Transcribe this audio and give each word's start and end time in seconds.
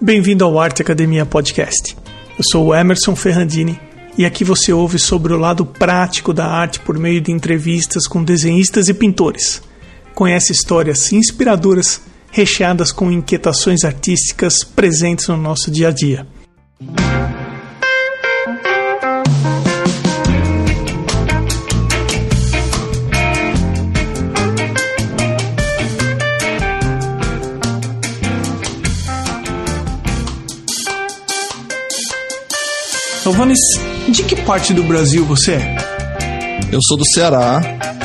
Bem-vindo 0.00 0.44
ao 0.44 0.58
Arte 0.58 0.82
Academia 0.82 1.24
Podcast. 1.24 1.96
Eu 2.36 2.44
sou 2.50 2.66
o 2.66 2.74
Emerson 2.74 3.14
Ferrandini 3.14 3.78
e 4.18 4.26
aqui 4.26 4.42
você 4.42 4.72
ouve 4.72 4.98
sobre 4.98 5.32
o 5.32 5.38
lado 5.38 5.64
prático 5.64 6.32
da 6.32 6.46
arte 6.46 6.80
por 6.80 6.98
meio 6.98 7.20
de 7.20 7.30
entrevistas 7.30 8.06
com 8.06 8.22
desenhistas 8.22 8.88
e 8.88 8.94
pintores. 8.94 9.62
Conhece 10.14 10.52
histórias 10.52 11.12
inspiradoras 11.12 12.00
recheadas 12.30 12.90
com 12.90 13.10
inquietações 13.10 13.84
artísticas 13.84 14.64
presentes 14.64 15.28
no 15.28 15.36
nosso 15.36 15.70
dia 15.70 15.88
a 15.88 15.92
dia. 15.92 16.26
Giovanni, 33.24 33.54
de 34.06 34.22
que 34.22 34.36
parte 34.42 34.74
do 34.74 34.82
Brasil 34.82 35.24
você 35.24 35.52
é? 35.52 35.76
Eu 36.70 36.78
sou 36.86 36.94
do 36.94 37.06
Ceará, 37.06 37.58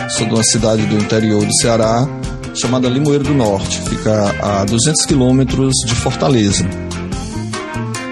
sou 0.07 0.25
de 0.25 0.33
uma 0.33 0.43
cidade 0.43 0.85
do 0.85 0.95
interior 0.95 1.45
do 1.45 1.53
Ceará, 1.55 2.07
chamada 2.55 2.87
Limoeiro 2.87 3.25
do 3.25 3.33
Norte. 3.33 3.81
Fica 3.81 4.33
a 4.41 4.63
200 4.63 5.05
quilômetros 5.05 5.73
de 5.85 5.93
Fortaleza. 5.93 6.65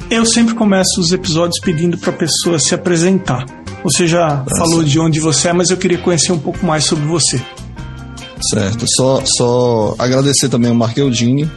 eu 0.09 0.25
sempre 0.25 0.53
começo 0.53 0.99
os 0.99 1.13
episódios 1.13 1.61
pedindo 1.61 1.97
para 1.97 2.09
a 2.09 2.13
pessoa 2.13 2.59
se 2.59 2.75
apresentar. 2.75 3.45
Você 3.83 4.05
já 4.05 4.37
tá 4.37 4.55
falou 4.57 4.79
certo. 4.79 4.89
de 4.89 4.99
onde 4.99 5.19
você 5.21 5.47
é, 5.47 5.53
mas 5.53 5.69
eu 5.69 5.77
queria 5.77 5.97
conhecer 5.97 6.33
um 6.33 6.39
pouco 6.39 6.65
mais 6.65 6.83
sobre 6.83 7.05
você. 7.05 7.41
Certo. 8.49 8.85
Só, 8.87 9.23
só 9.25 9.95
agradecer 9.97 10.49
também 10.49 10.69
ao 10.69 10.75
Mark 10.75 10.97
Eugene 10.97 11.49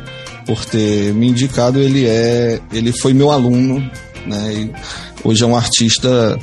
por 0.46 0.64
ter 0.64 1.12
me 1.12 1.28
indicado. 1.28 1.80
Ele 1.80 2.06
é, 2.06 2.60
ele 2.72 2.92
foi 2.92 3.12
meu 3.12 3.32
aluno, 3.32 3.80
né? 4.24 4.54
E 4.54 4.72
hoje 5.24 5.42
é 5.42 5.46
um 5.46 5.56
artista 5.56 6.38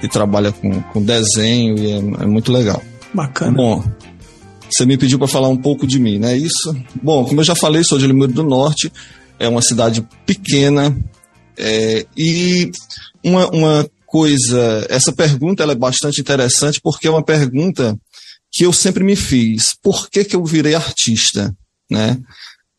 que 0.00 0.08
trabalha 0.08 0.50
com, 0.50 0.82
com 0.82 1.02
desenho 1.02 1.78
e 1.78 1.92
é, 1.92 2.24
é 2.24 2.26
muito 2.26 2.52
legal. 2.52 2.82
Bacana. 3.14 3.52
Bom, 3.52 3.82
você 4.70 4.86
me 4.86 4.98
pediu 4.98 5.18
para 5.18 5.28
falar 5.28 5.48
um 5.48 5.56
pouco 5.56 5.86
de 5.86 5.98
mim, 5.98 6.18
não 6.18 6.28
é 6.28 6.36
isso? 6.36 6.76
Bom, 7.02 7.24
como 7.24 7.40
eu 7.40 7.44
já 7.44 7.54
falei, 7.54 7.82
sou 7.84 7.98
de 7.98 8.06
Limoeiro 8.06 8.32
do 8.32 8.42
Norte, 8.42 8.92
é 9.38 9.48
uma 9.48 9.62
cidade 9.62 10.06
pequena 10.26 10.96
é, 11.56 12.06
e 12.16 12.70
uma, 13.22 13.48
uma 13.50 13.90
coisa, 14.06 14.86
essa 14.88 15.12
pergunta 15.12 15.62
ela 15.62 15.72
é 15.72 15.76
bastante 15.76 16.20
interessante 16.20 16.80
porque 16.82 17.06
é 17.06 17.10
uma 17.10 17.22
pergunta 17.22 17.98
que 18.50 18.64
eu 18.64 18.72
sempre 18.72 19.04
me 19.04 19.16
fiz. 19.16 19.74
Por 19.82 20.08
que, 20.08 20.24
que 20.24 20.34
eu 20.34 20.44
virei 20.44 20.74
artista, 20.74 21.54
né? 21.90 22.18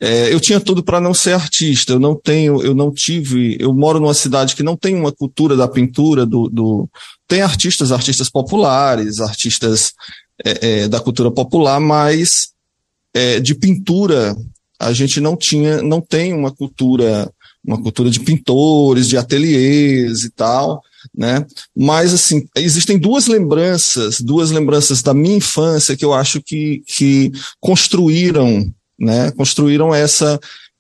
É, 0.02 0.34
eu 0.34 0.40
tinha 0.40 0.62
tudo 0.62 0.82
para 0.82 1.02
não 1.02 1.14
ser 1.14 1.34
artista. 1.34 1.94
Eu 1.94 2.00
não 2.00 2.16
tenho, 2.16 2.62
eu 2.64 2.74
não 2.74 2.92
tive. 2.92 3.58
Eu 3.60 3.74
moro 3.74 4.00
numa 4.00 4.14
cidade 4.14 4.56
que 4.56 4.64
não 4.64 4.78
tem 4.78 4.96
uma 4.96 5.12
cultura 5.12 5.58
da 5.58 5.68
pintura. 5.68 6.26
Do, 6.26 6.50
do 6.50 6.90
tem 7.28 7.42
artistas, 7.42 7.92
artistas 7.92 8.30
populares, 8.30 9.20
artistas 9.20 9.92
é, 10.46 10.84
é, 10.84 10.88
da 10.88 11.00
cultura 11.00 11.32
popular, 11.32 11.80
mas 11.80 12.50
é, 13.14 13.40
de 13.40 13.56
pintura 13.56 14.36
a 14.80 14.94
gente 14.94 15.20
não 15.20 15.36
tinha, 15.36 15.82
não 15.82 16.00
tem 16.00 16.34
uma 16.34 16.52
cultura, 16.52 17.30
uma 17.66 17.82
cultura 17.82 18.10
de 18.10 18.20
pintores, 18.22 19.10
de 19.10 19.18
ateliês 19.18 20.24
e 20.24 20.30
tal, 20.30 20.82
né? 21.14 21.46
Mas 21.76 22.14
assim 22.14 22.48
existem 22.56 22.98
duas 22.98 23.28
lembranças, 23.28 24.22
duas 24.22 24.52
lembranças 24.52 25.02
da 25.02 25.14
minha 25.14 25.36
infância 25.36 25.98
que 25.98 26.06
eu 26.06 26.14
acho 26.14 26.42
que, 26.42 26.82
que 26.88 27.32
construíram, 27.60 28.74
né? 28.98 29.32
Construíram 29.32 29.94
essa 29.94 30.40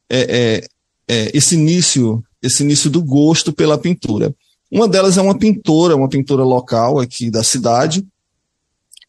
é, 0.10 0.64
é, 1.10 1.14
é 1.14 1.32
esse 1.34 1.56
início, 1.56 2.24
esse 2.42 2.64
início 2.64 2.90
do 2.90 3.04
gosto 3.04 3.52
pela 3.52 3.78
pintura. 3.78 4.34
Uma 4.72 4.88
delas 4.88 5.18
é 5.18 5.22
uma 5.22 5.38
pintora, 5.38 5.96
uma 5.96 6.08
pintora 6.08 6.44
local 6.44 7.00
aqui 7.00 7.30
da 7.30 7.44
cidade, 7.44 8.06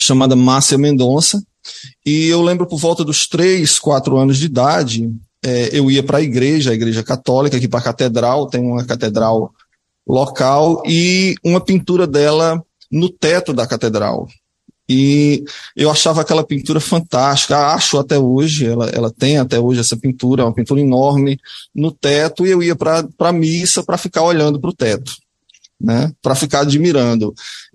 chamada 0.01 0.35
Márcia 0.35 0.79
Mendonça. 0.79 1.43
E 2.05 2.27
eu 2.27 2.43
lembro 2.43 2.67
por 2.67 2.79
volta 2.79 3.05
dos 3.05 3.27
três, 3.27 3.79
quatro 3.79 4.17
anos 4.17 4.39
de 4.39 4.47
idade, 4.47 5.11
é, 5.45 5.71
eu 5.73 5.91
ia 5.91 6.03
para 6.03 6.19
a 6.19 6.23
igreja, 6.23 6.71
a 6.71 6.75
igreja 6.75 7.03
católica, 7.03 7.57
aqui 7.57 7.69
para 7.69 7.81
a 7.81 7.85
catedral, 7.85 8.47
tem 8.47 8.63
uma 8.63 8.85
catedral 8.85 9.53
local, 10.07 10.83
e 10.87 11.35
uma 11.45 11.61
pintura 11.61 12.07
dela 12.07 12.63
no 12.91 13.09
teto 13.09 13.53
da 13.53 13.67
catedral. 13.67 14.29
E 14.89 15.45
eu 15.77 15.89
achava 15.89 16.21
aquela 16.21 16.43
pintura 16.43 16.81
fantástica, 16.81 17.75
acho 17.75 17.97
até 17.99 18.19
hoje, 18.19 18.67
ela, 18.67 18.91
ela 18.91 19.11
tem 19.11 19.39
até 19.39 19.59
hoje 19.59 19.81
essa 19.81 19.97
pintura, 19.97 20.45
uma 20.45 20.53
pintura 20.53 20.81
enorme 20.81 21.39
no 21.75 21.93
teto, 21.93 22.45
e 22.45 22.51
eu 22.51 22.63
ia 22.63 22.75
para 22.75 23.07
a 23.21 23.33
missa 23.33 23.85
para 23.85 23.97
ficar 23.97 24.23
olhando 24.23 24.61
para 24.61 24.71
o 24.71 24.75
teto 24.75 25.13
né, 25.81 26.13
para 26.21 26.35
ficar 26.35 26.61
admirando. 26.61 27.35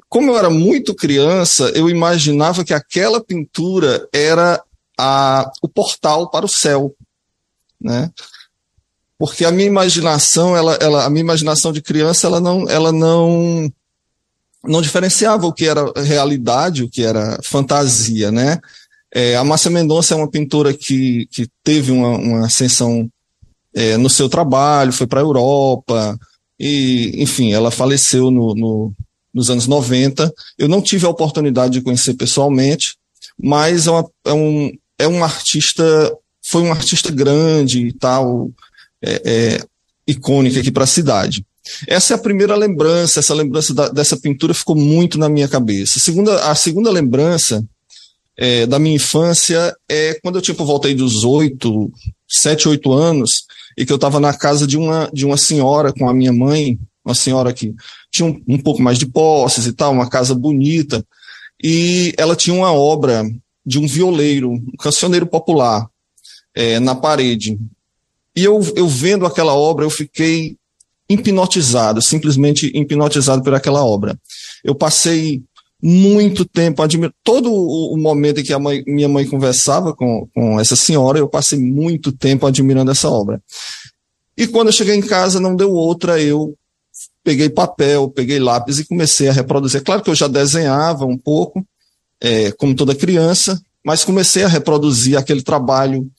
Como 0.09 0.31
eu 0.31 0.37
era 0.37 0.49
muito 0.49 0.95
criança, 0.95 1.71
eu 1.75 1.89
imaginava 1.89 2.63
que 2.63 2.73
aquela 2.73 3.23
pintura 3.23 4.07
era 4.13 4.61
a, 4.97 5.51
o 5.61 5.67
portal 5.67 6.29
para 6.29 6.45
o 6.45 6.49
céu, 6.49 6.95
né? 7.79 8.11
Porque 9.17 9.45
a 9.45 9.51
minha 9.51 9.67
imaginação, 9.67 10.55
ela, 10.55 10.75
ela, 10.75 11.05
a 11.05 11.09
minha 11.09 11.21
imaginação 11.21 11.71
de 11.71 11.81
criança, 11.81 12.27
ela 12.27 12.39
não, 12.39 12.69
ela 12.69 12.91
não, 12.91 13.71
não 14.63 14.81
diferenciava 14.81 15.47
o 15.47 15.53
que 15.53 15.65
era 15.65 15.91
realidade, 15.95 16.83
o 16.83 16.89
que 16.89 17.03
era 17.03 17.39
fantasia, 17.43 18.31
né? 18.31 18.59
É, 19.13 19.37
a 19.37 19.43
Márcia 19.43 19.71
Mendonça 19.71 20.13
é 20.13 20.17
uma 20.17 20.29
pintora 20.29 20.73
que, 20.73 21.25
que 21.31 21.47
teve 21.63 21.91
uma, 21.91 22.17
uma 22.17 22.45
ascensão 22.45 23.09
é, 23.73 23.95
no 23.97 24.09
seu 24.09 24.27
trabalho, 24.27 24.91
foi 24.91 25.07
para 25.07 25.21
a 25.21 25.23
Europa, 25.23 26.19
e, 26.59 27.13
enfim, 27.21 27.53
ela 27.53 27.71
faleceu 27.71 28.29
no, 28.29 28.53
no, 28.53 28.93
nos 29.35 29.49
anos 29.49 29.67
90. 29.67 30.33
Eu 30.57 30.69
não 30.69 30.81
tive 30.81 31.05
a 31.05 31.09
oportunidade 31.09 31.73
de 31.73 31.81
conhecer 31.81 32.13
pessoalmente, 32.13 32.95
mas 33.37 33.85
é, 33.85 33.91
uma, 33.91 34.09
é, 34.23 34.33
um, 34.33 34.71
é 34.97 35.07
um 35.07 35.23
artista, 35.23 35.83
foi 36.41 36.61
um 36.61 36.71
artista 36.71 37.11
grande 37.11 37.87
e 37.87 37.93
tal, 37.93 38.49
é, 39.01 39.21
é, 39.25 39.63
icônica 40.07 40.61
aqui 40.61 40.71
para 40.71 40.85
a 40.85 40.87
cidade. 40.87 41.45
Essa 41.87 42.13
é 42.13 42.15
a 42.15 42.19
primeira 42.19 42.55
lembrança, 42.55 43.19
essa 43.19 43.33
lembrança 43.33 43.73
da, 43.73 43.89
dessa 43.89 44.15
pintura 44.15 44.53
ficou 44.53 44.75
muito 44.75 45.17
na 45.17 45.27
minha 45.27 45.47
cabeça. 45.47 45.99
Segunda, 45.99 46.49
a 46.49 46.55
segunda 46.55 46.89
lembrança 46.89 47.65
é, 48.37 48.65
da 48.65 48.79
minha 48.79 48.95
infância 48.95 49.75
é 49.89 50.13
quando 50.21 50.39
eu 50.39 50.55
volta 50.65 50.87
aí 50.87 50.93
dos 50.93 51.23
oito, 51.23 51.91
sete, 52.27 52.69
oito 52.69 52.93
anos, 52.93 53.45
e 53.77 53.85
que 53.85 53.91
eu 53.91 53.95
estava 53.95 54.19
na 54.19 54.33
casa 54.33 54.65
de 54.65 54.77
uma, 54.77 55.09
de 55.11 55.25
uma 55.25 55.37
senhora 55.37 55.91
com 55.91 56.07
a 56.07 56.13
minha 56.13 56.31
mãe, 56.31 56.79
uma 57.05 57.15
senhora 57.15 57.53
que 57.53 57.73
tinha 58.11 58.27
um, 58.27 58.41
um 58.47 58.57
pouco 58.57 58.81
mais 58.81 58.97
de 58.97 59.05
posses 59.05 59.67
e 59.67 59.73
tal, 59.73 59.91
uma 59.91 60.09
casa 60.09 60.33
bonita, 60.33 61.05
e 61.63 62.13
ela 62.17 62.35
tinha 62.35 62.55
uma 62.55 62.73
obra 62.73 63.23
de 63.65 63.79
um 63.79 63.87
violeiro, 63.87 64.51
um 64.51 64.71
cancioneiro 64.79 65.25
popular, 65.25 65.87
é, 66.55 66.79
na 66.79 66.95
parede. 66.95 67.57
E 68.35 68.43
eu, 68.43 68.61
eu 68.75 68.87
vendo 68.87 69.25
aquela 69.25 69.53
obra, 69.53 69.85
eu 69.85 69.89
fiquei 69.89 70.57
hipnotizado, 71.09 72.01
simplesmente 72.01 72.67
hipnotizado 72.75 73.43
por 73.43 73.53
aquela 73.53 73.85
obra. 73.85 74.17
Eu 74.63 74.75
passei 74.75 75.43
muito 75.81 76.45
tempo 76.45 76.81
admirando. 76.81 77.13
Todo 77.23 77.51
o, 77.53 77.95
momento 77.97 78.39
em 78.39 78.43
que 78.43 78.57
mãe, 78.57 78.83
minha 78.87 79.07
mãe 79.07 79.27
conversava 79.27 79.93
com, 79.93 80.27
com 80.33 80.59
essa 80.59 80.75
senhora, 80.75 81.19
eu 81.19 81.27
passei 81.27 81.59
muito 81.59 82.11
tempo 82.11 82.47
admirando 82.47 82.91
essa 82.91 83.09
obra. 83.09 83.41
E 84.37 84.47
quando 84.47 84.67
eu 84.67 84.73
cheguei 84.73 84.95
em 84.95 85.01
casa, 85.01 85.39
não 85.39 85.55
deu 85.55 85.71
outra, 85.71 86.21
eu 86.21 86.55
peguei 87.23 87.49
papel, 87.49 88.09
peguei 88.09 88.39
lápis 88.39 88.79
e 88.79 88.85
comecei 88.85 89.27
a 89.27 89.33
reproduzir. 89.33 89.83
Claro 89.83 90.01
que 90.01 90.09
eu 90.09 90.15
já 90.15 90.27
desenhava 90.27 91.05
um 91.05 91.17
pouco, 91.17 91.65
é, 92.21 92.51
como 92.51 92.75
toda 92.75 92.95
criança, 92.95 93.59
mas 93.83 94.03
comecei 94.03 94.43
a 94.43 94.47
reproduzir 94.47 95.17
aquele 95.17 95.41
trabalho 95.41 96.09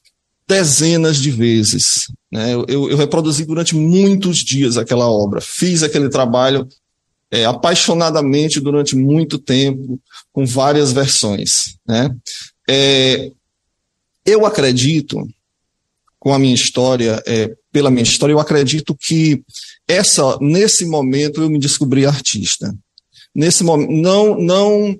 dezenas 0.49 1.17
de 1.17 1.31
vezes. 1.31 2.07
Né? 2.31 2.55
Eu, 2.55 2.91
eu, 2.91 2.97
reproduzi 2.97 3.45
durante 3.45 3.75
muitos 3.75 4.39
dias 4.39 4.77
aquela 4.77 5.11
obra, 5.11 5.41
fiz 5.41 5.83
aquele 5.83 6.09
trabalho 6.09 6.69
é, 7.31 7.45
apaixonadamente 7.45 8.61
durante 8.61 8.95
muito 8.95 9.39
tempo, 9.39 10.01
com 10.33 10.47
várias 10.47 10.93
versões. 10.93 11.77
Né? 11.87 12.15
É, 12.69 13.33
eu 14.25 14.47
acredito, 14.47 15.27
com 16.19 16.33
a 16.33 16.39
minha 16.39 16.55
história, 16.55 17.23
é, 17.27 17.53
pela 17.73 17.91
minha 17.91 18.03
história, 18.03 18.33
eu 18.33 18.41
acredito 18.41 18.97
que 18.99 19.43
essa, 19.89 20.39
nesse 20.41 20.85
momento 20.87 21.43
eu 21.43 21.51
me 21.51 21.59
descobri 21.59 22.07
artista. 22.07 22.75
Nesse 23.35 23.63
momento, 23.63 23.93
não, 23.93 24.41
não 24.41 24.99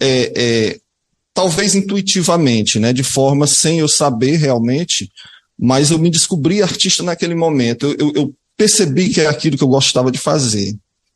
é, 0.00 0.32
é, 0.34 0.80
talvez 1.32 1.74
intuitivamente, 1.74 2.78
né, 2.78 2.92
de 2.92 3.04
forma 3.04 3.46
sem 3.46 3.80
eu 3.80 3.88
saber 3.88 4.36
realmente, 4.36 5.10
mas 5.58 5.90
eu 5.90 5.98
me 5.98 6.10
descobri 6.10 6.62
artista 6.62 7.02
naquele 7.02 7.34
momento. 7.34 7.86
Eu, 7.86 7.96
eu, 7.98 8.12
eu 8.14 8.34
percebi 8.56 9.08
que 9.08 9.20
é 9.20 9.26
aquilo 9.26 9.56
que 9.56 9.64
eu 9.64 9.68
gostava 9.68 10.10
de 10.10 10.18
fazer, 10.18 10.74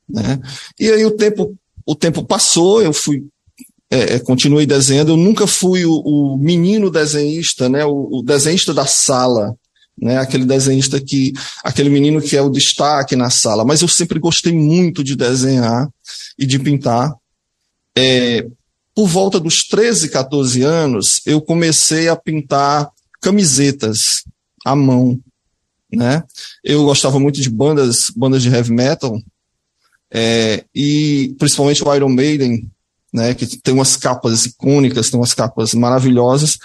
né? 0.08 0.40
E 0.78 0.90
aí 0.90 1.04
o 1.04 1.10
tempo, 1.10 1.56
o 1.84 1.94
tempo 1.94 2.24
passou, 2.24 2.82
eu 2.82 2.92
fui 2.92 3.24
é, 3.90 4.14
é 4.14 4.18
continuei 4.18 4.66
desenhando. 4.66 5.12
Eu 5.12 5.16
nunca 5.16 5.46
fui 5.46 5.84
o, 5.84 5.92
o 5.94 6.36
menino 6.36 6.90
desenhista, 6.90 7.68
né? 7.68 7.84
O, 7.84 8.18
o, 8.18 8.22
desenhista 8.22 8.72
da 8.74 8.86
sala, 8.86 9.54
né? 10.00 10.18
Aquele 10.18 10.44
desenhista 10.44 11.00
que, 11.00 11.32
aquele 11.62 11.90
menino 11.90 12.20
que 12.20 12.36
é 12.36 12.42
o 12.42 12.50
destaque 12.50 13.16
na 13.16 13.30
sala. 13.30 13.64
Mas 13.64 13.82
eu 13.82 13.88
sempre 13.88 14.18
gostei 14.18 14.52
muito 14.52 15.02
de 15.02 15.16
desenhar 15.16 15.88
e 16.38 16.46
de 16.46 16.58
pintar. 16.58 17.14
É, 17.96 18.46
por 18.94 19.08
volta 19.08 19.38
dos 19.38 19.64
13, 19.64 20.08
14 20.08 20.62
anos, 20.62 21.20
eu 21.26 21.40
comecei 21.40 22.08
a 22.08 22.16
pintar 22.16 22.88
camisetas 23.20 24.24
à 24.64 24.74
mão, 24.74 25.18
né? 25.92 26.22
Eu 26.62 26.84
gostava 26.84 27.18
muito 27.18 27.40
de 27.40 27.50
bandas, 27.50 28.10
bandas 28.14 28.42
de 28.42 28.48
heavy 28.48 28.72
metal, 28.72 29.20
é, 30.10 30.64
e 30.74 31.34
principalmente 31.38 31.84
o 31.84 31.94
Iron 31.94 32.08
Maiden, 32.08 32.70
né? 33.12 33.34
Que 33.34 33.46
tem 33.58 33.74
umas 33.74 33.96
capas 33.96 34.46
icônicas, 34.46 35.10
tem 35.10 35.18
umas 35.18 35.34
capas 35.34 35.74
maravilhosas. 35.74 36.58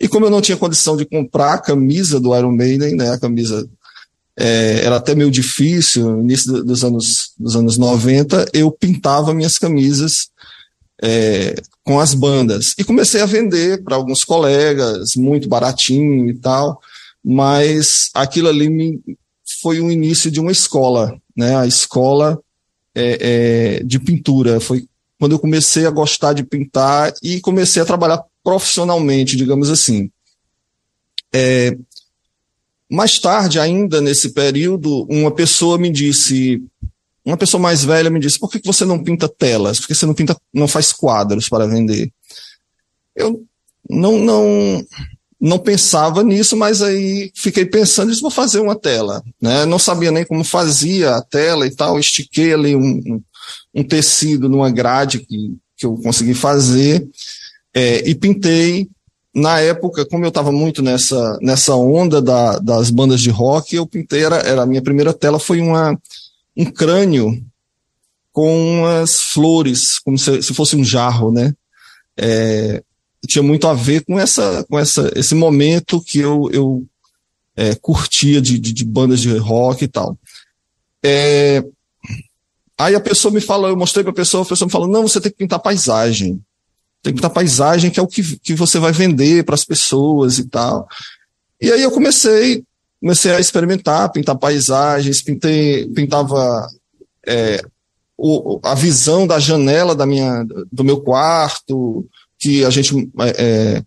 E 0.00 0.08
como 0.08 0.24
eu 0.24 0.30
não 0.30 0.40
tinha 0.40 0.56
condição 0.56 0.96
de 0.96 1.04
comprar 1.04 1.54
a 1.54 1.58
camisa 1.58 2.18
do 2.18 2.34
Iron 2.36 2.52
Maiden, 2.52 2.96
né? 2.96 3.10
A 3.10 3.18
camisa 3.18 3.68
é, 4.36 4.80
era 4.84 4.96
até 4.96 5.14
meio 5.14 5.30
difícil, 5.30 6.10
no 6.10 6.20
início 6.22 6.64
dos 6.64 6.82
anos, 6.82 7.32
dos 7.38 7.54
anos 7.54 7.76
90, 7.76 8.46
eu 8.54 8.70
pintava 8.72 9.34
minhas 9.34 9.58
camisas 9.58 10.30
é, 11.02 11.54
com 11.84 12.00
as 12.00 12.14
bandas. 12.14 12.74
E 12.78 12.84
comecei 12.84 13.20
a 13.20 13.26
vender 13.26 13.84
para 13.84 13.96
alguns 13.96 14.24
colegas, 14.24 15.14
muito 15.16 15.48
baratinho 15.48 16.28
e 16.30 16.34
tal, 16.34 16.80
mas 17.22 18.08
aquilo 18.14 18.48
ali 18.48 18.70
me, 18.70 19.00
foi 19.60 19.80
o 19.80 19.90
início 19.90 20.30
de 20.30 20.40
uma 20.40 20.52
escola, 20.52 21.14
né? 21.36 21.56
A 21.56 21.66
escola 21.66 22.40
é, 22.94 23.80
é, 23.80 23.84
de 23.84 23.98
pintura. 23.98 24.60
Foi 24.60 24.86
quando 25.18 25.32
eu 25.32 25.38
comecei 25.38 25.84
a 25.84 25.90
gostar 25.90 26.32
de 26.32 26.42
pintar 26.42 27.12
e 27.22 27.40
comecei 27.40 27.82
a 27.82 27.84
trabalhar 27.84 28.24
profissionalmente, 28.42 29.36
digamos 29.36 29.70
assim. 29.70 30.10
É, 31.32 31.76
mais 32.90 33.18
tarde, 33.18 33.60
ainda 33.60 34.00
nesse 34.00 34.30
período, 34.30 35.06
uma 35.08 35.30
pessoa 35.30 35.78
me 35.78 35.90
disse: 35.90 36.62
uma 37.24 37.36
pessoa 37.36 37.60
mais 37.62 37.84
velha 37.84 38.10
me 38.10 38.18
disse: 38.18 38.38
por 38.38 38.50
que 38.50 38.60
você 38.64 38.84
não 38.84 39.02
pinta 39.02 39.28
telas? 39.28 39.78
Por 39.78 39.86
que 39.86 39.94
você 39.94 40.06
não 40.06 40.14
pinta, 40.14 40.36
não 40.52 40.66
faz 40.66 40.92
quadros 40.92 41.48
para 41.48 41.66
vender? 41.66 42.10
Eu 43.14 43.44
não, 43.88 44.18
não, 44.18 44.86
não 45.40 45.58
pensava 45.58 46.22
nisso, 46.22 46.56
mas 46.56 46.82
aí 46.82 47.30
fiquei 47.34 47.64
pensando, 47.64 48.12
vou 48.20 48.30
fazer 48.30 48.60
uma 48.60 48.74
tela. 48.74 49.22
Né? 49.40 49.64
Não 49.66 49.78
sabia 49.78 50.10
nem 50.10 50.24
como 50.24 50.42
fazia 50.42 51.16
a 51.16 51.22
tela 51.22 51.66
e 51.66 51.74
tal, 51.74 51.98
estiquei 51.98 52.52
ali 52.52 52.74
um, 52.74 53.22
um 53.74 53.84
tecido 53.84 54.48
numa 54.48 54.70
grade 54.70 55.20
que, 55.20 55.56
que 55.76 55.86
eu 55.86 55.94
consegui 55.96 56.34
fazer 56.34 57.08
é, 57.74 58.08
e 58.08 58.14
pintei. 58.14 58.88
Na 59.32 59.60
época, 59.60 60.04
como 60.04 60.24
eu 60.24 60.28
estava 60.28 60.50
muito 60.50 60.82
nessa, 60.82 61.38
nessa 61.40 61.76
onda 61.76 62.20
da, 62.20 62.58
das 62.58 62.90
bandas 62.90 63.20
de 63.20 63.30
rock, 63.30 63.76
eu 63.76 63.86
pintei, 63.86 64.24
era, 64.24 64.38
era 64.38 64.62
a 64.62 64.66
minha 64.66 64.82
primeira 64.82 65.14
tela 65.14 65.38
foi 65.38 65.60
uma, 65.60 65.96
um 66.56 66.64
crânio 66.64 67.40
com 68.32 68.84
as 68.86 69.20
flores, 69.20 69.98
como 70.00 70.18
se, 70.18 70.42
se 70.42 70.52
fosse 70.52 70.74
um 70.74 70.84
jarro, 70.84 71.30
né? 71.30 71.54
É, 72.16 72.82
tinha 73.26 73.42
muito 73.42 73.68
a 73.68 73.74
ver 73.74 74.04
com 74.04 74.18
essa, 74.18 74.64
com 74.68 74.78
essa, 74.78 75.10
esse 75.14 75.34
momento 75.34 76.02
que 76.02 76.18
eu, 76.18 76.48
eu 76.52 76.86
é, 77.56 77.74
curtia 77.74 78.40
de, 78.40 78.58
de, 78.58 78.72
de, 78.72 78.84
bandas 78.84 79.20
de 79.20 79.36
rock 79.36 79.84
e 79.84 79.88
tal. 79.88 80.18
É, 81.02 81.62
aí 82.78 82.94
a 82.94 83.00
pessoa 83.00 83.32
me 83.32 83.40
falou, 83.40 83.68
eu 83.68 83.76
mostrei 83.76 84.02
para 84.02 84.12
a 84.12 84.16
pessoa, 84.16 84.42
a 84.42 84.46
pessoa 84.46 84.66
me 84.66 84.72
falou, 84.72 84.88
não, 84.88 85.02
você 85.06 85.20
tem 85.20 85.30
que 85.30 85.38
pintar 85.38 85.60
paisagem. 85.60 86.40
Tem 87.02 87.14
pintar 87.14 87.30
paisagem, 87.30 87.90
que 87.90 87.98
é 87.98 88.02
o 88.02 88.06
que, 88.06 88.38
que 88.40 88.54
você 88.54 88.78
vai 88.78 88.92
vender 88.92 89.44
para 89.44 89.54
as 89.54 89.64
pessoas 89.64 90.38
e 90.38 90.48
tal. 90.48 90.86
E 91.60 91.70
aí 91.70 91.82
eu 91.82 91.90
comecei, 91.90 92.62
comecei 93.00 93.32
a 93.32 93.40
experimentar, 93.40 94.10
pintar 94.12 94.36
paisagens, 94.36 95.22
pintei, 95.22 95.88
pintava 95.88 96.68
é, 97.26 97.62
o, 98.16 98.60
a 98.62 98.74
visão 98.74 99.26
da 99.26 99.38
janela 99.38 99.94
da 99.94 100.04
minha, 100.04 100.44
do 100.70 100.84
meu 100.84 101.00
quarto, 101.00 102.06
que 102.38 102.64
a 102.64 102.70
gente, 102.70 102.94
é, 103.20 103.28
é, 103.38 103.82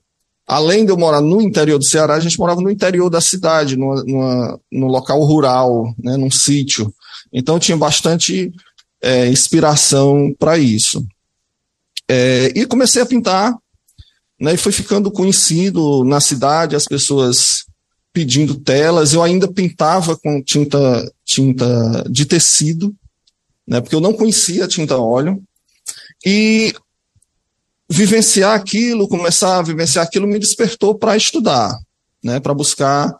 além 0.47 0.85
de 0.85 0.91
eu 0.91 0.97
morar 0.97 1.21
no 1.21 1.41
interior 1.41 1.77
do 1.77 1.85
Ceará, 1.85 2.15
a 2.15 2.19
gente 2.19 2.39
morava 2.39 2.61
no 2.61 2.69
interior 2.69 3.09
da 3.09 3.21
cidade, 3.21 3.77
numa, 3.77 4.03
numa, 4.03 4.59
num 4.71 4.87
local 4.87 5.23
rural, 5.23 5.93
né, 6.01 6.17
num 6.17 6.31
sítio. 6.31 6.93
Então 7.31 7.59
tinha 7.59 7.77
bastante 7.77 8.51
é, 9.01 9.27
inspiração 9.27 10.33
para 10.37 10.57
isso. 10.57 11.05
É, 12.15 12.51
e 12.55 12.67
comecei 12.67 13.01
a 13.01 13.07
pintar, 13.07 13.57
né, 14.39 14.53
e 14.53 14.57
foi 14.57 14.71
ficando 14.71 15.09
conhecido 15.09 16.03
na 16.03 16.21
cidade, 16.21 16.75
as 16.75 16.85
pessoas 16.85 17.65
pedindo 18.13 18.53
telas. 18.53 19.13
Eu 19.13 19.23
ainda 19.23 19.51
pintava 19.51 20.15
com 20.15 20.39
tinta, 20.43 21.11
tinta 21.25 22.05
de 22.07 22.27
tecido, 22.27 22.95
né, 23.67 23.81
porque 23.81 23.95
eu 23.95 23.99
não 23.99 24.13
conhecia 24.13 24.67
tinta 24.67 24.95
óleo. 24.95 25.41
E 26.23 26.75
vivenciar 27.89 28.53
aquilo, 28.53 29.07
começar 29.07 29.57
a 29.57 29.63
vivenciar 29.63 30.05
aquilo, 30.05 30.27
me 30.27 30.37
despertou 30.37 30.93
para 30.93 31.17
estudar, 31.17 31.75
né, 32.23 32.39
para 32.39 32.53
buscar 32.53 33.11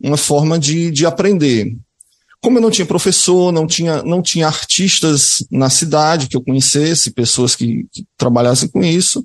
uma 0.00 0.16
forma 0.16 0.56
de, 0.56 0.92
de 0.92 1.04
aprender. 1.04 1.76
Como 2.46 2.58
eu 2.58 2.62
não 2.62 2.70
tinha 2.70 2.86
professor, 2.86 3.50
não 3.50 3.66
tinha, 3.66 4.04
não 4.04 4.22
tinha 4.22 4.46
artistas 4.46 5.44
na 5.50 5.68
cidade 5.68 6.28
que 6.28 6.36
eu 6.36 6.40
conhecesse, 6.40 7.10
pessoas 7.10 7.56
que, 7.56 7.88
que 7.90 8.06
trabalhassem 8.16 8.68
com 8.68 8.84
isso, 8.84 9.24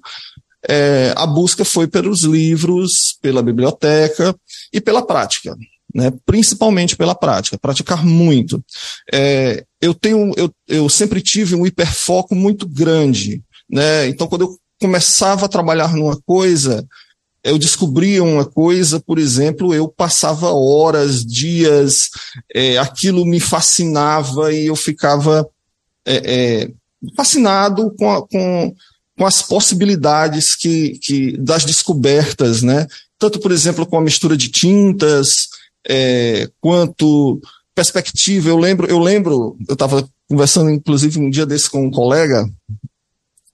é, 0.68 1.14
a 1.16 1.28
busca 1.28 1.64
foi 1.64 1.86
pelos 1.86 2.24
livros, 2.24 3.16
pela 3.22 3.44
biblioteca 3.44 4.36
e 4.74 4.82
pela 4.82 5.06
prática, 5.06 5.56
né? 5.94 6.12
principalmente 6.26 6.96
pela 6.96 7.14
prática, 7.14 7.60
praticar 7.60 8.04
muito. 8.04 8.60
É, 9.14 9.64
eu, 9.80 9.94
tenho, 9.94 10.34
eu, 10.36 10.52
eu 10.68 10.90
sempre 10.90 11.22
tive 11.22 11.54
um 11.54 11.68
hiperfoco 11.68 12.34
muito 12.34 12.68
grande. 12.68 13.44
Né? 13.70 14.08
Então, 14.08 14.26
quando 14.26 14.46
eu 14.46 14.58
começava 14.82 15.46
a 15.46 15.48
trabalhar 15.48 15.94
numa 15.94 16.20
coisa, 16.26 16.84
eu 17.44 17.58
descobria 17.58 18.24
uma 18.24 18.46
coisa, 18.46 19.00
por 19.00 19.18
exemplo, 19.18 19.74
eu 19.74 19.88
passava 19.88 20.54
horas, 20.54 21.26
dias, 21.26 22.10
é, 22.54 22.78
aquilo 22.78 23.26
me 23.26 23.40
fascinava 23.40 24.54
e 24.54 24.68
eu 24.68 24.76
ficava 24.76 25.48
é, 26.06 26.16
é, 26.16 26.72
fascinado 27.16 27.92
com, 27.98 28.12
a, 28.12 28.28
com, 28.28 28.76
com 29.18 29.26
as 29.26 29.42
possibilidades 29.42 30.56
que, 30.56 31.00
que 31.00 31.38
das 31.38 31.66
descobertas, 31.66 32.62
né? 32.62 32.86
Tanto, 33.18 33.40
por 33.40 33.52
exemplo, 33.52 33.86
com 33.86 33.98
a 33.98 34.02
mistura 34.02 34.38
de 34.38 34.50
tintas, 34.50 35.48
é, 35.88 36.50
quanto 36.60 37.42
perspectiva. 37.74 38.50
Eu 38.50 38.58
lembro, 38.58 38.88
eu 38.88 39.00
lembro, 39.00 39.58
eu 39.68 39.74
estava 39.74 40.08
conversando, 40.30 40.70
inclusive, 40.70 41.20
um 41.20 41.30
dia 41.30 41.46
desse 41.46 41.70
com 41.70 41.86
um 41.86 41.92
colega. 41.92 42.48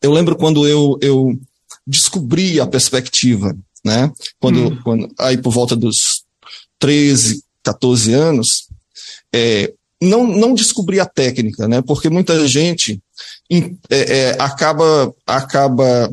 Eu 0.02 0.12
lembro 0.12 0.36
quando 0.36 0.68
eu, 0.68 0.98
eu 1.02 1.40
descobri 1.86 2.60
a 2.60 2.68
perspectiva, 2.68 3.58
né? 3.88 4.12
Quando, 4.40 4.68
hum. 4.68 4.80
quando 4.84 5.10
aí 5.18 5.38
por 5.38 5.52
volta 5.52 5.76
dos 5.76 6.24
13, 6.78 7.42
14 7.64 8.14
anos, 8.14 8.68
é, 9.34 9.74
não, 10.02 10.28
não 10.28 10.54
descobri 10.54 11.00
a 11.00 11.06
técnica, 11.06 11.68
né? 11.68 11.82
Porque 11.82 12.10
muita 12.10 12.48
gente 12.48 13.02
é, 13.50 13.66
é, 13.90 14.36
acaba, 14.40 15.14
acaba 15.26 16.12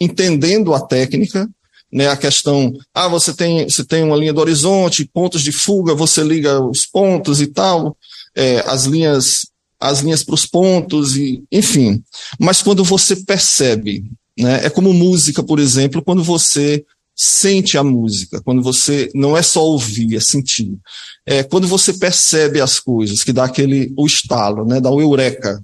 entendendo 0.00 0.74
a 0.74 0.80
técnica, 0.80 1.48
né, 1.92 2.08
a 2.08 2.16
questão, 2.16 2.72
ah, 2.92 3.08
você 3.08 3.32
tem, 3.32 3.64
você 3.64 3.84
tem 3.84 4.02
uma 4.02 4.16
linha 4.16 4.32
do 4.32 4.40
horizonte, 4.40 5.08
pontos 5.12 5.40
de 5.40 5.52
fuga, 5.52 5.94
você 5.94 6.22
liga 6.22 6.60
os 6.60 6.84
pontos 6.84 7.40
e 7.40 7.46
tal, 7.46 7.96
é, 8.34 8.58
as 8.66 8.84
linhas 8.84 9.46
as 9.78 10.00
linhas 10.00 10.24
para 10.24 10.34
os 10.34 10.46
pontos, 10.46 11.16
e 11.16 11.44
enfim. 11.52 12.02
Mas 12.40 12.62
quando 12.62 12.82
você 12.82 13.14
percebe 13.14 14.04
Né? 14.38 14.66
É 14.66 14.70
como 14.70 14.92
música, 14.92 15.42
por 15.42 15.58
exemplo, 15.58 16.02
quando 16.02 16.22
você 16.22 16.84
sente 17.14 17.78
a 17.78 17.82
música, 17.82 18.42
quando 18.42 18.62
você 18.62 19.10
não 19.14 19.34
é 19.34 19.42
só 19.42 19.64
ouvir, 19.64 20.16
é 20.16 20.20
sentir. 20.20 20.76
É 21.24 21.42
quando 21.42 21.66
você 21.66 21.94
percebe 21.94 22.60
as 22.60 22.78
coisas, 22.78 23.24
que 23.24 23.32
dá 23.32 23.44
aquele 23.44 23.92
o 23.96 24.06
estalo, 24.06 24.66
né? 24.66 24.80
Dá 24.80 24.90
o 24.90 25.00
eureka, 25.00 25.62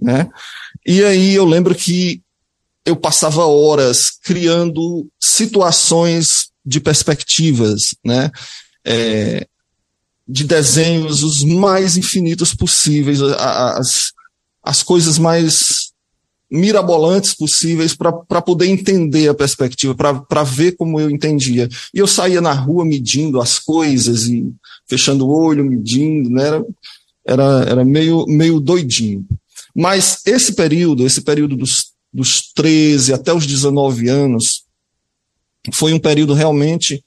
né? 0.00 0.26
E 0.86 1.04
aí 1.04 1.34
eu 1.34 1.44
lembro 1.44 1.74
que 1.74 2.22
eu 2.86 2.96
passava 2.96 3.44
horas 3.44 4.12
criando 4.22 5.06
situações 5.20 6.48
de 6.64 6.80
perspectivas, 6.80 7.94
né? 8.02 8.30
É, 8.82 9.46
de 10.26 10.44
desenhos 10.44 11.22
os 11.22 11.44
mais 11.44 11.98
infinitos 11.98 12.54
possíveis, 12.54 13.20
as, 13.20 14.12
as 14.62 14.82
coisas 14.82 15.18
mais 15.18 15.83
mirabolantes 16.54 17.34
possíveis 17.34 17.96
para 17.96 18.40
poder 18.40 18.68
entender 18.68 19.28
a 19.28 19.34
perspectiva, 19.34 19.92
para 19.94 20.44
ver 20.44 20.76
como 20.76 21.00
eu 21.00 21.10
entendia. 21.10 21.68
E 21.92 21.98
eu 21.98 22.06
saía 22.06 22.40
na 22.40 22.52
rua 22.52 22.84
medindo 22.84 23.40
as 23.40 23.58
coisas 23.58 24.26
e 24.26 24.46
fechando 24.86 25.26
o 25.26 25.30
olho, 25.30 25.64
medindo, 25.64 26.30
né? 26.30 26.46
era, 26.46 26.64
era, 27.26 27.64
era 27.68 27.84
meio, 27.84 28.24
meio 28.28 28.60
doidinho. 28.60 29.26
Mas 29.74 30.20
esse 30.24 30.54
período, 30.54 31.04
esse 31.04 31.22
período 31.22 31.56
dos, 31.56 31.86
dos 32.12 32.52
13 32.54 33.12
até 33.12 33.32
os 33.32 33.44
19 33.44 34.08
anos, 34.08 34.62
foi 35.72 35.92
um 35.92 35.98
período 35.98 36.34
realmente 36.34 37.02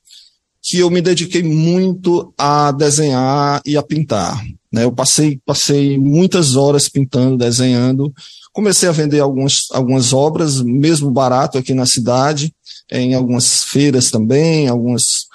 que 0.62 0.80
eu 0.80 0.90
me 0.90 1.02
dediquei 1.02 1.42
muito 1.42 2.34
a 2.38 2.74
desenhar 2.74 3.62
e 3.66 3.78
a 3.78 3.84
pintar. 3.84 4.44
Né? 4.72 4.84
Eu 4.84 4.92
passei, 4.92 5.40
passei 5.46 5.98
muitas 5.98 6.56
horas 6.56 6.90
pintando, 6.90 7.38
desenhando. 7.38 8.14
Comecei 8.52 8.88
a 8.90 8.92
vender 8.92 9.20
algumas, 9.20 9.68
algumas 9.72 10.14
obras, 10.14 10.62
mesmo 10.62 11.12
barato 11.12 11.58
aqui 11.58 11.74
na 11.74 11.86
cidade, 11.86 12.54
em 12.92 13.14
algumas 13.14 13.64
feiras 13.64 14.10
também, 14.12 14.68
algumas 14.68 15.28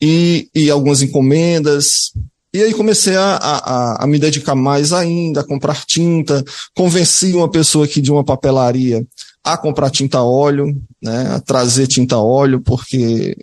e, 0.00 0.48
e 0.54 0.70
algumas 0.70 1.02
encomendas. 1.02 2.12
E 2.52 2.62
aí 2.62 2.72
comecei 2.72 3.14
a, 3.14 3.36
a, 3.36 4.04
a, 4.04 4.06
me 4.06 4.18
dedicar 4.18 4.54
mais 4.54 4.92
ainda, 4.92 5.40
a 5.40 5.44
comprar 5.44 5.84
tinta. 5.84 6.42
Convenci 6.74 7.34
uma 7.34 7.50
pessoa 7.50 7.84
aqui 7.84 8.00
de 8.00 8.10
uma 8.10 8.24
papelaria 8.24 9.06
a 9.44 9.56
comprar 9.56 9.90
tinta 9.90 10.22
óleo, 10.22 10.76
né, 11.00 11.28
a 11.30 11.40
trazer 11.40 11.86
tinta 11.86 12.18
óleo, 12.18 12.60
porque 12.60 13.36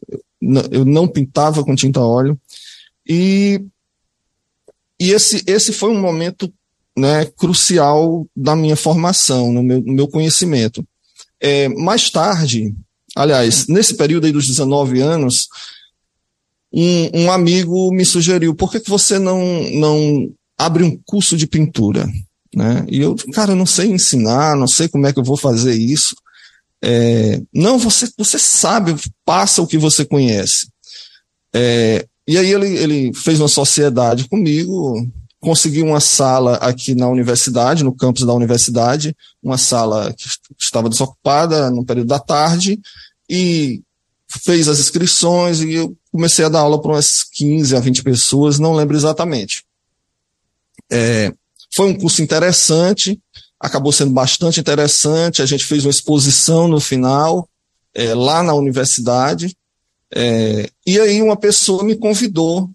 eu 0.72 0.86
não 0.86 1.08
pintava 1.08 1.64
com 1.64 1.76
tinta 1.76 2.00
óleo. 2.00 2.38
E, 3.08 3.62
e 5.00 5.12
esse, 5.12 5.44
esse 5.48 5.74
foi 5.74 5.92
um 5.92 6.00
momento 6.00 6.52
né, 6.98 7.26
crucial 7.26 8.26
da 8.36 8.56
minha 8.56 8.76
formação, 8.76 9.52
no 9.52 9.62
meu, 9.62 9.82
no 9.82 9.94
meu 9.94 10.08
conhecimento. 10.08 10.86
É, 11.40 11.68
mais 11.70 12.10
tarde, 12.10 12.74
aliás, 13.16 13.68
nesse 13.68 13.96
período 13.96 14.26
aí 14.26 14.32
dos 14.32 14.48
19 14.48 15.02
anos, 15.02 15.48
um, 16.72 17.24
um 17.24 17.32
amigo 17.32 17.92
me 17.94 18.06
sugeriu, 18.06 18.56
por 18.56 18.72
que, 18.72 18.80
que 18.80 18.90
você 18.90 19.20
não, 19.20 19.42
não 19.72 20.30
abre 20.58 20.84
um 20.84 20.98
curso 21.06 21.36
de 21.36 21.48
pintura? 21.48 22.08
Né? 22.54 22.86
E 22.90 23.02
eu, 23.02 23.16
cara, 23.34 23.52
eu 23.52 23.56
não 23.56 23.66
sei 23.66 23.88
ensinar, 23.88 24.56
não 24.56 24.68
sei 24.68 24.88
como 24.88 25.06
é 25.06 25.14
que 25.14 25.20
eu 25.20 25.24
vou 25.24 25.38
fazer 25.38 25.76
isso. 25.76 26.16
É, 26.82 27.42
não, 27.54 27.78
você, 27.78 28.10
você 28.18 28.40
sabe, 28.40 28.96
passa 29.26 29.62
o 29.62 29.68
que 29.68 29.78
você 29.78 30.06
conhece. 30.06 30.68
É, 31.54 32.06
e 32.28 32.38
aí 32.38 32.52
ele, 32.52 32.76
ele 32.78 33.14
fez 33.14 33.40
uma 33.40 33.48
sociedade 33.48 34.28
comigo, 34.28 35.08
conseguiu 35.40 35.86
uma 35.86 36.00
sala 36.00 36.56
aqui 36.56 36.96
na 36.96 37.08
universidade, 37.08 37.84
no 37.84 37.96
campus 37.96 38.26
da 38.26 38.34
universidade, 38.34 39.16
uma 39.44 39.58
sala 39.58 40.12
que 40.14 40.28
estava 40.60 40.90
desocupada 40.90 41.70
no 41.70 41.86
período 41.86 42.08
da 42.08 42.20
tarde, 42.20 42.80
e 43.30 43.82
fez 44.44 44.68
as 44.68 44.80
inscrições 44.80 45.62
e 45.62 45.74
eu 45.74 45.96
comecei 46.12 46.44
a 46.46 46.50
dar 46.50 46.62
aula 46.62 46.82
para 46.82 46.94
umas 46.94 47.24
15 47.24 47.76
a 47.76 47.80
20 47.80 48.04
pessoas, 48.04 48.60
não 48.60 48.74
lembro 48.74 48.96
exatamente. 48.98 49.64
É, 50.92 51.32
foi 51.76 51.88
um 51.88 51.96
curso 51.96 52.22
interessante, 52.22 53.20
acabou 53.60 53.92
sendo 53.92 54.12
bastante 54.12 54.60
interessante, 54.60 55.42
a 55.42 55.46
gente 55.46 55.66
fez 55.66 55.86
uma 55.86 55.92
exposição 55.92 56.68
no 56.68 56.80
final, 56.80 57.48
é, 57.94 58.14
lá 58.14 58.42
na 58.42 58.54
universidade, 58.54 59.56
é, 60.14 60.70
e 60.86 61.00
aí 61.00 61.22
uma 61.22 61.38
pessoa 61.38 61.84
me 61.84 61.96
convidou, 61.96 62.70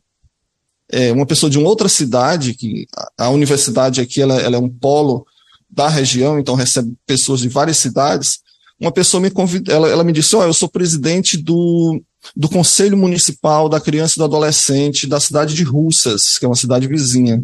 é, 0.89 1.13
uma 1.13 1.27
pessoa 1.27 1.49
de 1.49 1.59
uma 1.59 1.69
outra 1.69 1.89
cidade, 1.89 2.55
que 2.55 2.87
a, 3.19 3.27
a 3.27 3.31
universidade 3.31 4.01
aqui 4.01 4.21
ela, 4.21 4.41
ela 4.41 4.57
é 4.57 4.59
um 4.59 4.69
polo 4.69 5.27
da 5.69 5.89
região, 5.89 6.39
então 6.39 6.55
recebe 6.55 6.95
pessoas 7.07 7.41
de 7.41 7.49
várias 7.49 7.79
cidades, 7.79 8.41
uma 8.79 8.91
pessoa 8.91 9.21
me 9.21 9.31
convidou, 9.31 9.75
ela, 9.75 9.89
ela 9.89 10.05
me 10.05 10.13
disse, 10.13 10.35
oh, 10.35 10.43
eu 10.43 10.55
sou 10.55 10.69
presidente 10.69 11.37
do, 11.37 12.03
do 12.35 12.49
Conselho 12.49 12.97
Municipal 12.97 13.69
da 13.69 13.81
Criança 13.81 14.15
e 14.17 14.19
do 14.19 14.25
Adolescente 14.25 15.07
da 15.07 15.21
cidade 15.21 15.55
de 15.55 15.63
Russas, 15.63 16.39
que 16.39 16.45
é 16.45 16.49
uma 16.49 16.57
cidade 16.57 16.89
vizinha. 16.89 17.43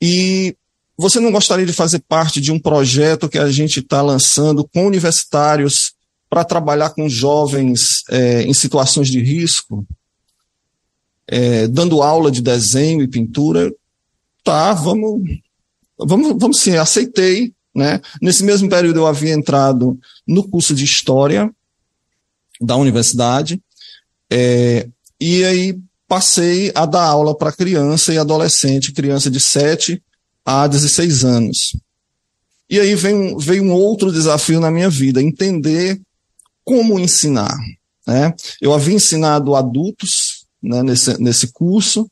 E 0.00 0.56
você 0.96 1.20
não 1.20 1.30
gostaria 1.30 1.66
de 1.66 1.72
fazer 1.72 2.00
parte 2.08 2.40
de 2.40 2.50
um 2.50 2.58
projeto 2.58 3.28
que 3.28 3.38
a 3.38 3.50
gente 3.50 3.80
está 3.80 4.02
lançando 4.02 4.66
com 4.66 4.86
universitários 4.86 5.92
para 6.28 6.44
trabalhar 6.44 6.90
com 6.90 7.08
jovens 7.08 8.02
é, 8.10 8.42
em 8.42 8.52
situações 8.52 9.08
de 9.08 9.20
risco, 9.22 9.86
é, 11.26 11.66
dando 11.68 12.02
aula 12.02 12.30
de 12.30 12.42
desenho 12.42 13.02
e 13.02 13.08
pintura? 13.08 13.72
Tá, 14.44 14.72
vamos, 14.72 15.22
vamos, 15.98 16.36
vamos 16.38 16.60
sim, 16.60 16.76
aceitei. 16.76 17.52
Né? 17.74 18.00
Nesse 18.20 18.42
mesmo 18.42 18.68
período, 18.68 19.00
eu 19.00 19.06
havia 19.06 19.32
entrado 19.32 19.98
no 20.26 20.48
curso 20.48 20.74
de 20.74 20.84
História 20.84 21.50
da 22.60 22.76
universidade, 22.76 23.60
é, 24.30 24.88
e 25.20 25.44
aí 25.44 25.78
passei 26.08 26.72
a 26.74 26.84
dar 26.86 27.04
aula 27.04 27.36
para 27.36 27.52
criança 27.52 28.12
e 28.12 28.18
adolescente, 28.18 28.92
criança 28.92 29.30
de 29.30 29.38
7 29.38 30.02
a 30.44 30.66
16 30.66 31.24
anos. 31.24 31.76
E 32.68 32.80
aí 32.80 32.94
veio, 32.94 33.38
veio 33.38 33.62
um 33.62 33.72
outro 33.72 34.10
desafio 34.10 34.60
na 34.60 34.70
minha 34.70 34.90
vida, 34.90 35.22
entender 35.22 36.00
como 36.68 37.00
ensinar. 37.00 37.56
Né? 38.06 38.34
Eu 38.60 38.74
havia 38.74 38.94
ensinado 38.94 39.56
adultos 39.56 40.44
né, 40.62 40.82
nesse, 40.82 41.18
nesse 41.18 41.50
curso, 41.50 42.06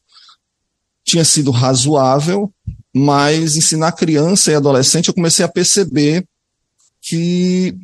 tinha 1.04 1.26
sido 1.26 1.50
razoável, 1.50 2.50
mas 2.94 3.54
ensinar 3.54 3.92
criança 3.92 4.50
e 4.50 4.54
adolescente 4.54 5.08
eu 5.08 5.14
comecei 5.14 5.44
a 5.44 5.48
perceber 5.48 6.26
que, 7.02 7.76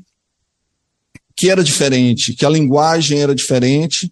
que 1.37 1.51
era 1.51 1.63
diferente, 1.63 2.33
que 2.33 2.47
a 2.47 2.49
linguagem 2.49 3.21
era 3.21 3.35
diferente 3.35 4.11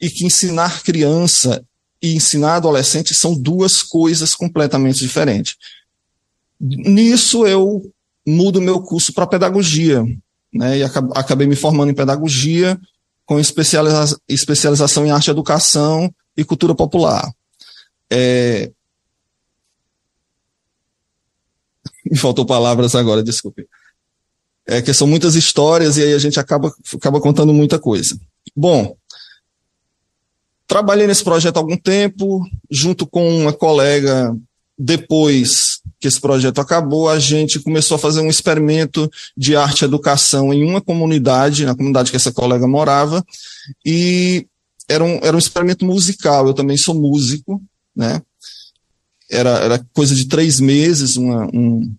e 0.00 0.08
que 0.08 0.24
ensinar 0.24 0.82
criança 0.82 1.62
e 2.00 2.14
ensinar 2.14 2.56
adolescente 2.56 3.14
são 3.14 3.34
duas 3.34 3.82
coisas 3.82 4.34
completamente 4.34 5.00
diferentes. 5.00 5.54
Nisso 6.58 7.46
eu 7.46 7.92
mudo 8.26 8.58
meu 8.58 8.80
curso 8.80 9.12
para 9.12 9.26
pedagogia, 9.26 10.02
né, 10.52 10.78
e 10.78 10.82
acabei 10.82 11.46
me 11.46 11.56
formando 11.56 11.90
em 11.90 11.94
pedagogia 11.94 12.78
com 13.24 13.38
especializa 13.38 14.18
especialização 14.28 15.06
em 15.06 15.10
arte 15.10 15.30
educação 15.30 16.12
e 16.36 16.44
cultura 16.44 16.74
popular. 16.74 17.30
É, 18.10 18.72
Me 22.04 22.16
faltou 22.18 22.44
palavras 22.44 22.94
agora, 22.94 23.22
desculpe. 23.22 23.66
É 24.66 24.80
que 24.80 24.92
são 24.94 25.06
muitas 25.06 25.34
histórias 25.34 25.96
e 25.96 26.02
aí 26.02 26.12
a 26.12 26.18
gente 26.18 26.38
acaba, 26.38 26.72
acaba 26.94 27.20
contando 27.20 27.52
muita 27.52 27.78
coisa. 27.78 28.18
Bom, 28.54 28.96
trabalhei 30.66 31.06
nesse 31.06 31.24
projeto 31.24 31.56
há 31.56 31.60
algum 31.60 31.76
tempo, 31.76 32.46
junto 32.70 33.06
com 33.06 33.42
uma 33.42 33.52
colega, 33.52 34.36
depois 34.78 35.69
que 36.00 36.08
esse 36.08 36.20
projeto 36.20 36.60
acabou, 36.60 37.08
a 37.08 37.18
gente 37.18 37.60
começou 37.60 37.96
a 37.96 37.98
fazer 37.98 38.20
um 38.20 38.30
experimento 38.30 39.10
de 39.36 39.54
arte 39.54 39.82
e 39.82 39.84
educação 39.84 40.52
em 40.52 40.64
uma 40.64 40.80
comunidade, 40.80 41.66
na 41.66 41.74
comunidade 41.74 42.10
que 42.10 42.16
essa 42.16 42.32
colega 42.32 42.66
morava, 42.66 43.24
e 43.84 44.46
era 44.88 45.04
um, 45.04 45.20
era 45.22 45.36
um 45.36 45.38
experimento 45.38 45.84
musical. 45.84 46.46
Eu 46.46 46.54
também 46.54 46.76
sou 46.76 46.94
músico, 46.94 47.62
né? 47.94 48.22
era, 49.30 49.50
era 49.50 49.86
coisa 49.94 50.14
de 50.14 50.26
três 50.26 50.58
meses, 50.58 51.16
uma, 51.16 51.46
um, 51.54 51.94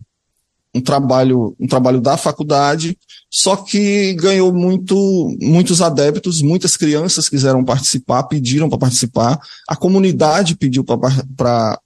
um 0.75 0.81
trabalho 0.81 1.55
um 1.60 1.67
trabalho 1.67 2.01
da 2.01 2.17
faculdade, 2.17 2.98
só 3.29 3.55
que 3.55 4.13
ganhou 4.15 4.53
muito, 4.53 4.96
muitos 5.41 5.81
adeptos, 5.81 6.41
muitas 6.41 6.75
crianças 6.75 7.29
quiseram 7.29 7.63
participar, 7.63 8.24
pediram 8.24 8.70
para 8.70 8.77
participar, 8.77 9.39
a 9.67 9.75
comunidade 9.75 10.55
pediu 10.55 10.84
para 10.84 11.79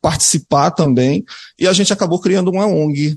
participar 0.00 0.70
também, 0.70 1.24
e 1.58 1.66
a 1.66 1.72
gente 1.72 1.92
acabou 1.92 2.20
criando 2.20 2.50
uma 2.50 2.66
ONG, 2.66 3.16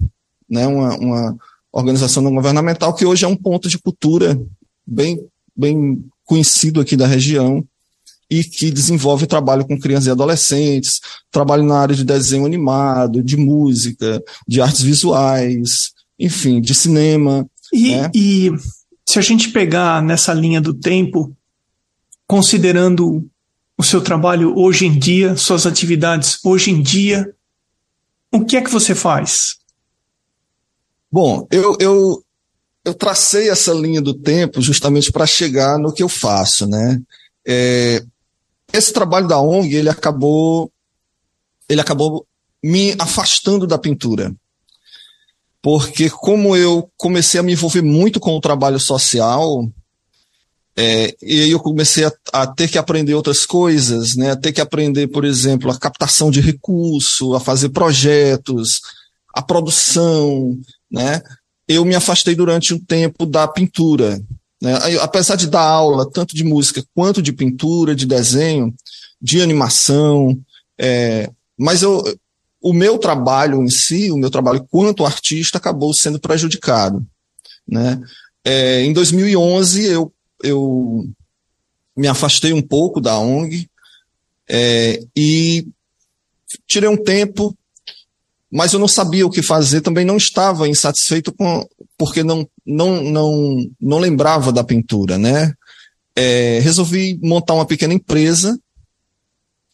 né, 0.49 0.65
uma, 0.67 0.97
uma 0.97 1.37
organização 1.71 2.23
não 2.23 2.33
governamental 2.33 2.93
que 2.93 3.05
hoje 3.05 3.25
é 3.25 3.27
um 3.27 3.35
ponto 3.35 3.67
de 3.67 3.77
cultura 3.77 4.39
bem, 4.85 5.19
bem 5.55 6.03
conhecido 6.23 6.81
aqui 6.81 6.95
da 6.95 7.07
região, 7.07 7.63
e 8.29 8.43
que 8.43 8.71
desenvolve 8.71 9.27
trabalho 9.27 9.65
com 9.65 9.79
crianças 9.79 10.07
e 10.07 10.11
adolescentes, 10.11 10.99
trabalho 11.31 11.63
na 11.63 11.77
área 11.77 11.95
de 11.95 12.03
desenho 12.03 12.45
animado, 12.45 13.21
de 13.21 13.37
música, 13.37 14.21
de 14.47 14.61
artes 14.61 14.81
visuais, 14.81 15.91
enfim, 16.19 16.59
de 16.59 16.73
cinema. 16.73 17.47
E, 17.71 17.91
né? 17.91 18.11
e 18.15 18.51
se 19.07 19.19
a 19.19 19.21
gente 19.21 19.49
pegar 19.49 20.01
nessa 20.01 20.33
linha 20.33 20.59
do 20.59 20.73
tempo, 20.73 21.35
considerando 22.27 23.25
o 23.77 23.83
seu 23.83 24.01
trabalho 24.01 24.57
hoje 24.57 24.85
em 24.85 24.97
dia, 24.97 25.35
suas 25.35 25.65
atividades 25.65 26.39
hoje 26.43 26.71
em 26.71 26.81
dia, 26.81 27.33
o 28.31 28.45
que 28.45 28.57
é 28.57 28.61
que 28.61 28.69
você 28.69 28.95
faz? 28.95 29.57
Bom, 31.11 31.47
eu, 31.51 31.77
eu, 31.79 32.23
eu 32.83 32.93
tracei 32.93 33.49
essa 33.49 33.73
linha 33.73 34.01
do 34.01 34.13
tempo 34.13 34.61
justamente 34.61 35.11
para 35.11 35.25
chegar 35.25 35.77
no 35.77 35.93
que 35.93 36.03
eu 36.03 36.09
faço, 36.09 36.67
né? 36.67 37.01
É, 37.47 38.03
esse 38.73 38.91
trabalho 38.91 39.27
da 39.27 39.39
ONG, 39.39 39.73
ele 39.75 39.89
acabou, 39.89 40.71
ele 41.69 41.79
acabou 41.79 42.25
me 42.63 42.95
afastando 42.99 43.67
da 43.67 43.77
pintura. 43.77 44.35
Porque 45.61 46.09
como 46.09 46.55
eu 46.55 46.91
comecei 46.97 47.39
a 47.39 47.43
me 47.43 47.53
envolver 47.53 47.81
muito 47.81 48.19
com 48.19 48.35
o 48.35 48.41
trabalho 48.41 48.79
social, 48.79 49.67
é, 50.77 51.15
e 51.21 51.41
aí 51.41 51.51
eu 51.51 51.59
comecei 51.59 52.03
a, 52.03 52.11
a, 52.33 52.47
ter 52.47 52.67
que 52.67 52.77
aprender 52.77 53.13
outras 53.13 53.45
coisas, 53.45 54.15
né? 54.15 54.31
A 54.31 54.35
ter 54.35 54.51
que 54.51 54.59
aprender, 54.59 55.07
por 55.07 55.23
exemplo, 55.23 55.71
a 55.71 55.79
captação 55.79 56.29
de 56.29 56.41
recurso, 56.41 57.33
a 57.33 57.39
fazer 57.39 57.69
projetos, 57.69 58.81
a 59.33 59.41
produção, 59.41 60.57
né? 60.91 61.21
Eu 61.67 61.85
me 61.85 61.95
afastei 61.95 62.35
durante 62.35 62.73
um 62.73 62.79
tempo 62.79 63.25
da 63.25 63.47
pintura. 63.47 64.21
Né? 64.61 64.73
Apesar 65.01 65.35
de 65.35 65.47
dar 65.47 65.63
aula 65.63 66.09
tanto 66.09 66.35
de 66.35 66.43
música 66.43 66.83
quanto 66.93 67.21
de 67.21 67.33
pintura, 67.33 67.95
de 67.95 68.05
desenho, 68.05 68.73
de 69.21 69.41
animação, 69.41 70.37
é, 70.77 71.29
mas 71.57 71.81
eu, 71.81 72.03
o 72.61 72.73
meu 72.73 72.97
trabalho 72.97 73.63
em 73.63 73.69
si, 73.69 74.11
o 74.11 74.17
meu 74.17 74.29
trabalho 74.29 74.65
quanto 74.69 75.05
artista, 75.05 75.57
acabou 75.57 75.93
sendo 75.93 76.19
prejudicado. 76.19 77.05
Né? 77.67 77.99
É, 78.43 78.83
em 78.83 78.93
2011, 78.93 79.85
eu 79.85 80.11
eu 80.45 81.07
me 81.95 82.07
afastei 82.07 82.53
um 82.53 82.61
pouco 82.61 82.99
da 82.99 83.17
ONG 83.17 83.69
é, 84.49 84.99
e 85.15 85.67
tirei 86.67 86.89
um 86.89 87.01
tempo, 87.01 87.57
mas 88.51 88.73
eu 88.73 88.79
não 88.79 88.87
sabia 88.87 89.25
o 89.25 89.29
que 89.29 89.41
fazer, 89.41 89.81
também 89.81 90.05
não 90.05 90.17
estava 90.17 90.67
insatisfeito 90.67 91.33
com, 91.33 91.67
porque 91.97 92.23
não, 92.23 92.47
não, 92.65 93.01
não, 93.03 93.57
não 93.79 93.97
lembrava 93.97 94.51
da 94.51 94.63
pintura, 94.63 95.17
né? 95.17 95.53
É, 96.15 96.59
resolvi 96.59 97.19
montar 97.21 97.53
uma 97.53 97.65
pequena 97.65 97.93
empresa 97.93 98.57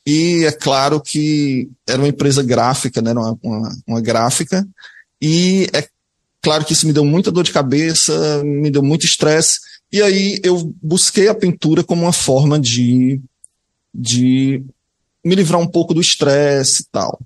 e 0.06 0.44
é 0.46 0.52
claro 0.52 1.00
que 1.00 1.70
era 1.88 2.00
uma 2.00 2.08
empresa 2.08 2.42
gráfica, 2.42 3.02
né? 3.02 3.12
Uma, 3.12 3.38
uma, 3.44 3.78
uma 3.88 4.02
gráfica 4.02 4.68
e 5.22 5.68
é 5.74 5.88
claro 6.42 6.66
que 6.66 6.74
isso 6.74 6.88
me 6.88 6.94
deu 6.94 7.06
muita 7.06 7.32
dor 7.32 7.44
de 7.44 7.52
cabeça, 7.52 8.44
me 8.44 8.72
deu 8.72 8.82
muito 8.82 9.06
estresse 9.06 9.60
e 9.92 10.02
aí 10.02 10.40
eu 10.44 10.74
busquei 10.82 11.28
a 11.28 11.36
pintura 11.36 11.84
como 11.84 12.04
uma 12.04 12.14
forma 12.14 12.60
de, 12.60 13.20
de 13.94 14.64
me 15.24 15.36
livrar 15.36 15.60
um 15.60 15.68
pouco 15.68 15.94
do 15.94 16.02
estresse 16.02 16.84
e 16.84 16.86
tal. 16.92 17.20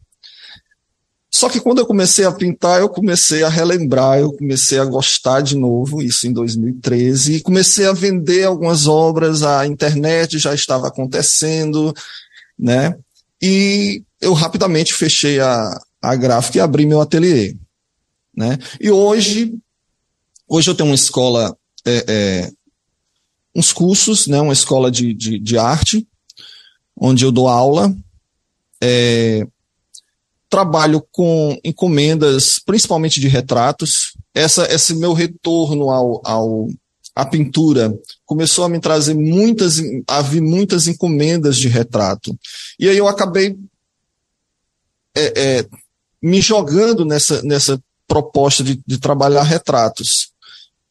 Só 1.30 1.50
que 1.50 1.60
quando 1.60 1.80
eu 1.80 1.86
comecei 1.86 2.24
a 2.24 2.32
pintar, 2.32 2.80
eu 2.80 2.88
comecei 2.88 3.44
a 3.44 3.50
relembrar, 3.50 4.20
eu 4.20 4.32
comecei 4.32 4.80
a 4.80 4.86
gostar 4.86 5.42
de 5.42 5.58
novo, 5.58 6.02
isso 6.02 6.26
em 6.26 6.32
2013, 6.32 7.34
e 7.34 7.42
comecei 7.42 7.86
a 7.86 7.92
vender 7.92 8.46
algumas 8.46 8.88
obras, 8.88 9.44
a 9.44 9.68
internet 9.68 10.40
já 10.40 10.54
estava 10.56 10.88
acontecendo, 10.88 11.94
né? 12.58 12.96
E 13.42 14.02
eu 14.22 14.32
rapidamente 14.32 14.94
fechei 14.94 15.42
a, 15.42 15.78
a 16.02 16.16
gráfica 16.16 16.58
e 16.58 16.62
abri 16.62 16.86
meu 16.86 17.02
ateliê, 17.02 17.54
né? 18.34 18.58
E 18.80 18.90
hoje, 18.90 19.54
hoje 20.48 20.70
eu 20.70 20.76
tenho 20.76 20.88
uma 20.88 20.96
escola 20.96 21.54
é, 21.86 22.06
é, 22.08 22.52
uns 23.56 23.72
cursos, 23.72 24.28
né, 24.28 24.42
uma 24.42 24.54
escola 24.54 24.92
de, 24.92 25.14
de, 25.14 25.40
de 25.40 25.58
arte, 25.58 26.06
onde 26.96 27.24
eu 27.24 27.32
dou 27.32 27.48
aula. 27.48 27.96
É, 28.82 29.48
trabalho 30.50 31.06
com 31.12 31.60
encomendas, 31.64 32.60
principalmente 32.60 33.20
de 33.20 33.28
retratos. 33.28 34.14
Essa, 34.34 34.72
esse 34.74 34.96
meu 34.96 35.14
retorno 35.14 35.90
ao, 35.90 36.22
ao, 36.26 36.68
à 37.16 37.26
pintura 37.26 37.98
começou 38.26 38.66
a 38.66 38.70
me 38.70 38.80
trazer 38.80 39.14
muitas, 39.14 39.82
a 40.08 40.22
vir 40.22 40.42
muitas 40.42 40.88
encomendas 40.88 41.58
de 41.58 41.68
retrato. 41.68 42.38
E 42.80 42.88
aí 42.90 42.98
eu 42.98 43.08
acabei 43.08 43.58
é, 45.16 45.34
é, 45.60 45.66
me 46.22 46.42
jogando 46.42 47.06
nessa, 47.06 47.42
nessa 47.42 47.82
proposta 48.08 48.64
de, 48.64 48.82
de 48.86 48.98
trabalhar 48.98 49.44
retratos. 49.44 50.30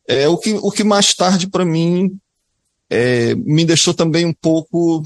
É, 0.07 0.29
o, 0.29 0.37
que, 0.37 0.53
o 0.55 0.71
que 0.71 0.85
mais 0.85 1.15
tarde, 1.15 1.47
para 1.47 1.65
mim, 1.65 2.19
é, 2.91 3.35
me 3.35 3.65
deixou 3.65 3.95
também 3.95 4.27
um 4.27 4.33
pouco 4.33 5.05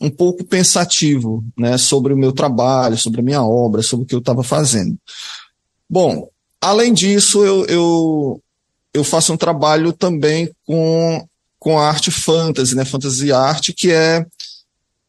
um 0.00 0.08
pouco 0.08 0.42
pensativo 0.42 1.44
né, 1.56 1.76
sobre 1.76 2.14
o 2.14 2.16
meu 2.16 2.32
trabalho, 2.32 2.96
sobre 2.96 3.20
a 3.20 3.22
minha 3.22 3.42
obra, 3.42 3.82
sobre 3.82 4.04
o 4.04 4.06
que 4.06 4.14
eu 4.14 4.20
estava 4.20 4.42
fazendo. 4.42 4.96
Bom, 5.88 6.26
além 6.58 6.94
disso, 6.94 7.44
eu, 7.44 7.66
eu, 7.66 8.42
eu 8.94 9.04
faço 9.04 9.32
um 9.32 9.36
trabalho 9.36 9.92
também 9.92 10.50
com, 10.64 11.28
com 11.58 11.78
a 11.78 11.86
arte 11.86 12.10
fantasy, 12.10 12.74
né, 12.74 12.84
fantasy 12.86 13.30
arte, 13.30 13.74
que 13.74 13.92
é, 13.92 14.24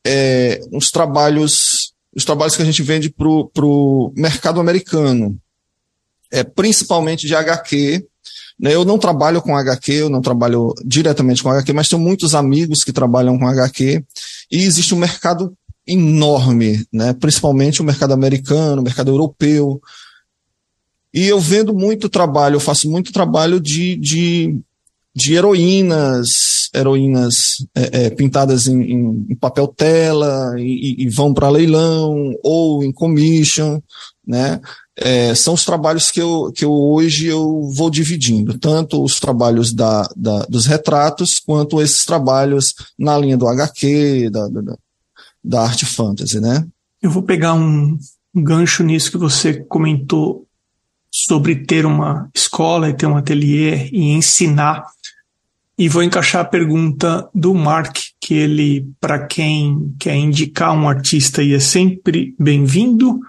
é 0.05 0.61
uns 0.73 0.91
trabalhos, 0.91 1.93
os 2.13 2.25
trabalhos 2.25 2.57
que 2.57 2.61
a 2.61 2.65
gente 2.65 2.83
vende 2.83 3.09
para 3.09 3.65
o 3.65 4.11
mercado 4.13 4.59
americano, 4.59 5.39
é, 6.29 6.43
principalmente 6.43 7.25
de 7.27 7.33
HQ, 7.33 8.05
eu 8.69 8.85
não 8.85 8.97
trabalho 8.97 9.41
com 9.41 9.57
HQ, 9.57 9.91
eu 9.91 10.09
não 10.09 10.21
trabalho 10.21 10.73
diretamente 10.85 11.41
com 11.41 11.49
HQ, 11.49 11.73
mas 11.73 11.89
tenho 11.89 12.01
muitos 12.01 12.35
amigos 12.35 12.83
que 12.83 12.93
trabalham 12.93 13.37
com 13.39 13.47
HQ 13.47 14.03
e 14.51 14.57
existe 14.63 14.93
um 14.93 14.99
mercado 14.99 15.55
enorme, 15.87 16.85
né, 16.93 17.13
principalmente 17.13 17.81
o 17.81 17.83
mercado 17.83 18.13
americano, 18.13 18.81
o 18.81 18.83
mercado 18.83 19.09
europeu. 19.09 19.81
E 21.13 21.25
eu 21.25 21.39
vendo 21.39 21.73
muito 21.73 22.07
trabalho, 22.07 22.55
eu 22.55 22.59
faço 22.59 22.89
muito 22.89 23.11
trabalho 23.11 23.59
de, 23.59 23.95
de, 23.95 24.59
de 25.13 25.33
heroínas, 25.33 26.69
heroínas 26.73 27.65
é, 27.75 28.05
é, 28.05 28.09
pintadas 28.11 28.67
em, 28.67 28.81
em, 28.81 29.25
em, 29.29 29.35
papel 29.35 29.67
tela 29.67 30.53
e, 30.57 31.03
e 31.03 31.09
vão 31.09 31.33
para 31.33 31.49
leilão 31.49 32.33
ou 32.43 32.83
em 32.83 32.91
commission, 32.93 33.81
né? 34.25 34.61
É, 34.97 35.33
são 35.33 35.53
os 35.53 35.63
trabalhos 35.63 36.11
que 36.11 36.21
eu, 36.21 36.51
que 36.53 36.65
eu 36.65 36.71
hoje 36.71 37.27
eu 37.27 37.69
vou 37.75 37.89
dividindo, 37.89 38.57
tanto 38.57 39.03
os 39.03 39.19
trabalhos 39.19 39.73
da, 39.73 40.09
da 40.15 40.45
dos 40.45 40.65
retratos, 40.65 41.39
quanto 41.39 41.81
esses 41.81 42.05
trabalhos 42.05 42.73
na 42.99 43.17
linha 43.17 43.37
do 43.37 43.47
HQ, 43.47 44.29
da, 44.29 44.47
da, 44.47 44.77
da 45.43 45.61
arte 45.63 45.85
fantasy, 45.85 46.39
né? 46.39 46.65
Eu 47.01 47.09
vou 47.09 47.23
pegar 47.23 47.53
um, 47.53 47.97
gancho 48.35 48.83
nisso 48.83 49.11
que 49.11 49.17
você 49.17 49.63
comentou 49.63 50.45
sobre 51.11 51.65
ter 51.65 51.85
uma 51.85 52.29
escola 52.33 52.89
e 52.89 52.93
ter 52.93 53.05
um 53.05 53.17
ateliê 53.17 53.89
e 53.91 54.11
ensinar. 54.11 54.85
E 55.77 55.89
vou 55.89 56.03
encaixar 56.03 56.41
a 56.41 56.47
pergunta 56.47 57.27
do 57.33 57.53
Mark, 57.53 57.97
que 58.19 58.35
ele, 58.35 58.87
para 58.99 59.25
quem 59.25 59.93
quer 59.99 60.15
indicar 60.15 60.73
um 60.73 60.87
artista 60.87 61.41
e 61.41 61.53
é 61.53 61.59
sempre 61.59 62.35
bem-vindo, 62.37 63.19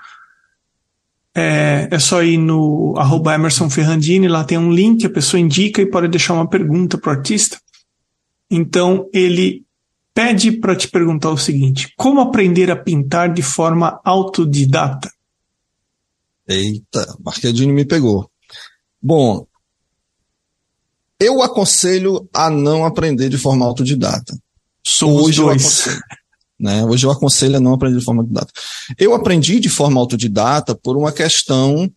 é, 1.35 1.89
é 1.91 1.99
só 1.99 2.23
ir 2.23 2.39
no 2.39 2.95
arroba 2.97 3.35
Emerson 3.35 3.71
Ferrandini, 3.71 4.29
lá 4.29 4.45
tem 4.45 4.59
um 4.59 4.73
link, 4.73 5.07
a 5.07 5.11
pessoa 5.11 5.41
indica 5.41 5.81
e 5.81 5.91
pode 5.91 6.09
deixar 6.09 6.35
uma 6.35 6.49
pergunta 6.49 6.99
para 6.99 7.13
o 7.13 7.17
artista. 7.17 7.59
Então 8.51 9.09
ele 9.13 9.65
pede 10.15 10.53
para 10.53 10.77
te 10.77 10.89
perguntar 10.89 11.31
o 11.31 11.39
seguinte: 11.39 11.93
como 11.97 12.21
aprender 12.21 12.71
a 12.71 12.77
pintar 12.77 13.33
de 13.33 13.43
forma 13.43 14.01
autodidata? 14.05 15.11
Eita, 16.47 17.17
Marquedini 17.25 17.73
me 17.73 17.85
pegou. 17.85 18.31
Bom, 19.01 19.47
eu 21.19 21.43
aconselho 21.43 22.29
a 22.35 22.51
não 22.51 22.85
aprender 22.85 23.29
de 23.29 23.39
forma 23.39 23.65
autodidata. 23.65 24.37
Somos 24.85 25.23
Hoje 25.23 25.41
dois. 25.41 25.89
Né? 26.63 26.85
Hoje 26.85 27.05
eu 27.05 27.11
aconselho 27.11 27.57
a 27.57 27.61
não 27.61 27.75
aprender 27.75 27.99
de 27.99 28.05
forma 28.05 28.23
autodidata. 28.23 28.53
Eu 28.97 29.15
aprendi 29.15 29.59
de 29.59 29.69
forma 29.69 30.01
autodidata 30.01 30.77
por 30.77 30.97
uma 30.97 31.11
questão 31.11 31.91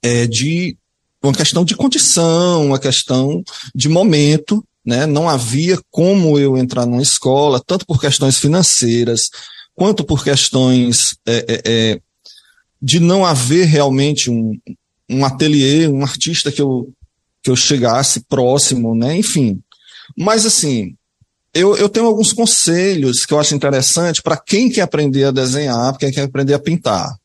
é, 0.00 0.28
de 0.28 0.78
uma 1.20 1.34
questão 1.34 1.64
de 1.64 1.74
condição, 1.74 2.66
uma 2.66 2.78
questão 2.78 3.42
de 3.74 3.88
momento, 3.88 4.64
né? 4.86 5.06
Não 5.06 5.28
havia 5.28 5.76
como 5.90 6.38
eu 6.38 6.56
entrar 6.56 6.86
numa 6.86 7.02
escola, 7.02 7.60
tanto 7.66 7.84
por 7.84 8.00
questões 8.00 8.38
financeiras, 8.38 9.30
quanto 9.74 10.04
por 10.04 10.22
questões 10.22 11.16
é, 11.26 11.44
é, 11.48 11.62
é 11.64 12.00
de 12.80 13.00
não 13.00 13.24
haver 13.24 13.64
realmente 13.64 14.30
um, 14.30 14.52
um 15.10 15.24
ateliê, 15.24 15.88
um 15.88 16.02
artista 16.02 16.52
que 16.52 16.62
eu, 16.62 16.92
que 17.42 17.50
eu 17.50 17.56
chegasse 17.56 18.20
próximo, 18.28 18.94
né? 18.94 19.16
Enfim. 19.16 19.60
Mas 20.16 20.46
assim, 20.46 20.94
eu, 21.54 21.76
eu 21.76 21.88
tenho 21.88 22.06
alguns 22.06 22.32
conselhos 22.32 23.24
que 23.24 23.32
eu 23.32 23.38
acho 23.38 23.54
interessante 23.54 24.20
para 24.20 24.36
quem 24.36 24.68
quer 24.68 24.82
aprender 24.82 25.24
a 25.24 25.30
desenhar, 25.30 25.96
quem 25.96 26.10
quer 26.10 26.22
aprender 26.22 26.54
a 26.54 26.58
pintar. 26.58 27.16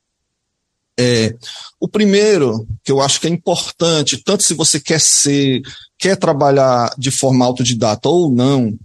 É, 0.98 1.34
o 1.80 1.88
primeiro, 1.88 2.68
que 2.84 2.92
eu 2.92 3.02
acho 3.02 3.20
que 3.20 3.28
é 3.28 3.30
importante, 3.30 4.22
tanto 4.24 4.44
se 4.44 4.54
você 4.54 4.80
quer 4.80 5.00
ser, 5.00 5.62
quer 5.98 6.16
trabalhar 6.16 6.94
de 6.98 7.10
forma 7.10 7.46
autodidata 7.46 8.08
ou 8.08 8.32
não, 8.32 8.78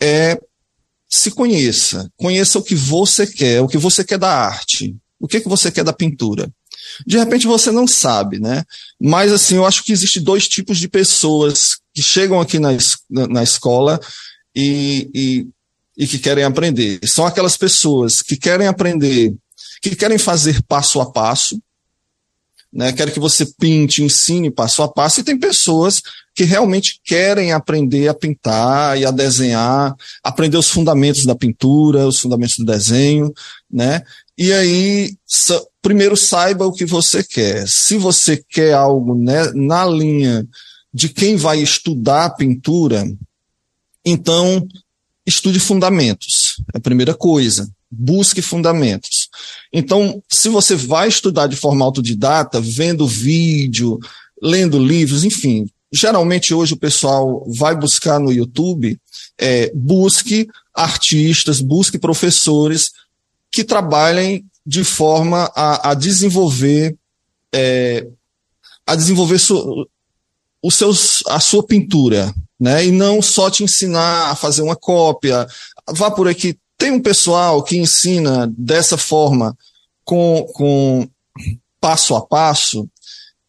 é 0.00 0.38
se 1.08 1.30
conheça. 1.30 2.10
Conheça 2.16 2.58
o 2.58 2.62
que 2.62 2.74
você 2.74 3.26
quer, 3.26 3.60
o 3.60 3.68
que 3.68 3.78
você 3.78 4.02
quer 4.02 4.18
da 4.18 4.30
arte, 4.30 4.96
o 5.20 5.28
que, 5.28 5.40
que 5.40 5.48
você 5.48 5.70
quer 5.70 5.84
da 5.84 5.92
pintura. 5.92 6.50
De 7.06 7.18
repente 7.18 7.46
você 7.46 7.70
não 7.70 7.86
sabe, 7.86 8.40
né? 8.40 8.64
Mas 9.00 9.32
assim, 9.32 9.56
eu 9.56 9.66
acho 9.66 9.84
que 9.84 9.92
existe 9.92 10.18
dois 10.18 10.48
tipos 10.48 10.78
de 10.78 10.88
pessoas 10.88 11.78
que 11.94 12.02
chegam 12.02 12.40
aqui 12.40 12.58
na, 12.58 12.70
na 13.10 13.42
escola 13.42 14.00
e, 14.56 15.10
e, 15.14 15.46
e 15.96 16.06
que 16.06 16.18
querem 16.18 16.42
aprender. 16.42 16.98
São 17.04 17.26
aquelas 17.26 17.56
pessoas 17.56 18.22
que 18.22 18.36
querem 18.36 18.66
aprender 18.66 19.36
que 19.80 19.94
querem 19.94 20.18
fazer 20.18 20.62
passo 20.62 21.00
a 21.00 21.10
passo, 21.10 21.60
né? 22.72 22.92
Querem 22.92 23.12
que 23.12 23.20
você 23.20 23.46
pinte, 23.58 24.02
ensine 24.02 24.50
passo 24.50 24.82
a 24.82 24.88
passo, 24.88 25.20
e 25.20 25.24
tem 25.24 25.38
pessoas 25.38 26.02
que 26.34 26.44
realmente 26.44 27.00
querem 27.04 27.52
aprender 27.52 28.08
a 28.08 28.14
pintar 28.14 28.98
e 28.98 29.06
a 29.06 29.10
desenhar, 29.10 29.94
aprender 30.22 30.58
os 30.58 30.68
fundamentos 30.68 31.24
da 31.24 31.34
pintura, 31.34 32.06
os 32.06 32.20
fundamentos 32.20 32.58
do 32.58 32.64
desenho, 32.64 33.32
né? 33.70 34.02
E 34.36 34.52
aí, 34.52 35.16
primeiro 35.80 36.16
saiba 36.16 36.66
o 36.66 36.72
que 36.72 36.84
você 36.84 37.22
quer. 37.22 37.66
Se 37.66 37.96
você 37.96 38.36
quer 38.36 38.74
algo 38.74 39.14
né, 39.14 39.50
na 39.54 39.86
linha 39.86 40.46
de 40.92 41.08
quem 41.08 41.36
vai 41.36 41.60
estudar 41.60 42.36
pintura, 42.36 43.06
então 44.06 44.66
estude 45.26 45.58
fundamentos. 45.58 46.56
É 46.72 46.78
a 46.78 46.80
primeira 46.80 47.12
coisa. 47.12 47.68
Busque 47.90 48.40
fundamentos. 48.40 49.28
Então, 49.72 50.22
se 50.32 50.48
você 50.48 50.76
vai 50.76 51.08
estudar 51.08 51.48
de 51.48 51.56
forma 51.56 51.84
autodidata, 51.84 52.60
vendo 52.60 53.06
vídeo, 53.06 53.98
lendo 54.40 54.78
livros, 54.78 55.24
enfim, 55.24 55.66
geralmente 55.92 56.54
hoje 56.54 56.74
o 56.74 56.78
pessoal 56.78 57.44
vai 57.48 57.76
buscar 57.76 58.20
no 58.20 58.32
YouTube, 58.32 58.98
é, 59.38 59.72
busque 59.74 60.48
artistas, 60.72 61.60
busque 61.60 61.98
professores 61.98 62.92
que 63.50 63.64
trabalhem 63.64 64.44
de 64.64 64.84
forma 64.84 65.50
a, 65.54 65.90
a 65.90 65.94
desenvolver 65.94 66.96
é, 67.52 68.06
a 68.86 68.94
desenvolver 68.94 69.38
su, 69.38 69.88
os 70.62 70.74
seus, 70.74 71.22
a 71.26 71.40
sua 71.40 71.64
pintura, 71.64 72.32
né? 72.58 72.86
E 72.86 72.90
não 72.90 73.20
só 73.20 73.50
te 73.50 73.62
ensinar 73.62 74.30
a 74.30 74.36
fazer 74.36 74.62
uma 74.62 74.76
cópia. 74.76 75.46
Vá 75.90 76.10
por 76.10 76.28
aqui, 76.28 76.58
tem 76.78 76.90
um 76.90 77.00
pessoal 77.00 77.62
que 77.62 77.76
ensina 77.76 78.50
dessa 78.56 78.96
forma, 78.96 79.56
com, 80.04 80.46
com 80.54 81.08
passo 81.80 82.14
a 82.14 82.24
passo, 82.24 82.88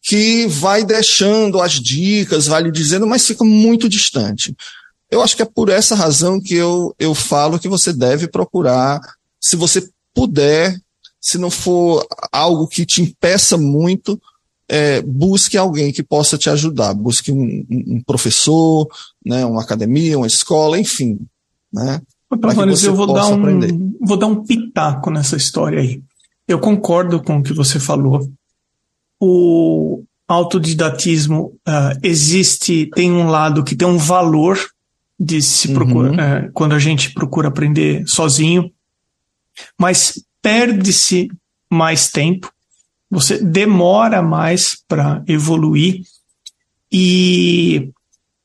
que 0.02 0.46
vai 0.46 0.84
deixando 0.84 1.60
as 1.60 1.72
dicas, 1.72 2.46
vai 2.46 2.62
lhe 2.62 2.70
dizendo, 2.70 3.06
mas 3.06 3.26
fica 3.26 3.44
muito 3.44 3.88
distante. 3.88 4.54
Eu 5.10 5.22
acho 5.22 5.36
que 5.36 5.42
é 5.42 5.46
por 5.46 5.68
essa 5.68 5.94
razão 5.94 6.40
que 6.40 6.54
eu, 6.54 6.94
eu 6.98 7.14
falo 7.14 7.58
que 7.58 7.68
você 7.68 7.92
deve 7.92 8.28
procurar, 8.28 9.00
se 9.40 9.56
você 9.56 9.88
puder, 10.14 10.78
se 11.20 11.38
não 11.38 11.50
for 11.50 12.06
algo 12.32 12.66
que 12.66 12.84
te 12.84 13.02
impeça 13.02 13.56
muito, 13.56 14.20
é, 14.68 15.00
busque 15.00 15.56
alguém 15.56 15.92
que 15.92 16.02
possa 16.02 16.36
te 16.36 16.50
ajudar, 16.50 16.92
busque 16.94 17.32
um, 17.32 17.66
um 17.70 18.02
professor, 18.04 18.86
né, 19.24 19.44
uma 19.44 19.62
academia, 19.62 20.18
uma 20.18 20.26
escola, 20.26 20.78
enfim, 20.78 21.18
né? 21.72 22.02
Mas 22.30 22.84
eu 22.84 22.94
vou 22.94 23.12
dar, 23.12 23.26
um, 23.26 23.96
vou 24.02 24.16
dar 24.18 24.26
um 24.26 24.44
pitaco 24.44 25.10
nessa 25.10 25.36
história 25.36 25.80
aí. 25.80 26.02
Eu 26.46 26.58
concordo 26.58 27.22
com 27.22 27.38
o 27.38 27.42
que 27.42 27.54
você 27.54 27.80
falou. 27.80 28.30
O 29.18 30.04
autodidatismo 30.26 31.54
uh, 31.66 31.98
existe, 32.02 32.90
tem 32.94 33.10
um 33.10 33.28
lado 33.28 33.64
que 33.64 33.74
tem 33.74 33.88
um 33.88 33.96
valor 33.96 34.58
de 35.18 35.40
se 35.40 35.72
procura, 35.72 36.10
uhum. 36.10 36.48
uh, 36.48 36.52
quando 36.52 36.74
a 36.74 36.78
gente 36.78 37.14
procura 37.14 37.48
aprender 37.48 38.04
sozinho, 38.06 38.70
mas 39.78 40.22
perde-se 40.42 41.30
mais 41.70 42.10
tempo, 42.10 42.52
você 43.10 43.38
demora 43.38 44.22
mais 44.22 44.76
para 44.86 45.22
evoluir 45.26 46.02
e 46.90 47.90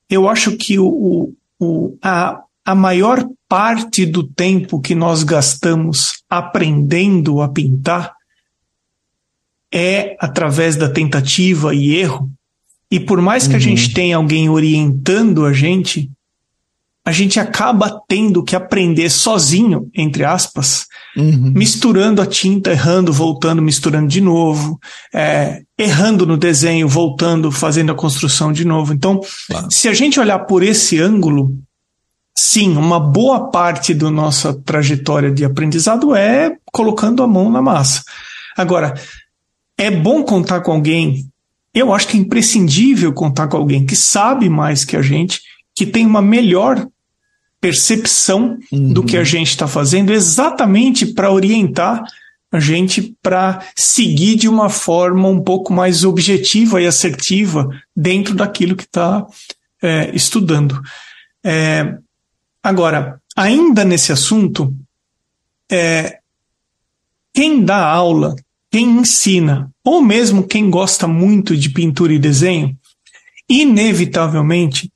eu 0.10 0.28
acho 0.30 0.56
que 0.58 0.78
o, 0.78 1.34
o, 1.60 1.98
a, 2.02 2.42
a 2.66 2.76
maior 2.76 3.28
parte 3.48 4.06
do 4.06 4.24
tempo 4.24 4.82
que 4.82 4.96
nós 4.96 5.24
gastamos 5.24 6.24
aprendendo 6.30 7.42
a 7.42 7.48
pintar 7.48 8.14
é 9.72 10.16
através 10.20 10.76
da 10.76 10.90
tentativa 10.90 11.74
e 11.74 11.96
erro. 11.96 12.30
E 12.92 13.00
por 13.00 13.22
mais 13.22 13.48
que 13.48 13.54
uhum. 13.54 13.58
a 13.58 13.62
gente 13.62 13.94
tenha 13.94 14.18
alguém 14.18 14.50
orientando 14.50 15.46
a 15.46 15.54
gente, 15.54 16.12
a 17.06 17.12
gente 17.12 17.38
acaba 17.38 18.02
tendo 18.08 18.44
que 18.44 18.56
aprender 18.56 19.10
sozinho, 19.10 19.90
entre 19.94 20.24
aspas, 20.24 20.86
uhum. 21.18 21.52
misturando 21.54 22.22
a 22.22 22.26
tinta, 22.26 22.72
errando, 22.72 23.12
voltando, 23.12 23.62
misturando 23.62 24.08
de 24.08 24.22
novo, 24.22 24.80
é, 25.14 25.62
errando 25.78 26.26
no 26.26 26.38
desenho, 26.38 26.88
voltando, 26.88 27.52
fazendo 27.52 27.92
a 27.92 27.96
construção 27.96 28.54
de 28.54 28.64
novo. 28.64 28.94
Então, 28.94 29.20
claro. 29.48 29.68
se 29.70 29.90
a 29.90 29.94
gente 29.94 30.18
olhar 30.18 30.40
por 30.40 30.64
esse 30.64 31.02
ângulo, 31.02 31.58
sim, 32.38 32.78
uma 32.78 33.02
boa 33.02 33.52
parte 33.52 33.94
da 33.94 34.10
nossa 34.10 34.54
trajetória 34.54 35.30
de 35.30 35.44
aprendizado 35.44 36.16
é 36.16 36.56
colocando 36.72 37.22
a 37.22 37.28
mão 37.28 37.52
na 37.52 37.62
massa. 37.62 38.02
Agora, 38.56 38.94
é 39.78 39.92
bom 39.92 40.24
contar 40.24 40.62
com 40.62 40.72
alguém. 40.72 41.26
Eu 41.74 41.94
acho 41.94 42.08
que 42.08 42.16
é 42.16 42.20
imprescindível 42.22 43.12
contar 43.12 43.48
com 43.48 43.58
alguém 43.58 43.86
que 43.86 43.96
sabe 43.96 44.48
mais 44.48 44.86
que 44.86 44.96
a 44.96 45.02
gente, 45.02 45.42
que 45.76 45.86
tem 45.86 46.06
uma 46.06 46.22
melhor 46.22 46.88
percepção 47.64 48.60
uhum. 48.72 48.92
do 48.92 49.04
que 49.04 49.16
a 49.16 49.24
gente 49.24 49.50
está 49.50 49.68
fazendo, 49.68 50.12
exatamente 50.12 51.06
para 51.06 51.32
orientar 51.32 52.04
a 52.52 52.60
gente 52.60 53.16
para 53.24 53.66
seguir 53.76 54.36
de 54.36 54.48
uma 54.48 54.70
forma 54.70 55.28
um 55.28 55.42
pouco 55.42 55.74
mais 55.74 56.04
objetiva 56.04 56.80
e 56.80 56.86
assertiva 56.86 57.68
dentro 57.96 58.36
daquilo 58.36 58.76
que 58.76 58.84
está 58.84 59.26
é, 59.82 60.16
estudando. 60.16 60.80
É, 61.44 61.98
Agora, 62.64 63.22
ainda 63.36 63.84
nesse 63.84 64.14
assunto, 64.14 64.74
é, 65.70 66.20
quem 67.34 67.62
dá 67.62 67.86
aula, 67.86 68.38
quem 68.72 68.86
ensina, 68.86 69.70
ou 69.84 70.02
mesmo 70.02 70.48
quem 70.48 70.70
gosta 70.70 71.06
muito 71.06 71.58
de 71.58 71.70
pintura 71.70 72.14
e 72.14 72.20
desenho, 72.20 72.74
inevitavelmente 73.50 74.90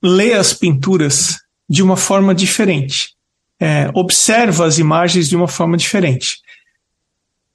lê 0.00 0.34
as 0.34 0.52
pinturas 0.52 1.40
de 1.70 1.82
uma 1.82 1.96
forma 1.96 2.34
diferente. 2.34 3.14
É, 3.60 3.88
observa 3.94 4.66
as 4.66 4.78
imagens 4.78 5.28
de 5.28 5.36
uma 5.36 5.46
forma 5.46 5.76
diferente. 5.76 6.38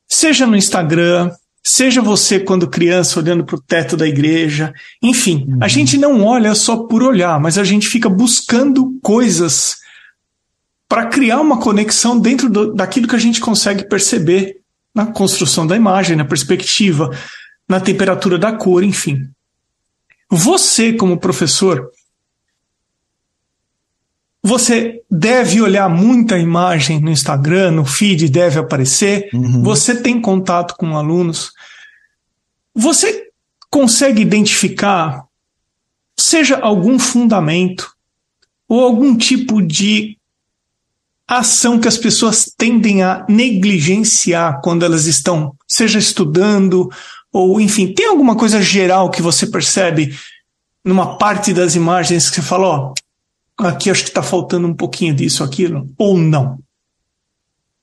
Seja 0.08 0.48
no 0.48 0.56
Instagram, 0.56 1.32
Seja 1.68 2.00
você 2.00 2.40
quando 2.40 2.70
criança 2.70 3.20
olhando 3.20 3.44
para 3.44 3.56
o 3.56 3.60
teto 3.62 3.98
da 3.98 4.08
igreja, 4.08 4.72
enfim, 5.02 5.48
uhum. 5.48 5.58
a 5.60 5.68
gente 5.68 5.98
não 5.98 6.24
olha 6.24 6.54
só 6.54 6.78
por 6.78 7.02
olhar, 7.02 7.40
mas 7.40 7.58
a 7.58 7.64
gente 7.64 7.88
fica 7.88 8.08
buscando 8.08 9.00
coisas 9.02 9.78
para 10.88 11.08
criar 11.08 11.42
uma 11.42 11.60
conexão 11.60 12.20
dentro 12.20 12.52
do, 12.52 12.72
daquilo 12.72 13.08
que 13.08 13.16
a 13.16 13.20
gente 13.20 13.42
consegue 13.42 13.90
perceber 13.90 14.58
na 14.94 15.08
construção 15.08 15.66
da 15.66 15.76
imagem, 15.76 16.16
na 16.16 16.24
perspectiva, 16.24 17.10
na 17.68 17.80
temperatura 17.80 18.38
da 18.38 18.52
cor, 18.52 18.84
enfim. 18.84 19.28
Você, 20.30 20.94
como 20.94 21.18
professor, 21.18 21.90
você 24.46 25.02
deve 25.10 25.60
olhar 25.60 25.90
muita 25.90 26.38
imagem 26.38 27.02
no 27.02 27.10
Instagram, 27.10 27.72
no 27.72 27.84
feed 27.84 28.30
deve 28.30 28.60
aparecer. 28.60 29.28
Uhum. 29.34 29.64
Você 29.64 29.96
tem 29.96 30.22
contato 30.22 30.76
com 30.76 30.96
alunos. 30.96 31.52
Você 32.72 33.30
consegue 33.72 34.22
identificar, 34.22 35.26
seja 36.16 36.60
algum 36.60 37.00
fundamento 37.00 37.92
ou 38.70 38.84
algum 38.84 39.18
tipo 39.18 39.64
de 39.64 40.16
ação 41.28 41.80
que 41.80 41.88
as 41.88 41.98
pessoas 41.98 42.54
tendem 42.56 43.02
a 43.02 43.26
negligenciar 43.28 44.62
quando 44.62 44.86
elas 44.86 45.08
estão, 45.08 45.56
seja 45.68 45.98
estudando 45.98 46.88
ou 47.34 47.60
enfim, 47.60 47.92
tem 47.92 48.06
alguma 48.06 48.36
coisa 48.36 48.62
geral 48.62 49.10
que 49.10 49.24
você 49.24 49.48
percebe 49.48 50.16
numa 50.84 51.18
parte 51.18 51.52
das 51.52 51.74
imagens 51.74 52.30
que 52.30 52.36
você 52.36 52.42
fala, 52.44 52.68
ó, 52.68 52.94
aqui 53.58 53.90
acho 53.90 54.04
que 54.04 54.10
está 54.10 54.24
faltando 54.24 54.68
um 54.68 54.74
pouquinho 54.74 55.16
disso, 55.16 55.44
aquilo, 55.44 55.88
ou 55.98 56.18
não? 56.18 56.60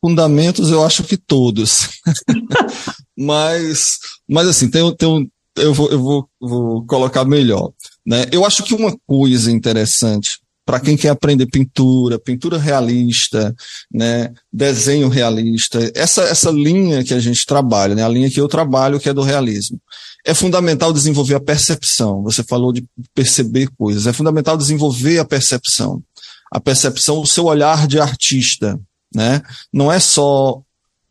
Fundamentos 0.04 0.70
eu 0.70 0.84
acho 0.84 1.04
que 1.04 1.16
todos. 1.16 1.88
mas, 3.16 3.98
mas 4.28 4.48
assim, 4.48 4.68
tem, 4.68 4.94
tem 4.96 5.08
um, 5.08 5.28
eu, 5.56 5.72
vou, 5.72 5.90
eu 5.90 6.02
vou, 6.02 6.28
vou 6.40 6.86
colocar 6.86 7.24
melhor. 7.24 7.72
Né? 8.04 8.26
Eu 8.32 8.44
acho 8.44 8.64
que 8.64 8.74
uma 8.74 8.96
coisa 9.06 9.50
interessante 9.50 10.40
para 10.64 10.80
quem 10.80 10.96
quer 10.96 11.08
aprender 11.08 11.46
pintura, 11.46 12.18
pintura 12.18 12.56
realista, 12.56 13.54
né, 13.92 14.32
desenho 14.52 15.08
realista, 15.08 15.90
essa, 15.94 16.22
essa 16.22 16.50
linha 16.50 17.02
que 17.02 17.12
a 17.12 17.18
gente 17.18 17.44
trabalha, 17.44 17.96
né, 17.96 18.04
a 18.04 18.08
linha 18.08 18.30
que 18.30 18.40
eu 18.40 18.46
trabalho, 18.46 19.00
que 19.00 19.08
é 19.08 19.12
do 19.12 19.22
realismo. 19.22 19.80
É 20.24 20.34
fundamental 20.34 20.92
desenvolver 20.92 21.34
a 21.34 21.40
percepção. 21.40 22.22
Você 22.22 22.42
falou 22.42 22.72
de 22.72 22.84
perceber 23.14 23.68
coisas. 23.76 24.06
É 24.06 24.12
fundamental 24.12 24.56
desenvolver 24.56 25.18
a 25.18 25.24
percepção. 25.24 26.02
A 26.50 26.60
percepção, 26.60 27.20
o 27.20 27.26
seu 27.26 27.46
olhar 27.46 27.86
de 27.86 27.98
artista, 27.98 28.78
né? 29.14 29.42
Não 29.72 29.90
é 29.90 29.98
só 29.98 30.62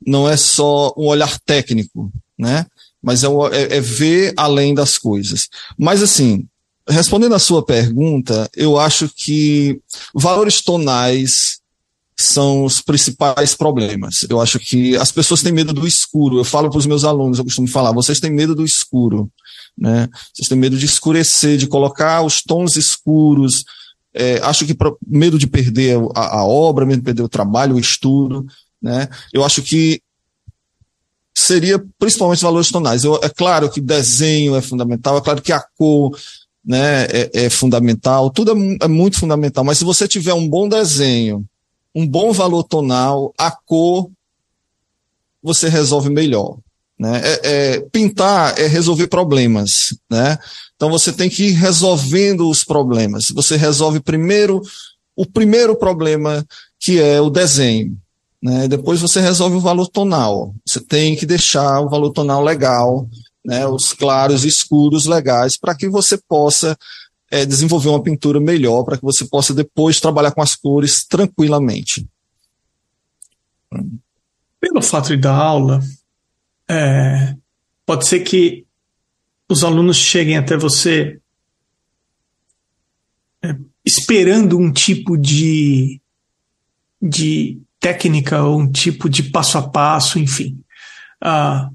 não 0.06 0.28
é 0.28 0.36
só 0.36 0.94
um 0.98 1.06
olhar 1.06 1.40
técnico, 1.46 2.12
né? 2.38 2.66
Mas 3.02 3.24
é, 3.24 3.28
é, 3.28 3.78
é 3.78 3.82
ver 3.82 4.34
além 4.36 4.74
das 4.74 4.98
coisas. 4.98 5.48
Mas 5.78 6.02
assim, 6.02 6.48
respondendo 6.88 7.36
à 7.36 7.40
sua 7.40 7.64
pergunta, 7.64 8.50
eu 8.56 8.80
acho 8.80 9.10
que 9.10 9.80
valores 10.14 10.62
tonais 10.62 11.61
são 12.24 12.64
os 12.64 12.82
principais 12.82 13.56
problemas. 13.56 14.26
Eu 14.30 14.40
acho 14.42 14.60
que 14.60 14.96
as 14.96 15.12
pessoas 15.12 15.42
têm 15.42 15.52
medo 15.52 15.74
do 15.74 15.88
escuro. 15.88 16.38
Eu 16.38 16.44
falo 16.44 16.70
para 16.70 16.80
os 16.80 16.86
meus 16.86 17.04
alunos, 17.04 17.38
eu 17.38 17.44
costumo 17.44 17.68
falar, 17.68 17.92
vocês 17.92 18.20
têm 18.20 18.32
medo 18.32 18.56
do 18.56 18.66
escuro, 18.66 19.30
né? 19.78 20.08
Vocês 20.34 20.48
têm 20.48 20.58
medo 20.58 20.78
de 20.78 20.86
escurecer, 20.86 21.58
de 21.58 21.68
colocar 21.68 22.22
os 22.24 22.42
tons 22.42 22.76
escuros. 22.76 23.64
É, 24.14 24.40
acho 24.44 24.66
que 24.66 24.76
medo 25.08 25.38
de 25.38 25.48
perder 25.48 25.98
a, 26.16 26.40
a, 26.40 26.46
obra, 26.46 26.86
medo 26.86 27.00
de 27.00 27.06
perder 27.06 27.24
o 27.24 27.30
trabalho, 27.30 27.76
o 27.76 27.80
estudo, 27.80 28.46
né? 28.82 29.08
Eu 29.34 29.44
acho 29.44 29.62
que 29.62 30.02
seria 31.34 31.84
principalmente 31.98 32.44
valores 32.44 32.70
tonais. 32.70 33.04
Eu, 33.04 33.20
é 33.24 33.30
claro 33.30 33.70
que 33.70 33.82
desenho 33.82 34.56
é 34.56 34.62
fundamental, 34.62 35.18
é 35.18 35.22
claro 35.22 35.42
que 35.42 35.52
a 35.52 35.64
cor 35.78 36.16
né, 36.64 37.06
é, 37.06 37.46
é 37.46 37.50
fundamental, 37.50 38.30
tudo 38.30 38.52
é, 38.52 38.86
é 38.86 38.88
muito 38.88 39.20
fundamental, 39.20 39.64
mas 39.64 39.80
se 39.80 39.84
você 39.84 40.08
tiver 40.08 40.34
um 40.34 40.48
bom 40.48 40.70
desenho, 40.70 41.46
um 41.94 42.08
bom 42.08 42.32
valor 42.32 42.64
tonal, 42.64 43.34
a 43.38 43.52
cor 43.52 44.10
você 45.42 45.68
resolve 45.68 46.10
melhor. 46.10 46.58
Né? 46.98 47.20
É, 47.24 47.40
é, 47.44 47.80
pintar 47.92 48.60
é 48.60 48.68
resolver 48.68 49.08
problemas. 49.08 49.96
Né? 50.10 50.38
Então 50.76 50.90
você 50.90 51.12
tem 51.12 51.30
que 51.30 51.46
ir 51.46 51.52
resolvendo 51.54 52.48
os 52.50 52.64
problemas. 52.64 53.26
Você 53.34 53.56
resolve 53.58 54.00
primeiro 54.00 54.62
o 55.16 55.26
primeiro 55.26 55.76
problema, 55.76 56.46
que 56.80 57.00
é 57.00 57.20
o 57.20 57.30
desenho. 57.30 57.98
Né? 58.42 58.68
Depois 58.68 59.02
você 59.02 59.20
resolve 59.20 59.58
o 59.58 59.62
valor 59.62 59.88
tonal. 59.88 60.54
Você 60.66 60.80
tem 60.80 61.16
que 61.16 61.26
deixar 61.26 61.82
o 61.82 61.90
valor 61.90 62.12
tonal 62.12 62.44
legal, 62.44 63.08
né? 63.46 63.68
os 63.68 63.94
claros 63.94 64.46
e 64.46 64.48
escuros 64.48 65.06
legais, 65.06 65.58
para 65.58 65.76
que 65.76 65.90
você 65.90 66.18
possa 66.18 66.78
é, 67.32 67.46
desenvolver 67.46 67.88
uma 67.88 68.04
pintura 68.04 68.42
melhor 68.42 68.84
para 68.84 68.98
que 68.98 69.04
você 69.04 69.26
possa 69.26 69.54
depois 69.54 70.02
trabalhar 70.02 70.32
com 70.32 70.42
as 70.42 70.56
cores 70.56 71.06
tranquilamente. 71.06 72.06
Pelo 74.60 74.82
fato 74.82 75.08
de 75.08 75.18
dar 75.18 75.36
aula, 75.36 75.82
é, 76.70 77.36
pode 77.86 78.06
ser 78.06 78.20
que 78.20 78.66
os 79.50 79.64
alunos 79.64 79.96
cheguem 79.96 80.38
até 80.38 80.58
você 80.58 81.20
é, 83.42 83.56
esperando 83.86 84.58
um 84.58 84.72
tipo 84.72 85.18
de, 85.18 86.02
de 87.02 87.62
técnica 87.80 88.44
ou 88.44 88.60
um 88.60 88.70
tipo 88.70 89.10
de 89.10 89.24
passo 89.24 89.58
a 89.58 89.68
passo, 89.68 90.20
enfim. 90.20 90.62
Ah, 91.22 91.70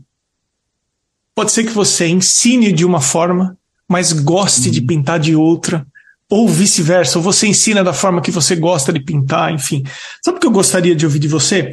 pode 1.34 1.50
ser 1.50 1.64
que 1.64 1.72
você 1.72 2.06
ensine 2.06 2.72
de 2.72 2.84
uma 2.84 3.00
forma 3.00 3.58
mas 3.88 4.12
goste 4.12 4.66
uhum. 4.66 4.72
de 4.72 4.80
pintar 4.80 5.18
de 5.18 5.34
outra, 5.34 5.86
ou 6.28 6.48
vice-versa, 6.48 7.18
ou 7.18 7.22
você 7.22 7.46
ensina 7.46 7.84
da 7.84 7.92
forma 7.92 8.20
que 8.20 8.30
você 8.30 8.56
gosta 8.56 8.92
de 8.92 9.00
pintar, 9.00 9.52
enfim. 9.52 9.84
Sabe 10.24 10.38
o 10.38 10.40
que 10.40 10.46
eu 10.46 10.50
gostaria 10.50 10.94
de 10.94 11.04
ouvir 11.04 11.20
de 11.20 11.28
você? 11.28 11.72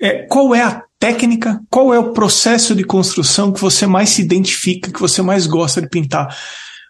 É, 0.00 0.22
qual 0.22 0.54
é 0.54 0.62
a 0.62 0.82
técnica, 0.98 1.60
qual 1.68 1.92
é 1.92 1.98
o 1.98 2.12
processo 2.12 2.74
de 2.74 2.84
construção 2.84 3.52
que 3.52 3.60
você 3.60 3.86
mais 3.86 4.10
se 4.10 4.22
identifica, 4.22 4.90
que 4.90 5.00
você 5.00 5.20
mais 5.20 5.46
gosta 5.46 5.82
de 5.82 5.88
pintar? 5.88 6.34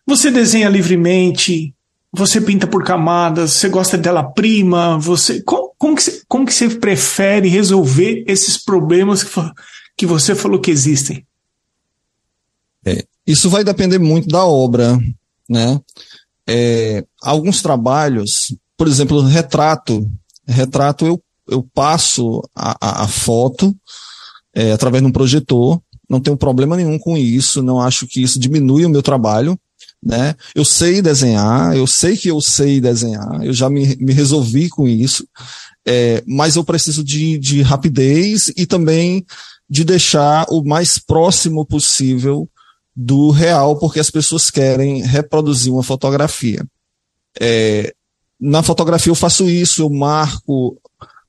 Você 0.07 0.31
desenha 0.31 0.69
livremente, 0.69 1.75
você 2.13 2.41
pinta 2.41 2.67
por 2.67 2.85
camadas, 2.85 3.53
você 3.53 3.69
gosta 3.69 3.99
dela 3.99 4.23
prima, 4.23 4.97
você 4.99 5.43
como, 5.43 5.73
como, 5.77 5.97
que, 5.97 6.03
você, 6.03 6.23
como 6.29 6.47
que 6.47 6.55
você 6.55 6.69
prefere 6.69 7.49
resolver 7.49 8.25
esses 8.29 8.57
problemas 8.57 9.25
que, 9.25 9.31
que 9.97 10.07
você 10.07 10.35
falou 10.35 10.61
que 10.61 10.71
existem? 10.71 11.27
É, 12.85 13.05
isso 13.27 13.49
vai 13.51 13.63
depender 13.65 13.99
muito 13.99 14.29
da 14.29 14.45
obra, 14.45 14.99
né? 15.49 15.81
É, 16.47 17.05
alguns 17.23 17.63
trabalhos, 17.63 18.55
por 18.77 18.89
exemplo, 18.89 19.21
retrato. 19.23 20.11
Retrato 20.47 21.07
eu, 21.07 21.23
eu 21.49 21.63
passo 21.75 22.43
a, 22.55 22.77
a, 22.81 23.05
a 23.05 23.09
foto 23.09 23.77
é, 24.55 24.73
através 24.73 25.03
de 25.03 25.09
um 25.09 25.13
projetor, 25.13 25.81
não 26.09 26.21
tenho 26.21 26.37
problema 26.37 26.77
nenhum 26.77 26.99
com 26.99 27.17
isso, 27.17 27.63
não 27.63 27.81
acho 27.81 28.07
que 28.07 28.23
isso 28.23 28.39
diminui 28.39 28.85
o 28.85 28.91
meu 28.91 29.03
trabalho, 29.03 29.59
né? 30.03 30.35
Eu 30.55 30.65
sei 30.65 31.01
desenhar, 31.01 31.77
eu 31.77 31.87
sei 31.87 32.17
que 32.17 32.29
eu 32.29 32.41
sei 32.41 32.81
desenhar, 32.81 33.45
eu 33.45 33.53
já 33.53 33.71
me, 33.71 33.97
me 33.97 34.13
resolvi 34.13 34.69
com 34.69 34.89
isso, 34.89 35.27
é, 35.87 36.23
mas 36.27 36.57
eu 36.57 36.65
preciso 36.65 37.05
de, 37.05 37.39
de 37.39 37.63
rapidez 37.63 38.53
e 38.57 38.67
também 38.67 39.25
de 39.69 39.85
deixar 39.85 40.47
o 40.51 40.65
mais 40.65 40.99
próximo 40.99 41.65
possível 41.65 42.49
do 42.95 43.31
real, 43.31 43.77
porque 43.79 44.01
as 44.01 44.11
pessoas 44.11 44.51
querem 44.51 45.03
reproduzir 45.03 45.73
uma 45.73 45.83
fotografia. 45.83 46.65
É, 47.41 47.95
na 48.39 48.63
fotografia 48.63 49.11
eu 49.11 49.15
faço 49.15 49.49
isso, 49.49 49.83
eu 49.83 49.91
marco 49.91 50.81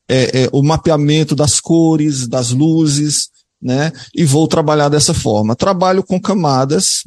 é, 0.07 0.43
é, 0.43 0.49
o 0.51 0.63
mapeamento 0.63 1.35
das 1.35 1.59
cores, 1.59 2.27
das 2.27 2.51
luzes, 2.51 3.29
né? 3.61 3.91
E 4.13 4.25
vou 4.25 4.47
trabalhar 4.47 4.89
dessa 4.89 5.13
forma. 5.13 5.55
Trabalho 5.55 6.03
com 6.03 6.19
camadas, 6.19 7.03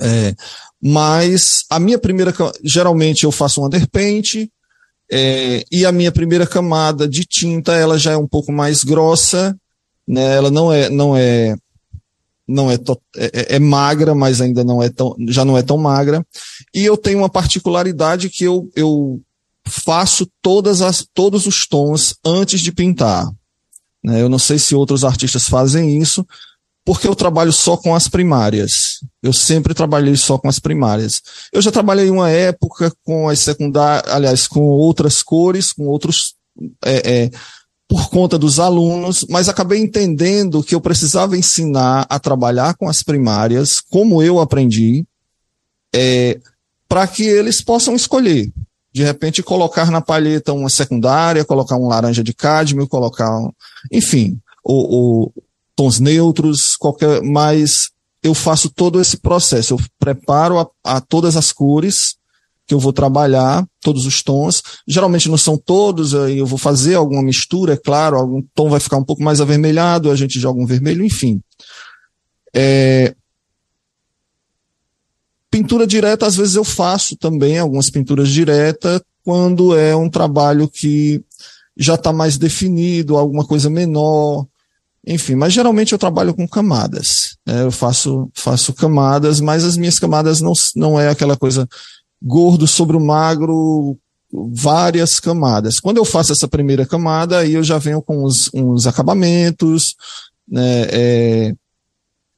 é, 0.00 0.34
mas 0.82 1.64
a 1.70 1.78
minha 1.78 1.98
primeira, 1.98 2.34
geralmente 2.64 3.24
eu 3.24 3.32
faço 3.32 3.60
um 3.60 3.66
underpaint, 3.66 4.48
é, 5.10 5.64
e 5.70 5.86
a 5.86 5.92
minha 5.92 6.10
primeira 6.10 6.46
camada 6.46 7.08
de 7.08 7.24
tinta 7.24 7.74
ela 7.74 7.98
já 7.98 8.12
é 8.12 8.16
um 8.16 8.26
pouco 8.26 8.50
mais 8.50 8.82
grossa, 8.82 9.56
né? 10.06 10.36
Ela 10.36 10.50
não 10.50 10.72
é, 10.72 10.88
não 10.90 11.16
é 11.16 11.56
não 12.46 12.70
é, 12.70 12.74
é, 12.74 13.24
é, 13.24 13.56
é, 13.56 13.58
magra, 13.58 14.14
mas 14.14 14.40
ainda 14.40 14.62
não 14.62 14.82
é 14.82 14.88
tão, 14.88 15.16
já 15.28 15.44
não 15.44 15.58
é 15.58 15.62
tão 15.62 15.76
magra. 15.76 16.24
E 16.74 16.84
eu 16.84 16.96
tenho 16.96 17.18
uma 17.18 17.28
particularidade 17.28 18.28
que 18.30 18.44
eu, 18.44 18.70
eu 18.76 19.20
faço 19.66 20.28
todas 20.40 20.80
as, 20.80 21.06
todos 21.12 21.46
os 21.46 21.66
tons 21.66 22.14
antes 22.24 22.60
de 22.60 22.70
pintar. 22.70 23.28
Né? 24.02 24.22
Eu 24.22 24.28
não 24.28 24.38
sei 24.38 24.58
se 24.58 24.74
outros 24.74 25.04
artistas 25.04 25.48
fazem 25.48 25.98
isso, 26.00 26.24
porque 26.84 27.08
eu 27.08 27.16
trabalho 27.16 27.52
só 27.52 27.76
com 27.76 27.96
as 27.96 28.06
primárias. 28.06 29.00
Eu 29.20 29.32
sempre 29.32 29.74
trabalhei 29.74 30.16
só 30.16 30.38
com 30.38 30.48
as 30.48 30.60
primárias. 30.60 31.20
Eu 31.52 31.60
já 31.60 31.72
trabalhei 31.72 32.08
uma 32.08 32.30
época 32.30 32.92
com 33.02 33.28
as 33.28 33.40
secundárias, 33.40 34.12
aliás, 34.12 34.46
com 34.46 34.60
outras 34.60 35.20
cores, 35.20 35.72
com 35.72 35.88
outros 35.88 36.36
é, 36.84 37.24
é, 37.24 37.30
por 37.88 38.08
conta 38.10 38.38
dos 38.38 38.58
alunos, 38.58 39.24
mas 39.28 39.48
acabei 39.48 39.80
entendendo 39.80 40.62
que 40.62 40.74
eu 40.74 40.80
precisava 40.80 41.36
ensinar 41.36 42.06
a 42.08 42.18
trabalhar 42.18 42.74
com 42.74 42.88
as 42.88 43.02
primárias, 43.02 43.80
como 43.80 44.22
eu 44.22 44.40
aprendi, 44.40 45.06
é, 45.94 46.40
para 46.88 47.06
que 47.06 47.22
eles 47.24 47.60
possam 47.60 47.94
escolher. 47.94 48.52
De 48.92 49.04
repente, 49.04 49.42
colocar 49.42 49.90
na 49.90 50.00
palheta 50.00 50.52
uma 50.52 50.70
secundária, 50.70 51.44
colocar 51.44 51.76
um 51.76 51.86
laranja 51.86 52.24
de 52.24 52.32
cádmio, 52.32 52.88
colocar, 52.88 53.30
enfim, 53.92 54.40
ou 54.64 55.32
tons 55.76 56.00
neutros, 56.00 56.74
qualquer, 56.76 57.22
mas 57.22 57.90
eu 58.22 58.34
faço 58.34 58.70
todo 58.70 59.00
esse 59.00 59.18
processo. 59.18 59.74
Eu 59.74 59.80
preparo 59.98 60.58
a, 60.58 60.68
a 60.82 61.00
todas 61.00 61.36
as 61.36 61.52
cores, 61.52 62.16
que 62.66 62.74
eu 62.74 62.80
vou 62.80 62.92
trabalhar, 62.92 63.66
todos 63.80 64.06
os 64.06 64.22
tons. 64.22 64.62
Geralmente 64.86 65.28
não 65.28 65.38
são 65.38 65.56
todos, 65.56 66.12
eu 66.12 66.46
vou 66.46 66.58
fazer 66.58 66.94
alguma 66.94 67.22
mistura, 67.22 67.74
é 67.74 67.76
claro, 67.76 68.16
algum 68.16 68.42
tom 68.54 68.68
vai 68.68 68.80
ficar 68.80 68.96
um 68.96 69.04
pouco 69.04 69.22
mais 69.22 69.40
avermelhado, 69.40 70.10
a 70.10 70.16
gente 70.16 70.40
joga 70.40 70.60
um 70.60 70.66
vermelho, 70.66 71.04
enfim. 71.04 71.40
É... 72.54 73.14
Pintura 75.50 75.86
direta, 75.86 76.26
às 76.26 76.36
vezes 76.36 76.56
eu 76.56 76.64
faço 76.64 77.16
também 77.16 77.58
algumas 77.58 77.88
pinturas 77.88 78.28
diretas, 78.28 79.00
quando 79.24 79.76
é 79.76 79.94
um 79.94 80.10
trabalho 80.10 80.68
que 80.68 81.22
já 81.76 81.94
está 81.94 82.12
mais 82.12 82.36
definido, 82.36 83.16
alguma 83.16 83.44
coisa 83.46 83.70
menor, 83.70 84.46
enfim, 85.06 85.36
mas 85.36 85.52
geralmente 85.52 85.92
eu 85.92 85.98
trabalho 85.98 86.34
com 86.34 86.48
camadas. 86.48 87.36
Né? 87.46 87.62
Eu 87.62 87.70
faço, 87.70 88.28
faço 88.34 88.72
camadas, 88.72 89.40
mas 89.40 89.64
as 89.64 89.76
minhas 89.76 90.00
camadas 90.00 90.40
não, 90.40 90.52
não 90.74 90.98
é 90.98 91.08
aquela 91.08 91.36
coisa 91.36 91.68
gordo 92.22 92.66
sobre 92.66 92.96
o 92.96 93.00
magro, 93.00 93.96
várias 94.32 95.20
camadas. 95.20 95.80
Quando 95.80 95.98
eu 95.98 96.04
faço 96.04 96.32
essa 96.32 96.48
primeira 96.48 96.86
camada, 96.86 97.38
aí 97.38 97.54
eu 97.54 97.62
já 97.62 97.78
venho 97.78 98.02
com 98.02 98.24
uns, 98.24 98.50
uns 98.52 98.86
acabamentos, 98.86 99.94
né, 100.48 100.86
é, 100.90 101.54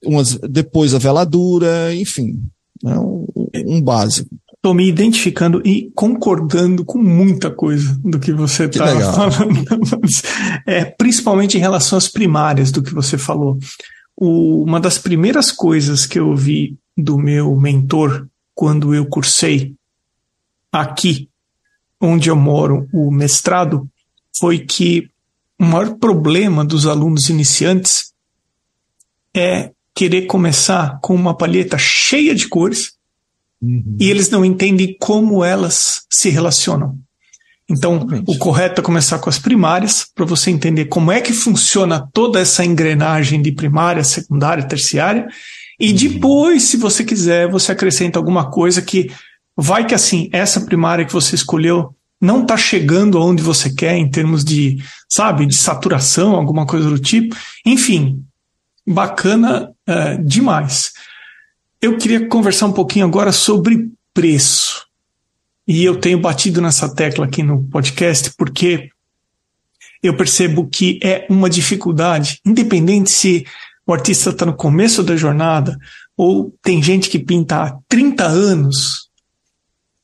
umas, 0.05 0.35
depois 0.37 0.95
a 0.95 0.99
veladura, 0.99 1.95
enfim, 1.95 2.43
né, 2.83 2.99
um, 2.99 3.27
um 3.67 3.83
básico. 3.83 4.29
Estou 4.55 4.75
me 4.75 4.89
identificando 4.89 5.63
e 5.65 5.91
concordando 5.95 6.85
com 6.85 6.99
muita 6.99 7.49
coisa 7.51 7.99
do 8.05 8.19
que 8.19 8.33
você 8.33 8.65
está 8.65 8.87
falando, 9.13 9.65
é, 10.67 10.85
principalmente 10.85 11.57
em 11.57 11.61
relação 11.61 11.97
às 11.97 12.09
primárias 12.09 12.73
do 12.73 12.83
que 12.83 12.93
você 12.93 13.17
falou. 13.17 13.57
O, 14.17 14.65
uma 14.65 14.81
das 14.81 14.99
primeiras 14.99 15.53
coisas 15.53 16.07
que 16.07 16.19
eu 16.19 16.35
vi 16.35 16.77
do 16.97 17.17
meu 17.17 17.55
mentor 17.57 18.27
quando 18.59 18.93
eu 18.93 19.07
cursei 19.07 19.77
aqui, 20.73 21.29
onde 22.01 22.29
eu 22.29 22.35
moro, 22.35 22.89
o 22.93 23.09
mestrado, 23.09 23.89
foi 24.37 24.59
que 24.59 25.09
o 25.57 25.65
maior 25.65 25.95
problema 25.95 26.65
dos 26.65 26.85
alunos 26.85 27.29
iniciantes 27.29 28.13
é 29.33 29.71
querer 29.95 30.23
começar 30.23 30.99
com 31.01 31.15
uma 31.15 31.37
palheta 31.37 31.79
cheia 31.79 32.35
de 32.35 32.49
cores 32.49 32.95
uhum. 33.63 33.97
e 34.01 34.11
eles 34.11 34.29
não 34.29 34.45
entendem 34.45 34.97
como 34.99 35.45
elas 35.45 36.03
se 36.11 36.29
relacionam. 36.29 36.99
Então, 37.71 37.95
Exatamente. 37.95 38.25
o 38.29 38.39
correto 38.39 38.81
é 38.81 38.85
começar 38.85 39.21
com 39.21 39.31
as 39.31 39.39
primárias, 39.39 40.05
para 40.13 40.25
você 40.25 40.51
entender 40.51 40.87
como 40.87 41.13
é 41.13 41.21
que 41.21 41.33
funciona 41.33 42.09
toda 42.13 42.41
essa 42.41 42.65
engrenagem 42.65 43.41
de 43.41 43.53
primária, 43.53 44.03
secundária, 44.03 44.67
terciária, 44.67 45.29
e 45.79 45.91
uhum. 45.91 45.97
depois, 45.97 46.65
se 46.65 46.77
você 46.77 47.05
quiser, 47.05 47.49
você 47.49 47.73
acrescenta 47.73 48.19
alguma 48.19 48.51
coisa 48.51 48.83
que 48.83 49.11
vai 49.57 49.87
que 49.87 49.95
assim, 49.95 50.29
essa 50.33 50.61
primária 50.61 51.05
que 51.05 51.13
você 51.13 51.35
escolheu 51.35 51.95
não 52.21 52.43
está 52.43 52.57
chegando 52.57 53.17
aonde 53.17 53.43
você 53.43 53.73
quer 53.73 53.97
em 53.97 54.11
termos 54.11 54.45
de, 54.45 54.83
sabe, 55.09 55.47
de 55.47 55.57
saturação, 55.57 56.35
alguma 56.35 56.67
coisa 56.67 56.89
do 56.89 56.99
tipo. 56.99 57.37
Enfim, 57.65 58.25
bacana 58.87 59.71
uh, 59.89 60.25
demais. 60.25 60.93
Eu 61.81 61.97
queria 61.97 62.27
conversar 62.29 62.67
um 62.67 62.73
pouquinho 62.73 63.07
agora 63.07 63.31
sobre 63.31 63.89
preço. 64.13 64.85
E 65.67 65.85
eu 65.85 65.97
tenho 66.01 66.19
batido 66.19 66.61
nessa 66.61 66.93
tecla 66.93 67.27
aqui 67.27 67.43
no 67.43 67.63
podcast 67.65 68.33
porque 68.37 68.91
eu 70.03 70.17
percebo 70.17 70.67
que 70.67 70.99
é 71.03 71.27
uma 71.29 71.51
dificuldade, 71.51 72.41
independente 72.45 73.11
se 73.11 73.47
o 73.89 73.95
artista 73.95 74.29
está 74.29 74.45
no 74.45 74.55
começo 74.55 75.03
da 75.03 75.17
jornada 75.17 75.79
ou 76.15 76.55
tem 76.63 76.83
gente 76.83 77.09
que 77.09 77.19
pinta 77.19 77.63
há 77.63 77.79
30 77.89 78.23
anos. 78.27 79.09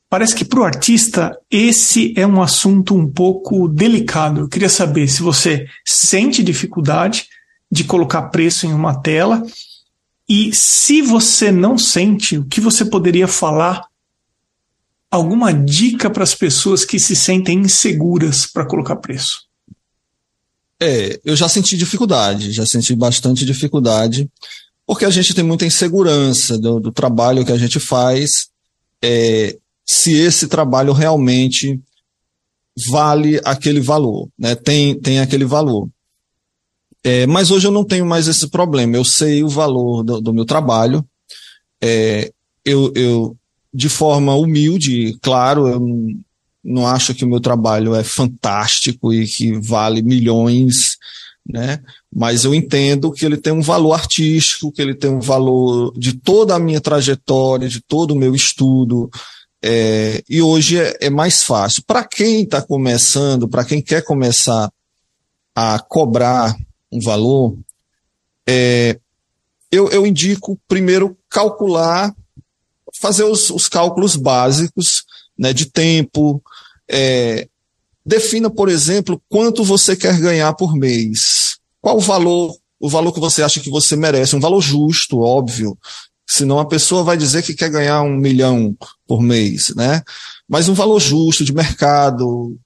Parece 0.08 0.34
que 0.34 0.42
para 0.42 0.60
o 0.60 0.64
artista 0.64 1.38
esse 1.50 2.14
é 2.16 2.26
um 2.26 2.40
assunto 2.40 2.96
um 2.96 3.06
pouco 3.06 3.68
delicado. 3.68 4.40
Eu 4.40 4.48
queria 4.48 4.70
saber 4.70 5.06
se 5.06 5.20
você 5.20 5.66
sente 5.84 6.42
dificuldade 6.42 7.28
de 7.70 7.84
colocar 7.84 8.22
preço 8.30 8.64
em 8.64 8.72
uma 8.72 9.02
tela 9.02 9.42
e 10.26 10.50
se 10.54 11.02
você 11.02 11.52
não 11.52 11.76
sente, 11.76 12.38
o 12.38 12.46
que 12.46 12.62
você 12.62 12.86
poderia 12.86 13.28
falar? 13.28 13.84
Alguma 15.10 15.52
dica 15.52 16.08
para 16.08 16.22
as 16.22 16.34
pessoas 16.34 16.86
que 16.86 16.98
se 16.98 17.14
sentem 17.14 17.58
inseguras 17.58 18.46
para 18.46 18.64
colocar 18.64 18.96
preço? 18.96 19.46
É, 20.80 21.20
eu 21.24 21.36
já 21.36 21.48
senti 21.48 21.76
dificuldade, 21.76 22.52
já 22.52 22.66
senti 22.66 22.94
bastante 22.94 23.44
dificuldade, 23.44 24.28
porque 24.86 25.04
a 25.04 25.10
gente 25.10 25.32
tem 25.32 25.44
muita 25.44 25.64
insegurança 25.64 26.58
do, 26.58 26.80
do 26.80 26.92
trabalho 26.92 27.44
que 27.44 27.52
a 27.52 27.56
gente 27.56 27.80
faz, 27.80 28.48
é, 29.02 29.56
se 29.86 30.12
esse 30.14 30.48
trabalho 30.48 30.92
realmente 30.92 31.80
vale 32.90 33.40
aquele 33.44 33.80
valor, 33.80 34.28
né? 34.38 34.54
Tem, 34.54 34.98
tem 34.98 35.20
aquele 35.20 35.44
valor. 35.44 35.88
É, 37.02 37.26
mas 37.26 37.50
hoje 37.50 37.66
eu 37.66 37.70
não 37.70 37.84
tenho 37.84 38.06
mais 38.06 38.26
esse 38.26 38.48
problema. 38.48 38.96
Eu 38.96 39.04
sei 39.04 39.44
o 39.44 39.48
valor 39.48 40.02
do, 40.02 40.20
do 40.20 40.32
meu 40.32 40.44
trabalho. 40.44 41.04
É, 41.80 42.32
eu, 42.64 42.90
eu, 42.94 43.36
de 43.72 43.88
forma 43.90 44.34
humilde, 44.34 45.16
claro, 45.20 45.68
eu 45.68 45.80
não, 46.64 46.86
acho 46.86 47.14
que 47.14 47.24
o 47.24 47.28
meu 47.28 47.40
trabalho 47.40 47.94
é 47.94 48.02
fantástico 48.02 49.12
e 49.12 49.26
que 49.26 49.52
vale 49.52 50.00
milhões, 50.00 50.96
né? 51.46 51.82
Mas 52.10 52.44
eu 52.44 52.54
entendo 52.54 53.12
que 53.12 53.26
ele 53.26 53.36
tem 53.36 53.52
um 53.52 53.60
valor 53.60 53.92
artístico, 53.92 54.72
que 54.72 54.80
ele 54.80 54.94
tem 54.94 55.10
um 55.10 55.20
valor 55.20 55.92
de 55.98 56.14
toda 56.14 56.54
a 56.54 56.58
minha 56.58 56.80
trajetória, 56.80 57.68
de 57.68 57.82
todo 57.82 58.12
o 58.12 58.16
meu 58.16 58.34
estudo. 58.34 59.10
É, 59.62 60.22
e 60.28 60.40
hoje 60.40 60.80
é, 60.80 60.96
é 61.02 61.10
mais 61.10 61.42
fácil. 61.42 61.82
Para 61.86 62.02
quem 62.02 62.44
está 62.44 62.62
começando, 62.62 63.46
para 63.46 63.64
quem 63.64 63.82
quer 63.82 64.02
começar 64.02 64.72
a 65.54 65.78
cobrar 65.78 66.56
um 66.90 67.00
valor, 67.00 67.58
é, 68.48 68.98
eu, 69.70 69.90
eu 69.90 70.06
indico 70.06 70.58
primeiro 70.66 71.16
calcular, 71.28 72.14
fazer 72.98 73.24
os, 73.24 73.50
os 73.50 73.68
cálculos 73.68 74.16
básicos 74.16 75.04
né, 75.38 75.52
de 75.52 75.66
tempo. 75.66 76.42
É, 76.88 77.48
defina, 78.04 78.50
por 78.50 78.68
exemplo, 78.68 79.20
quanto 79.28 79.64
você 79.64 79.96
quer 79.96 80.18
ganhar 80.18 80.52
por 80.54 80.74
mês. 80.74 81.58
Qual 81.80 81.96
o 81.96 82.00
valor, 82.00 82.56
o 82.80 82.88
valor 82.88 83.12
que 83.12 83.20
você 83.20 83.42
acha 83.42 83.60
que 83.60 83.70
você 83.70 83.96
merece? 83.96 84.36
Um 84.36 84.40
valor 84.40 84.60
justo, 84.60 85.20
óbvio. 85.20 85.78
Senão 86.26 86.58
a 86.58 86.66
pessoa 86.66 87.02
vai 87.02 87.16
dizer 87.16 87.42
que 87.42 87.54
quer 87.54 87.70
ganhar 87.70 88.02
um 88.02 88.16
milhão 88.16 88.76
por 89.06 89.20
mês, 89.20 89.72
né? 89.76 90.02
Mas 90.48 90.68
um 90.68 90.74
valor 90.74 91.00
justo 91.00 91.44
de 91.44 91.52
mercado. 91.52 92.56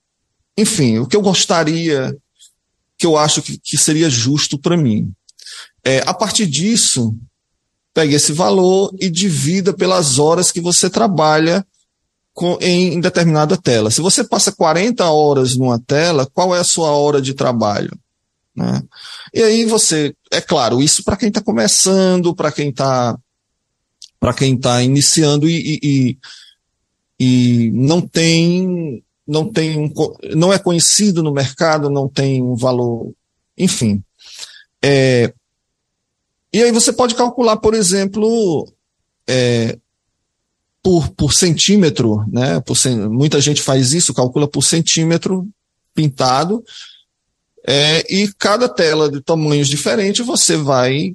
Enfim, 0.57 0.98
o 0.98 1.07
que 1.07 1.16
eu 1.16 1.22
gostaria 1.22 2.16
que 2.98 3.07
eu 3.07 3.16
acho 3.16 3.40
que, 3.40 3.59
que 3.59 3.78
seria 3.78 4.11
justo 4.11 4.59
para 4.59 4.76
mim. 4.76 5.12
É, 5.85 6.00
a 6.00 6.12
partir 6.12 6.46
disso, 6.46 7.16
pegue 7.94 8.14
esse 8.14 8.33
valor 8.33 8.92
e 9.00 9.09
divida 9.09 9.72
pelas 9.72 10.18
horas 10.18 10.50
que 10.50 10.61
você 10.61 10.90
trabalha 10.90 11.64
com, 12.38 12.57
em, 12.61 13.01
determinada 13.01 13.57
tela. 13.57 13.90
Se 13.90 14.01
você 14.01 14.22
passa 14.22 14.53
40 14.53 15.05
horas 15.11 15.57
numa 15.57 15.77
tela, 15.77 16.24
qual 16.33 16.55
é 16.55 16.61
a 16.61 16.64
sua 16.64 16.92
hora 16.92 17.20
de 17.20 17.35
trabalho? 17.35 17.90
Né? 18.55 18.81
E 19.35 19.42
aí 19.42 19.64
você, 19.64 20.14
é 20.31 20.40
claro, 20.40 20.81
isso 20.81 21.03
para 21.03 21.16
quem 21.16 21.31
está 21.31 21.40
começando, 21.40 22.33
para 22.37 22.53
quem 22.53 22.68
está 22.68 23.18
para 24.20 24.33
quem 24.33 24.55
está 24.55 24.81
iniciando 24.81 25.48
e, 25.48 25.81
e, 25.83 26.18
e, 27.18 27.70
não 27.72 28.01
tem 28.01 29.03
não 29.27 29.51
tem 29.51 29.77
um, 29.77 29.92
não 30.37 30.53
é 30.53 30.61
conhecido 30.61 31.24
no 31.24 31.33
mercado, 31.33 31.90
não 31.90 32.09
tem 32.09 32.40
um 32.40 32.55
valor, 32.55 33.12
enfim. 33.57 34.01
É, 34.81 35.33
e 36.53 36.62
aí 36.62 36.70
você 36.70 36.92
pode 36.92 37.16
calcular, 37.16 37.57
por 37.57 37.74
exemplo, 37.74 38.64
é, 39.29 39.77
por, 40.82 41.08
por 41.10 41.32
centímetro, 41.32 42.24
né? 42.30 42.60
Por, 42.60 42.76
muita 43.10 43.40
gente 43.40 43.60
faz 43.60 43.92
isso, 43.92 44.14
calcula 44.14 44.48
por 44.48 44.62
centímetro 44.62 45.46
pintado, 45.94 46.62
é, 47.66 48.04
e 48.12 48.32
cada 48.38 48.68
tela 48.68 49.10
de 49.10 49.20
tamanhos 49.20 49.68
diferentes 49.68 50.24
você 50.24 50.56
vai 50.56 51.14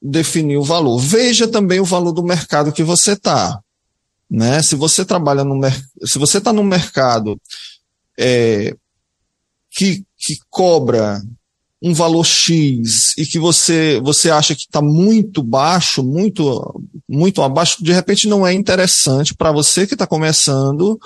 definir 0.00 0.56
o 0.56 0.62
valor. 0.62 0.98
Veja 0.98 1.48
também 1.48 1.80
o 1.80 1.84
valor 1.84 2.12
do 2.12 2.22
mercado 2.22 2.72
que 2.72 2.82
você 2.82 3.12
está. 3.12 3.60
Né? 4.30 4.62
Se 4.62 4.76
você 4.76 5.04
trabalha 5.04 5.42
no 5.42 5.60
se 6.04 6.18
você 6.18 6.38
está 6.38 6.52
no 6.52 6.62
mercado 6.62 7.40
é, 8.16 8.76
que, 9.70 10.04
que 10.16 10.38
cobra 10.48 11.20
um 11.82 11.94
valor 11.94 12.24
X 12.24 13.14
e 13.16 13.24
que 13.24 13.38
você, 13.38 14.00
você 14.02 14.30
acha 14.30 14.54
que 14.54 14.62
está 14.62 14.82
muito 14.82 15.42
baixo, 15.42 16.02
muito, 16.02 16.82
muito 17.08 17.42
abaixo, 17.42 17.82
de 17.82 17.92
repente 17.92 18.28
não 18.28 18.46
é 18.46 18.52
interessante 18.52 19.34
para 19.34 19.50
você 19.50 19.86
que 19.86 19.94
está 19.94 20.06
começando 20.06 21.00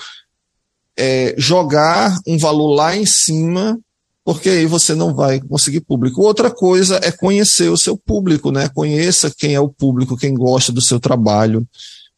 é, 0.96 1.34
jogar 1.38 2.18
um 2.26 2.38
valor 2.38 2.74
lá 2.74 2.96
em 2.96 3.06
cima, 3.06 3.78
porque 4.24 4.48
aí 4.48 4.66
você 4.66 4.94
não 4.94 5.14
vai 5.14 5.40
conseguir 5.40 5.80
público. 5.80 6.22
Outra 6.22 6.50
coisa 6.50 6.98
é 7.02 7.12
conhecer 7.12 7.68
o 7.68 7.76
seu 7.76 7.96
público, 7.96 8.50
né? 8.50 8.68
Conheça 8.68 9.32
quem 9.36 9.54
é 9.54 9.60
o 9.60 9.68
público, 9.68 10.16
quem 10.16 10.34
gosta 10.34 10.72
do 10.72 10.80
seu 10.80 10.98
trabalho 10.98 11.66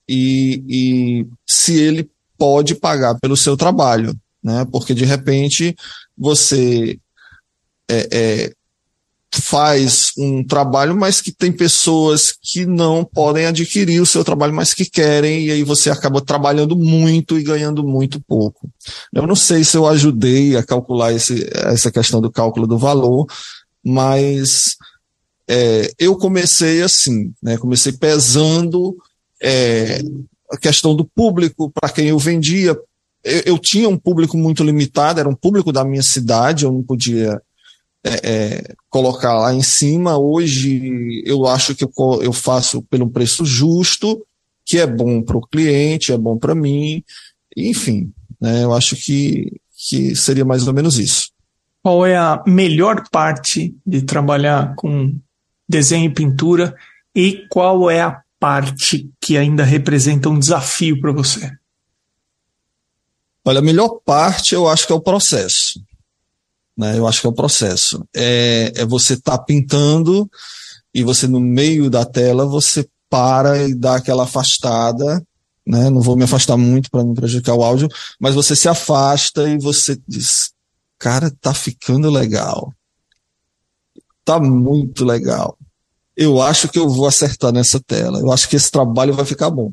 e, 0.08 0.62
e 0.68 1.26
se 1.46 1.74
ele 1.78 2.08
pode 2.38 2.74
pagar 2.74 3.18
pelo 3.18 3.36
seu 3.36 3.56
trabalho, 3.56 4.14
né? 4.42 4.66
Porque 4.70 4.94
de 4.94 5.04
repente 5.04 5.74
você 6.16 6.98
é, 7.88 8.09
é, 8.11 8.53
faz 9.34 10.12
um 10.16 10.43
trabalho, 10.45 10.97
mas 10.97 11.20
que 11.20 11.32
tem 11.32 11.53
pessoas 11.53 12.34
que 12.41 12.64
não 12.64 13.05
podem 13.05 13.47
adquirir 13.47 14.01
o 14.01 14.07
seu 14.07 14.24
trabalho, 14.24 14.55
mas 14.55 14.72
que 14.72 14.84
querem, 14.84 15.47
e 15.47 15.51
aí 15.51 15.62
você 15.62 15.91
acaba 15.91 16.20
trabalhando 16.20 16.76
muito 16.76 17.39
e 17.39 17.43
ganhando 17.43 17.84
muito 17.84 18.20
pouco. 18.20 18.68
Eu 19.12 19.26
não 19.26 19.37
sei 19.37 19.64
se 19.64 19.76
eu 19.76 19.87
ajudei 19.87 20.57
a 20.57 20.62
calcular 20.62 21.12
esse, 21.12 21.49
essa 21.53 21.91
questão 21.91 22.20
do 22.20 22.30
cálculo 22.30 22.66
do 22.66 22.78
valor, 22.78 23.26
mas 23.84 24.76
é, 25.49 25.93
eu 25.99 26.16
comecei 26.16 26.82
assim, 26.82 27.32
né? 27.43 27.57
Comecei 27.57 27.93
pesando 27.93 28.97
é, 29.41 30.01
a 30.51 30.57
questão 30.57 30.95
do 30.95 31.05
público 31.05 31.70
para 31.70 31.91
quem 31.91 32.09
eu 32.09 32.18
vendia. 32.18 32.76
Eu, 33.22 33.43
eu, 33.45 33.59
tinha 33.59 33.89
um 33.89 33.99
público 33.99 34.37
muito 34.37 34.64
limitado, 34.64 35.20
era 35.20 35.28
um 35.28 35.34
público 35.34 35.72
da 35.72 35.84
minha 35.84 36.03
cidade, 36.03 36.64
eu 36.64 36.72
não 36.72 36.82
podia 36.82 37.41
é, 38.07 38.20
é, 38.22 38.74
colocar 38.88 39.34
lá 39.34 39.52
em 39.52 39.62
cima. 39.62 40.16
Hoje 40.16 41.22
eu 41.26 41.46
acho 41.46 41.74
que 41.74 41.84
eu, 41.84 41.90
eu 42.22 42.32
faço 42.32 42.82
pelo 42.82 43.11
preço 43.11 43.44
justo 43.44 44.24
que 44.66 44.78
é 44.78 44.86
bom 44.86 45.22
para 45.22 45.36
o 45.36 45.46
cliente, 45.46 46.12
é 46.12 46.18
bom 46.18 46.36
para 46.36 46.52
mim, 46.52 47.04
enfim, 47.57 48.12
né, 48.40 48.64
eu 48.64 48.74
acho 48.74 48.96
que, 48.96 49.61
que 49.88 50.16
seria 50.16 50.44
mais 50.44 50.66
ou 50.66 50.74
menos 50.74 50.98
isso. 50.98 51.30
Qual 51.84 52.04
é 52.04 52.16
a 52.16 52.42
melhor 52.44 53.04
parte 53.11 53.72
de 53.86 54.02
trabalhar 54.02 54.74
com 54.74 55.14
desenho 55.68 56.07
e 56.07 56.12
pintura 56.12 56.74
e 57.14 57.46
qual 57.48 57.88
é 57.88 58.00
a 58.00 58.20
parte 58.40 59.09
que 59.20 59.38
ainda 59.38 59.62
representa 59.62 60.28
um 60.28 60.38
desafio 60.38 61.00
para 61.00 61.12
você? 61.12 61.50
Olha, 63.44 63.61
a 63.61 63.62
melhor 63.62 64.00
parte 64.04 64.52
eu 64.52 64.68
acho 64.68 64.84
que 64.84 64.92
é 64.92 64.96
o 64.96 65.00
processo. 65.00 65.80
Né? 66.77 66.99
Eu 66.99 67.07
acho 67.07 67.20
que 67.20 67.27
é 67.27 67.31
o 67.31 67.35
processo. 67.35 68.05
É, 68.14 68.72
é 68.77 68.85
você 68.85 69.14
estar 69.14 69.39
tá 69.39 69.45
pintando 69.45 70.29
e 70.95 71.03
você, 71.03 71.27
no 71.27 71.41
meio 71.41 71.89
da 71.91 72.05
tela, 72.05 72.47
você 72.47 72.89
para 73.09 73.62
e 73.62 73.74
dá 73.74 73.97
aquela 73.97 74.24
afastada. 74.24 75.24
Né? 75.66 75.91
Não 75.91 76.01
vou 76.01 76.16
me 76.16 76.24
afastar 76.24 76.57
muito 76.57 76.91
para 76.91 77.05
não 77.05 77.14
prejudicar 77.14 77.55
o 77.55 77.62
áudio, 77.62 77.89
mas 78.20 78.35
você 78.35 78.55
se 78.55 78.68
afasta 78.68 79.49
e 79.49 79.59
você 79.59 79.99
diz: 80.07 80.53
Cara, 80.99 81.31
tá 81.41 81.53
ficando 81.53 82.11
legal. 82.11 82.72
Tá 84.24 84.41
muito 84.41 85.05
legal 85.05 85.57
eu 86.16 86.41
acho 86.41 86.68
que 86.68 86.79
eu 86.79 86.89
vou 86.89 87.07
acertar 87.07 87.53
nessa 87.53 87.79
tela. 87.79 88.18
Eu 88.18 88.33
acho 88.33 88.49
que 88.49 88.57
esse 88.57 88.70
trabalho 88.70 89.12
vai 89.12 89.24
ficar 89.24 89.51
bom. 89.51 89.70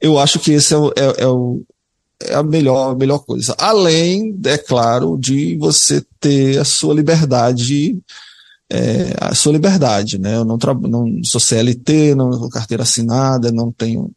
Eu 0.00 0.18
acho 0.18 0.38
que 0.38 0.52
esse 0.52 0.74
é, 0.74 0.76
o, 0.76 0.88
é, 0.90 1.22
é, 1.22 1.26
o, 1.26 1.62
é 2.20 2.34
a 2.34 2.42
melhor, 2.42 2.92
a 2.92 2.94
melhor 2.96 3.18
coisa. 3.20 3.54
Além, 3.58 4.38
é 4.44 4.58
claro, 4.58 5.16
de 5.18 5.56
você 5.56 6.04
ter 6.20 6.58
a 6.58 6.64
sua 6.64 6.94
liberdade, 6.94 7.98
é, 8.70 9.14
a 9.20 9.34
sua 9.34 9.52
liberdade, 9.52 10.18
né? 10.18 10.36
Eu 10.36 10.44
não, 10.44 10.58
não 10.82 11.24
sou 11.24 11.40
CLT, 11.40 12.14
não 12.14 12.32
sou 12.32 12.50
carteira 12.50 12.82
assinada, 12.82 13.52
não 13.52 13.72
tenho. 13.72 14.10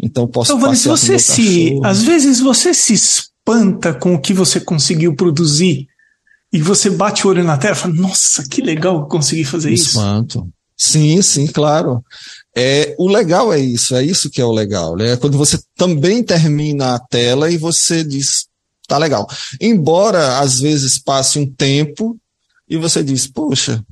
Então 0.00 0.26
posso. 0.26 0.52
Então, 0.52 0.60
Vanessa, 0.60 0.88
você 0.88 1.18
se. 1.18 1.80
Às 1.82 2.02
vezes 2.02 2.40
você 2.40 2.72
se 2.72 2.92
espanta 2.92 3.94
com 3.94 4.14
o 4.14 4.20
que 4.20 4.32
você 4.32 4.60
conseguiu 4.60 5.14
produzir 5.14 5.88
e 6.52 6.60
você 6.60 6.88
bate 6.88 7.26
o 7.26 7.30
olho 7.30 7.42
na 7.42 7.58
tela 7.58 7.74
e 7.74 7.78
fala, 7.78 7.94
nossa, 7.94 8.46
que 8.48 8.62
legal 8.62 9.02
que 9.04 9.10
consegui 9.10 9.44
fazer 9.44 9.72
isso. 9.72 9.98
Espanto. 9.98 10.48
Sim, 10.76 11.20
sim, 11.22 11.46
claro. 11.46 12.04
É, 12.56 12.94
o 12.98 13.06
legal 13.06 13.52
é 13.52 13.58
isso, 13.60 13.94
é 13.94 14.02
isso 14.02 14.30
que 14.30 14.40
é 14.40 14.44
o 14.44 14.52
legal. 14.52 14.96
Né? 14.96 15.12
É 15.12 15.16
quando 15.16 15.36
você 15.36 15.58
também 15.76 16.22
termina 16.22 16.94
a 16.94 16.98
tela 16.98 17.50
e 17.50 17.58
você 17.58 18.02
diz, 18.02 18.46
tá 18.88 18.96
legal. 18.96 19.28
Embora 19.60 20.38
às 20.38 20.58
vezes 20.60 20.98
passe 20.98 21.38
um 21.38 21.46
tempo 21.46 22.16
e 22.68 22.78
você 22.78 23.04
diz, 23.04 23.26
poxa, 23.26 23.84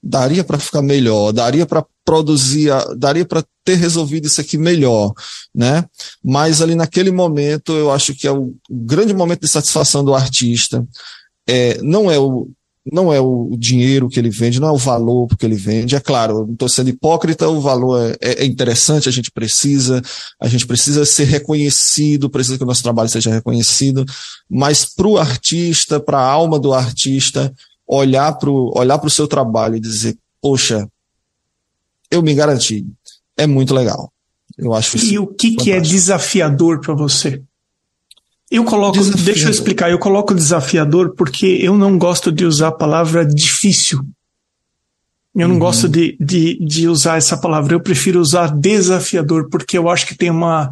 daria 0.00 0.44
para 0.44 0.58
ficar 0.58 0.82
melhor, 0.82 1.32
daria 1.32 1.66
para 1.66 1.84
produzir, 2.04 2.70
daria 2.96 3.24
para 3.24 3.42
ter 3.64 3.76
resolvido 3.76 4.26
isso 4.26 4.40
aqui 4.40 4.58
melhor, 4.58 5.12
né? 5.54 5.84
Mas 6.22 6.60
ali 6.60 6.74
naquele 6.74 7.10
momento 7.10 7.72
eu 7.72 7.90
acho 7.90 8.14
que 8.14 8.28
é 8.28 8.30
o 8.30 8.54
grande 8.70 9.14
momento 9.14 9.40
de 9.40 9.48
satisfação 9.48 10.04
do 10.04 10.14
artista. 10.14 10.86
É, 11.46 11.80
não 11.82 12.10
é 12.10 12.18
o, 12.18 12.48
não 12.92 13.12
é 13.12 13.18
o 13.18 13.56
dinheiro 13.58 14.08
que 14.08 14.18
ele 14.18 14.28
vende, 14.28 14.60
não 14.60 14.68
é 14.68 14.72
o 14.72 14.76
valor 14.76 15.28
que 15.38 15.46
ele 15.46 15.54
vende. 15.54 15.96
É 15.96 16.00
claro, 16.00 16.46
não 16.46 16.52
estou 16.52 16.68
sendo 16.68 16.90
hipócrita, 16.90 17.48
o 17.48 17.60
valor 17.60 18.00
é, 18.00 18.16
é, 18.20 18.42
é, 18.42 18.44
interessante, 18.44 19.08
a 19.08 19.12
gente 19.12 19.30
precisa, 19.30 20.02
a 20.40 20.46
gente 20.48 20.66
precisa 20.66 21.06
ser 21.06 21.24
reconhecido, 21.24 22.28
precisa 22.28 22.58
que 22.58 22.64
o 22.64 22.66
nosso 22.66 22.82
trabalho 22.82 23.08
seja 23.08 23.30
reconhecido, 23.30 24.04
mas 24.50 24.84
para 24.84 25.08
o 25.08 25.16
artista, 25.16 25.98
para 25.98 26.18
a 26.18 26.30
alma 26.30 26.58
do 26.58 26.74
artista, 26.74 27.52
olhar 27.86 28.32
para 28.34 28.50
o 28.50 28.78
olhar 28.78 29.02
o 29.02 29.10
seu 29.10 29.26
trabalho 29.26 29.76
e 29.76 29.80
dizer, 29.80 30.16
poxa, 30.40 30.86
eu 32.10 32.22
me 32.22 32.34
garanti, 32.34 32.86
é 33.36 33.46
muito 33.46 33.74
legal. 33.74 34.12
Eu 34.56 34.72
acho 34.72 34.96
isso. 34.96 35.06
E 35.06 35.18
o 35.18 35.26
que, 35.26 35.56
que 35.56 35.72
é 35.72 35.80
desafiador 35.80 36.80
para 36.80 36.94
você? 36.94 37.42
Eu 38.50 38.64
coloco, 38.64 38.98
desafiador. 38.98 39.24
deixa 39.24 39.46
eu 39.46 39.50
explicar, 39.50 39.90
eu 39.90 39.98
coloco 39.98 40.34
desafiador 40.34 41.14
porque 41.16 41.46
eu 41.60 41.76
não 41.76 41.98
gosto 41.98 42.30
de 42.30 42.44
usar 42.44 42.68
a 42.68 42.72
palavra 42.72 43.24
difícil. 43.24 44.00
Eu 45.34 45.48
não 45.48 45.54
uhum. 45.54 45.60
gosto 45.60 45.88
de, 45.88 46.16
de, 46.20 46.64
de 46.64 46.86
usar 46.86 47.16
essa 47.16 47.36
palavra, 47.36 47.74
eu 47.74 47.80
prefiro 47.80 48.20
usar 48.20 48.56
desafiador, 48.56 49.48
porque 49.50 49.76
eu 49.76 49.88
acho 49.88 50.06
que 50.06 50.16
tem 50.16 50.30
uma 50.30 50.70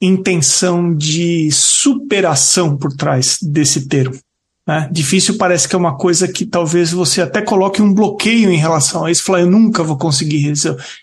intenção 0.00 0.94
de 0.94 1.50
superação 1.52 2.76
por 2.76 2.94
trás 2.94 3.36
desse 3.42 3.86
termo. 3.86 4.18
Né? 4.66 4.88
Difícil 4.90 5.36
parece 5.36 5.68
que 5.68 5.74
é 5.74 5.78
uma 5.78 5.96
coisa 5.96 6.26
que 6.28 6.46
talvez 6.46 6.92
você 6.92 7.20
até 7.20 7.42
coloque 7.42 7.82
um 7.82 7.92
bloqueio 7.92 8.50
em 8.50 8.56
relação 8.56 9.04
a 9.04 9.10
isso, 9.10 9.24
falar, 9.24 9.40
eu 9.40 9.50
nunca 9.50 9.82
vou 9.82 9.98
conseguir 9.98 10.52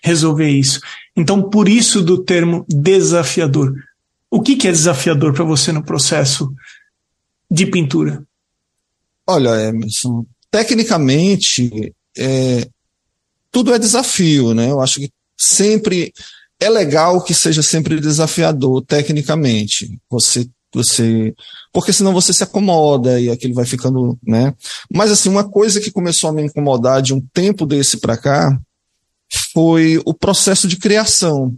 resolver 0.02 0.48
isso. 0.48 0.80
Então, 1.16 1.42
por 1.42 1.68
isso 1.68 2.02
do 2.02 2.22
termo 2.22 2.64
desafiador. 2.68 3.72
O 4.30 4.42
que, 4.42 4.56
que 4.56 4.68
é 4.68 4.72
desafiador 4.72 5.32
para 5.32 5.44
você 5.44 5.72
no 5.72 5.84
processo 5.84 6.52
de 7.50 7.66
pintura? 7.66 8.24
Olha, 9.26 9.68
Emerson, 9.68 10.24
tecnicamente, 10.50 11.94
é, 12.16 12.68
tudo 13.50 13.74
é 13.74 13.78
desafio, 13.78 14.54
né? 14.54 14.70
Eu 14.70 14.80
acho 14.80 15.00
que 15.00 15.10
sempre 15.36 16.12
é 16.58 16.68
legal 16.68 17.22
que 17.22 17.34
seja 17.34 17.62
sempre 17.62 18.00
desafiador 18.00 18.84
tecnicamente. 18.84 19.98
Você, 20.08 20.48
você, 20.72 21.34
porque 21.72 21.92
senão 21.92 22.12
você 22.12 22.32
se 22.32 22.42
acomoda 22.42 23.20
e 23.20 23.30
aquilo 23.30 23.54
vai 23.54 23.64
ficando, 23.64 24.18
né? 24.22 24.54
Mas 24.92 25.10
assim, 25.10 25.28
uma 25.28 25.48
coisa 25.48 25.80
que 25.80 25.90
começou 25.90 26.30
a 26.30 26.32
me 26.32 26.42
incomodar 26.42 27.02
de 27.02 27.14
um 27.14 27.20
tempo 27.32 27.66
desse 27.66 27.98
para 27.98 28.16
cá 28.16 28.58
foi 29.52 30.00
o 30.04 30.14
processo 30.14 30.68
de 30.68 30.76
criação. 30.76 31.54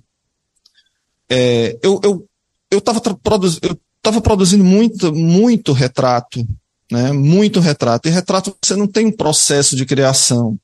É, 1.28 1.78
eu, 1.82 2.00
eu 2.02 2.27
eu 2.70 2.78
estava 2.78 4.20
produzindo 4.20 4.64
muito, 4.64 5.14
muito 5.14 5.72
retrato, 5.72 6.46
né? 6.90 7.12
Muito 7.12 7.60
retrato. 7.60 8.08
E 8.08 8.12
retrato 8.12 8.54
você 8.62 8.76
não 8.76 8.86
tem 8.86 9.06
um 9.06 9.12
processo 9.12 9.76
de 9.76 9.86
criação. 9.86 10.58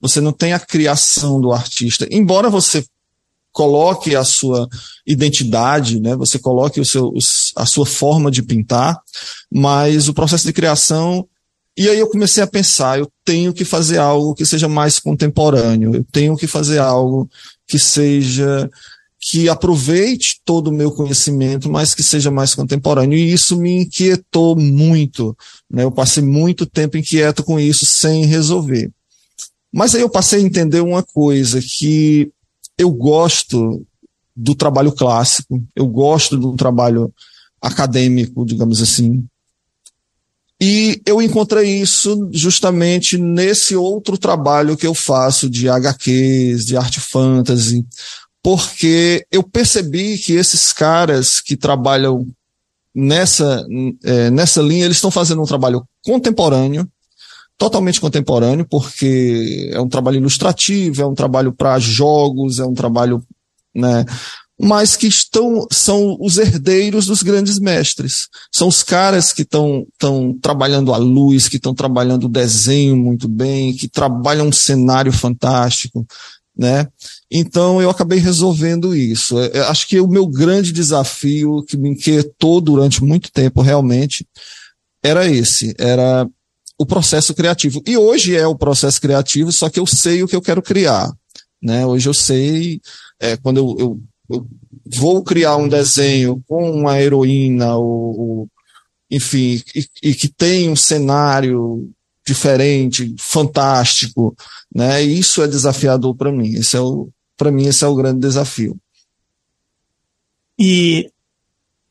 Você 0.00 0.20
não 0.20 0.32
tem 0.32 0.52
a 0.52 0.58
criação 0.58 1.40
do 1.40 1.52
artista. 1.52 2.06
Embora 2.10 2.48
você 2.48 2.84
coloque 3.52 4.14
a 4.14 4.24
sua 4.24 4.68
identidade, 5.06 6.00
né? 6.00 6.16
Você 6.16 6.38
coloque 6.38 6.80
o 6.80 6.84
seu, 6.84 7.12
a 7.56 7.66
sua 7.66 7.84
forma 7.84 8.30
de 8.30 8.42
pintar, 8.42 8.98
mas 9.52 10.08
o 10.08 10.14
processo 10.14 10.46
de 10.46 10.52
criação 10.52 11.28
e 11.76 11.88
aí 11.88 11.98
eu 11.98 12.08
comecei 12.08 12.42
a 12.42 12.46
pensar, 12.46 12.98
eu 12.98 13.10
tenho 13.24 13.54
que 13.54 13.64
fazer 13.64 13.98
algo 13.98 14.34
que 14.34 14.44
seja 14.44 14.68
mais 14.68 14.98
contemporâneo, 14.98 15.94
eu 15.94 16.04
tenho 16.12 16.36
que 16.36 16.46
fazer 16.46 16.78
algo 16.78 17.26
que 17.66 17.78
seja 17.78 18.68
que 19.20 19.50
aproveite 19.50 20.40
todo 20.46 20.68
o 20.68 20.72
meu 20.72 20.90
conhecimento, 20.90 21.70
mas 21.70 21.94
que 21.94 22.02
seja 22.02 22.30
mais 22.30 22.54
contemporâneo. 22.54 23.18
E 23.18 23.32
isso 23.32 23.54
me 23.56 23.82
inquietou 23.82 24.56
muito. 24.56 25.36
Né? 25.70 25.84
Eu 25.84 25.92
passei 25.92 26.22
muito 26.22 26.64
tempo 26.64 26.96
inquieto 26.96 27.44
com 27.44 27.60
isso 27.60 27.84
sem 27.84 28.24
resolver. 28.24 28.90
Mas 29.70 29.94
aí 29.94 30.00
eu 30.00 30.08
passei 30.08 30.40
a 30.40 30.42
entender 30.42 30.80
uma 30.80 31.02
coisa, 31.02 31.60
que 31.60 32.32
eu 32.78 32.90
gosto 32.90 33.86
do 34.34 34.54
trabalho 34.54 34.90
clássico, 34.90 35.62
eu 35.76 35.86
gosto 35.86 36.36
do 36.38 36.56
trabalho 36.56 37.12
acadêmico, 37.60 38.44
digamos 38.46 38.80
assim. 38.80 39.22
E 40.62 41.00
eu 41.06 41.20
encontrei 41.22 41.80
isso 41.80 42.28
justamente 42.32 43.16
nesse 43.18 43.76
outro 43.76 44.16
trabalho 44.18 44.76
que 44.76 44.86
eu 44.86 44.94
faço 44.94 45.48
de 45.48 45.68
HQs, 45.68 46.66
de 46.66 46.76
arte 46.76 47.00
fantasy, 47.00 47.86
porque 48.42 49.26
eu 49.30 49.42
percebi 49.42 50.16
que 50.18 50.32
esses 50.32 50.72
caras 50.72 51.40
que 51.40 51.56
trabalham 51.56 52.26
nessa, 52.94 53.64
é, 54.04 54.30
nessa 54.30 54.62
linha, 54.62 54.84
eles 54.84 54.96
estão 54.96 55.10
fazendo 55.10 55.42
um 55.42 55.46
trabalho 55.46 55.84
contemporâneo, 56.04 56.88
totalmente 57.58 58.00
contemporâneo, 58.00 58.66
porque 58.68 59.70
é 59.72 59.80
um 59.80 59.88
trabalho 59.88 60.16
ilustrativo, 60.16 61.02
é 61.02 61.06
um 61.06 61.14
trabalho 61.14 61.52
para 61.52 61.78
jogos, 61.78 62.58
é 62.58 62.64
um 62.64 62.74
trabalho, 62.74 63.22
né, 63.74 64.04
mas 64.58 64.96
que 64.96 65.06
estão, 65.06 65.66
são 65.70 66.16
os 66.20 66.36
herdeiros 66.36 67.06
dos 67.06 67.22
grandes 67.22 67.58
mestres. 67.58 68.28
São 68.52 68.68
os 68.68 68.82
caras 68.82 69.32
que 69.32 69.42
estão 69.42 69.86
trabalhando 70.42 70.92
a 70.92 70.98
luz, 70.98 71.48
que 71.48 71.56
estão 71.56 71.74
trabalhando 71.74 72.24
o 72.24 72.28
desenho 72.28 72.96
muito 72.96 73.26
bem, 73.26 73.74
que 73.74 73.88
trabalham 73.88 74.48
um 74.48 74.52
cenário 74.52 75.12
fantástico, 75.12 76.06
né? 76.60 76.86
Então 77.32 77.80
eu 77.80 77.88
acabei 77.88 78.18
resolvendo 78.18 78.94
isso. 78.94 79.38
Eu 79.38 79.44
é, 79.44 79.56
é, 79.56 79.60
acho 79.70 79.88
que 79.88 79.98
o 79.98 80.06
meu 80.06 80.26
grande 80.26 80.72
desafio 80.72 81.64
que 81.66 81.74
me 81.74 81.88
inquietou 81.88 82.60
durante 82.60 83.02
muito 83.02 83.32
tempo 83.32 83.62
realmente 83.62 84.26
era 85.02 85.26
esse, 85.26 85.74
era 85.78 86.28
o 86.78 86.84
processo 86.84 87.32
criativo. 87.32 87.82
E 87.86 87.96
hoje 87.96 88.36
é 88.36 88.46
o 88.46 88.54
processo 88.54 89.00
criativo, 89.00 89.50
só 89.50 89.70
que 89.70 89.80
eu 89.80 89.86
sei 89.86 90.22
o 90.22 90.28
que 90.28 90.36
eu 90.36 90.42
quero 90.42 90.60
criar. 90.60 91.10
Né? 91.62 91.86
Hoje 91.86 92.06
eu 92.06 92.12
sei, 92.12 92.78
é, 93.18 93.38
quando 93.38 93.56
eu, 93.56 93.76
eu, 93.78 94.00
eu, 94.28 94.46
vou 94.96 95.24
criar 95.24 95.56
um 95.56 95.68
desenho 95.68 96.42
com 96.46 96.70
uma 96.70 97.00
heroína, 97.00 97.74
ou, 97.76 98.20
ou 98.20 98.48
enfim, 99.10 99.62
e, 99.74 99.86
e 100.02 100.14
que 100.14 100.28
tem 100.28 100.68
um 100.68 100.76
cenário 100.76 101.90
diferente, 102.30 103.14
fantástico, 103.18 104.36
né? 104.72 105.02
Isso 105.02 105.42
é 105.42 105.48
desafiador 105.48 106.14
para 106.14 106.30
mim. 106.30 106.54
Esse 106.54 106.76
é 106.76 106.80
o, 106.80 107.08
para 107.36 107.50
mim 107.50 107.66
esse 107.66 107.84
é 107.84 107.88
o 107.88 107.94
grande 107.94 108.20
desafio. 108.20 108.76
E 110.58 111.10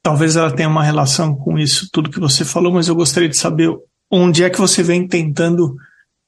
talvez 0.01 0.35
ela 0.35 0.55
tenha 0.55 0.69
uma 0.69 0.83
relação 0.83 1.35
com 1.35 1.57
isso, 1.57 1.89
tudo 1.91 2.09
que 2.09 2.19
você 2.19 2.45
falou, 2.45 2.71
mas 2.71 2.87
eu 2.87 2.95
gostaria 2.95 3.27
de 3.27 3.37
saber 3.37 3.69
onde 4.09 4.43
é 4.43 4.49
que 4.49 4.59
você 4.59 4.81
vem 4.81 5.07
tentando 5.07 5.75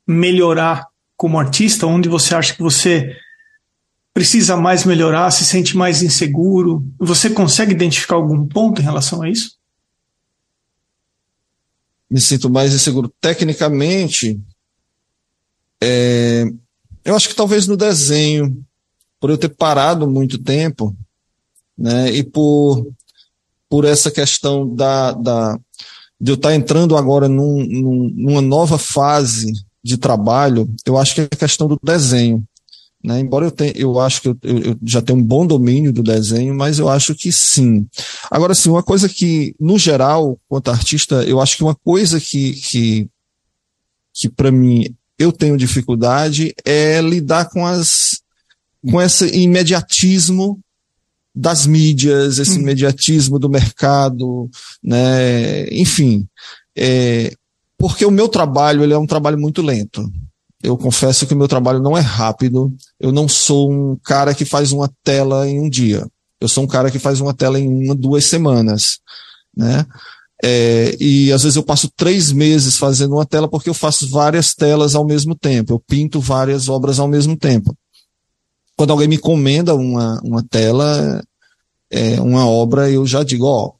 melhorar 0.06 0.88
como 1.16 1.40
artista, 1.40 1.88
onde 1.88 2.10
você 2.10 2.36
acha 2.36 2.54
que 2.54 2.62
você 2.62 3.16
precisa 4.14 4.58
mais 4.58 4.84
melhorar, 4.84 5.32
se 5.32 5.46
sente 5.46 5.78
mais 5.78 6.04
inseguro. 6.04 6.86
Você 7.00 7.30
consegue 7.30 7.72
identificar 7.72 8.16
algum 8.16 8.46
ponto 8.46 8.82
em 8.82 8.84
relação 8.84 9.22
a 9.22 9.30
isso? 9.30 9.56
Me 12.12 12.20
sinto 12.20 12.50
mais 12.50 12.74
inseguro 12.74 13.12
tecnicamente. 13.22 14.38
É, 15.82 16.46
eu 17.06 17.16
acho 17.16 17.30
que 17.30 17.36
talvez 17.36 17.68
no 17.68 17.78
desenho, 17.78 18.64
por 19.20 19.30
eu 19.30 19.38
ter 19.38 19.50
parado 19.50 20.08
muito 20.10 20.38
tempo, 20.38 20.96
né, 21.78 22.12
e 22.12 22.24
por, 22.24 22.92
por 23.70 23.86
essa 23.86 24.12
questão 24.12 24.68
da, 24.76 25.14
da, 25.14 25.60
de 26.20 26.32
eu 26.32 26.36
estar 26.36 26.54
entrando 26.54 26.98
agora 26.98 27.28
num, 27.28 27.66
num, 27.66 28.14
numa 28.14 28.42
nova 28.42 28.78
fase 28.78 29.54
de 29.84 29.98
trabalho, 29.98 30.70
eu 30.86 30.98
acho 30.98 31.16
que 31.16 31.22
é 31.22 31.24
a 31.24 31.38
questão 31.38 31.68
do 31.68 31.80
desenho. 31.82 32.44
Né? 33.04 33.20
Embora 33.20 33.46
eu 33.46 33.52
tenha, 33.52 33.74
eu 33.76 34.00
acho 34.00 34.22
que 34.22 34.28
eu, 34.30 34.38
eu, 34.44 34.78
já 34.84 35.02
tenho 35.02 35.20
um 35.20 35.24
bom 35.24 35.46
domínio 35.46 35.92
do 35.92 36.04
desenho, 36.04 36.54
mas 36.54 36.80
eu 36.80 36.88
acho 36.88 37.16
que 37.16 37.32
sim. 37.32 37.88
Agora, 38.30 38.54
sim, 38.54 38.70
uma 38.70 38.84
coisa 38.84 39.10
que, 39.10 39.56
no 39.60 39.78
geral, 39.78 40.40
quanto 40.48 40.70
artista, 40.70 41.24
eu 41.24 41.42
acho 41.42 41.58
que 41.58 41.64
uma 41.64 41.76
coisa 41.76 42.20
que, 42.20 42.54
que, 42.54 43.10
que 44.14 44.30
para 44.30 44.52
mim 44.52 44.94
eu 45.18 45.32
tenho 45.32 45.58
dificuldade 45.58 46.54
é 46.66 47.02
lidar 47.02 47.50
com 47.50 47.66
as 47.66 48.22
com 48.90 49.00
esse 49.00 49.28
imediatismo 49.28 50.60
das 51.34 51.68
mídias, 51.68 52.40
esse 52.40 52.58
hum. 52.58 52.62
imediatismo 52.62 53.38
do 53.38 53.50
mercado, 53.50 54.50
né? 54.84 55.68
Enfim, 55.70 56.28
é, 56.76 57.32
porque 57.78 58.06
o 58.06 58.12
meu 58.12 58.28
trabalho 58.28 58.84
ele 58.84 58.94
é 58.94 58.98
um 58.98 59.06
trabalho 59.06 59.40
muito 59.40 59.62
lento. 59.62 60.12
Eu 60.64 60.78
confesso 60.78 61.26
que 61.26 61.34
o 61.34 61.38
meu 61.38 61.48
trabalho 61.48 61.80
não 61.80 61.98
é 61.98 62.02
rápido. 62.02 62.74
Eu 63.00 63.12
não 63.12 63.28
sou 63.28 63.72
um 63.72 63.98
cara 64.04 64.34
que 64.34 64.46
faz 64.46 64.72
uma 64.72 64.92
tela 65.04 65.48
em 65.48 65.60
um 65.60 65.70
dia. 65.70 66.08
Eu 66.40 66.48
sou 66.48 66.64
um 66.64 66.68
cara 66.68 66.90
que 66.90 67.00
faz 67.00 67.22
uma 67.22 67.34
tela 67.34 67.60
em 67.60 67.68
uma, 67.68 67.96
duas 67.96 68.26
semanas, 68.26 69.00
né? 69.56 69.86
É, 70.44 70.98
e 71.00 71.32
às 71.32 71.44
vezes 71.44 71.56
eu 71.56 71.62
passo 71.62 71.88
três 71.96 72.32
meses 72.32 72.76
fazendo 72.76 73.14
uma 73.14 73.26
tela 73.26 73.48
porque 73.48 73.70
eu 73.70 73.76
faço 73.76 74.10
várias 74.10 74.56
telas 74.56 74.96
ao 74.96 75.06
mesmo 75.06 75.36
tempo. 75.36 75.74
Eu 75.74 75.80
pinto 75.80 76.20
várias 76.20 76.68
obras 76.68 77.00
ao 77.00 77.08
mesmo 77.08 77.38
tempo. 77.38 77.76
Quando 78.76 78.92
alguém 78.92 79.08
me 79.08 79.18
encomenda 79.18 79.76
uma, 79.76 80.20
uma 80.24 80.44
tela, 80.44 81.24
é, 81.92 82.20
uma 82.20 82.48
obra, 82.48 82.90
eu 82.90 83.06
já 83.06 83.24
digo, 83.24 83.46
ó, 83.46 83.74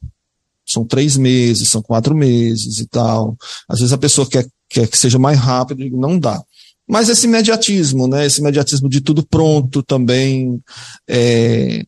são 0.66 0.86
três 0.86 1.18
meses, 1.18 1.70
são 1.70 1.82
quatro 1.82 2.16
meses 2.16 2.80
e 2.80 2.88
tal. 2.88 3.36
Às 3.68 3.80
vezes 3.80 3.94
a 3.94 3.98
pessoa 3.98 4.28
quer, 4.28 4.48
quer 4.70 4.88
que 4.88 4.98
seja 4.98 5.18
mais 5.18 5.40
rápido, 5.40 5.82
eu 5.82 5.86
digo, 5.86 6.00
não 6.00 6.20
dá. 6.20 6.44
Mas 6.92 7.08
esse 7.08 7.26
imediatismo, 7.26 8.06
né? 8.06 8.26
Esse 8.26 8.42
imediatismo 8.42 8.90
de 8.90 9.00
tudo 9.00 9.26
pronto 9.26 9.82
também. 9.82 10.62
É... 11.08 11.86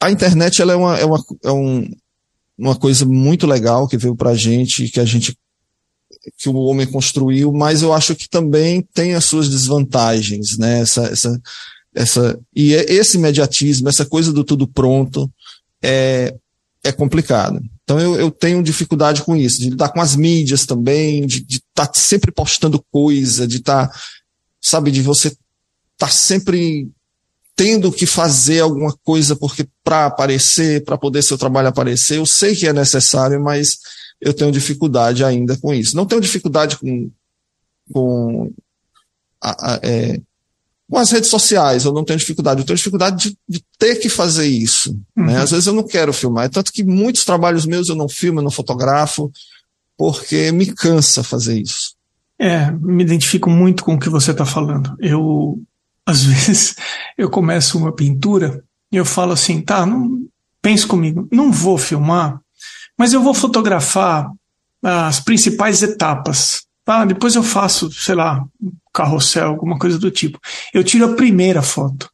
A 0.00 0.10
internet 0.10 0.62
ela 0.62 0.72
é, 0.72 0.76
uma, 0.76 0.98
é, 0.98 1.04
uma, 1.04 1.24
é 1.44 1.52
um, 1.52 1.90
uma 2.56 2.74
coisa 2.74 3.04
muito 3.04 3.46
legal 3.46 3.86
que 3.86 3.98
veio 3.98 4.16
para 4.16 4.30
a 4.30 4.34
gente, 4.34 4.88
que 4.88 4.98
a 4.98 5.04
gente 5.04 5.36
que 6.38 6.48
o 6.48 6.56
homem 6.56 6.86
construiu, 6.86 7.52
mas 7.52 7.82
eu 7.82 7.92
acho 7.92 8.16
que 8.16 8.30
também 8.30 8.80
tem 8.94 9.12
as 9.12 9.26
suas 9.26 9.50
desvantagens, 9.50 10.56
né? 10.56 10.80
Essa, 10.80 11.02
essa, 11.08 11.40
essa, 11.94 12.40
e 12.54 12.72
esse 12.72 13.18
imediatismo, 13.18 13.90
essa 13.90 14.06
coisa 14.06 14.32
do 14.32 14.42
tudo 14.42 14.66
pronto, 14.66 15.30
é, 15.82 16.34
é 16.82 16.90
complicado. 16.92 17.60
Então 17.86 18.00
eu, 18.00 18.16
eu 18.16 18.32
tenho 18.32 18.64
dificuldade 18.64 19.22
com 19.22 19.36
isso, 19.36 19.60
de 19.60 19.70
lidar 19.70 19.90
com 19.90 20.00
as 20.00 20.16
mídias 20.16 20.66
também, 20.66 21.24
de 21.24 21.44
estar 21.48 21.86
tá 21.86 21.92
sempre 21.94 22.32
postando 22.32 22.84
coisa, 22.90 23.46
de 23.46 23.58
estar, 23.58 23.86
tá, 23.86 24.00
sabe, 24.60 24.90
de 24.90 25.00
você 25.02 25.28
estar 25.28 25.38
tá 25.96 26.08
sempre 26.08 26.90
tendo 27.54 27.92
que 27.92 28.04
fazer 28.04 28.60
alguma 28.60 28.92
coisa 29.04 29.36
porque 29.36 29.68
para 29.84 30.06
aparecer, 30.06 30.84
para 30.84 30.98
poder 30.98 31.22
seu 31.22 31.38
trabalho 31.38 31.68
aparecer, 31.68 32.18
eu 32.18 32.26
sei 32.26 32.56
que 32.56 32.66
é 32.66 32.72
necessário, 32.72 33.40
mas 33.40 33.78
eu 34.20 34.34
tenho 34.34 34.50
dificuldade 34.50 35.24
ainda 35.24 35.56
com 35.56 35.72
isso. 35.72 35.94
Não 35.94 36.06
tenho 36.06 36.20
dificuldade 36.20 36.76
com, 36.76 37.08
com 37.92 38.52
a, 39.40 39.74
a, 39.74 39.80
é, 39.84 40.20
com 40.88 40.98
as 40.98 41.10
redes 41.10 41.28
sociais, 41.28 41.84
eu 41.84 41.92
não 41.92 42.04
tenho 42.04 42.18
dificuldade, 42.18 42.60
eu 42.60 42.66
tenho 42.66 42.76
dificuldade 42.76 43.30
de, 43.30 43.38
de 43.48 43.64
ter 43.78 43.96
que 43.96 44.08
fazer 44.08 44.46
isso. 44.46 44.92
Né? 45.16 45.22
Uhum. 45.22 45.26
Né? 45.26 45.42
Às 45.42 45.50
vezes 45.50 45.66
eu 45.66 45.72
não 45.72 45.82
quero 45.82 46.12
filmar, 46.12 46.44
é 46.44 46.48
tanto 46.48 46.72
que 46.72 46.84
muitos 46.84 47.24
trabalhos 47.24 47.66
meus 47.66 47.88
eu 47.88 47.96
não 47.96 48.08
filmo, 48.08 48.38
eu 48.38 48.44
não 48.44 48.50
fotografo, 48.50 49.30
porque 49.96 50.52
me 50.52 50.66
cansa 50.66 51.22
fazer 51.22 51.60
isso. 51.60 51.94
É, 52.38 52.70
me 52.70 53.02
identifico 53.02 53.48
muito 53.48 53.82
com 53.82 53.94
o 53.94 53.98
que 53.98 54.10
você 54.10 54.30
está 54.30 54.44
falando. 54.44 54.94
Eu, 55.00 55.60
às 56.04 56.22
vezes, 56.24 56.76
eu 57.16 57.28
começo 57.28 57.78
uma 57.78 57.92
pintura 57.92 58.62
e 58.92 58.96
eu 58.96 59.04
falo 59.04 59.32
assim, 59.32 59.60
tá, 59.60 59.84
não, 59.84 60.26
pense 60.62 60.86
comigo, 60.86 61.28
não 61.32 61.50
vou 61.50 61.78
filmar, 61.78 62.40
mas 62.96 63.12
eu 63.12 63.22
vou 63.22 63.34
fotografar 63.34 64.30
as 64.82 65.18
principais 65.18 65.82
etapas. 65.82 66.64
Tá? 66.84 67.04
Depois 67.04 67.34
eu 67.34 67.42
faço, 67.42 67.90
sei 67.92 68.14
lá, 68.14 68.44
carrossel, 68.96 69.48
alguma 69.48 69.78
coisa 69.78 69.98
do 69.98 70.10
tipo. 70.10 70.38
Eu 70.72 70.82
tiro 70.82 71.04
a 71.04 71.14
primeira 71.14 71.60
foto. 71.60 72.08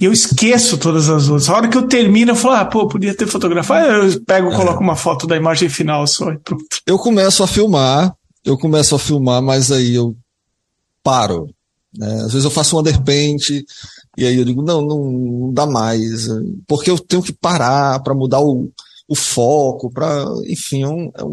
E 0.00 0.04
eu 0.04 0.12
esqueço 0.12 0.78
todas 0.78 1.08
as 1.08 1.28
outras. 1.28 1.48
A 1.48 1.56
hora 1.56 1.68
que 1.68 1.76
eu 1.76 1.86
termino, 1.86 2.32
eu 2.32 2.36
falo, 2.36 2.54
ah, 2.54 2.64
pô, 2.64 2.88
podia 2.88 3.14
ter 3.14 3.26
fotografado. 3.26 3.86
Eu 3.86 4.24
pego, 4.24 4.50
é. 4.50 4.56
coloco 4.56 4.82
uma 4.82 4.96
foto 4.96 5.26
da 5.26 5.36
imagem 5.36 5.68
final 5.68 6.06
só 6.06 6.32
e 6.32 6.38
pronto. 6.38 6.64
Eu 6.86 6.98
começo 6.98 7.42
a 7.42 7.46
filmar, 7.46 8.14
eu 8.44 8.56
começo 8.58 8.94
a 8.94 8.98
filmar, 8.98 9.42
mas 9.42 9.70
aí 9.70 9.94
eu 9.94 10.16
paro. 11.02 11.48
Né? 11.96 12.12
Às 12.22 12.32
vezes 12.32 12.44
eu 12.44 12.50
faço 12.50 12.76
um 12.76 12.80
underpaint 12.80 13.50
e 14.16 14.26
aí 14.26 14.36
eu 14.36 14.44
digo, 14.44 14.62
não, 14.62 14.80
não, 14.82 15.04
não 15.04 15.52
dá 15.52 15.66
mais. 15.66 16.26
Porque 16.66 16.90
eu 16.90 16.98
tenho 16.98 17.22
que 17.22 17.32
parar 17.32 18.00
para 18.00 18.14
mudar 18.14 18.40
o, 18.40 18.70
o 19.08 19.14
foco, 19.14 19.90
para, 19.90 20.24
enfim, 20.46 20.82
é, 20.82 20.88
um, 20.88 21.12
é 21.16 21.24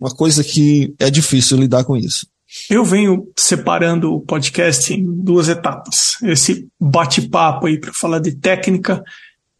uma 0.00 0.10
coisa 0.10 0.42
que 0.42 0.94
é 0.98 1.10
difícil 1.10 1.58
lidar 1.58 1.84
com 1.84 1.96
isso. 1.96 2.26
Eu 2.70 2.84
venho 2.84 3.28
separando 3.36 4.14
o 4.14 4.20
podcast 4.20 4.92
em 4.92 5.04
duas 5.04 5.48
etapas. 5.48 6.14
Esse 6.22 6.68
bate-papo 6.80 7.66
aí 7.66 7.78
para 7.78 7.92
falar 7.92 8.20
de 8.20 8.36
técnica, 8.36 9.02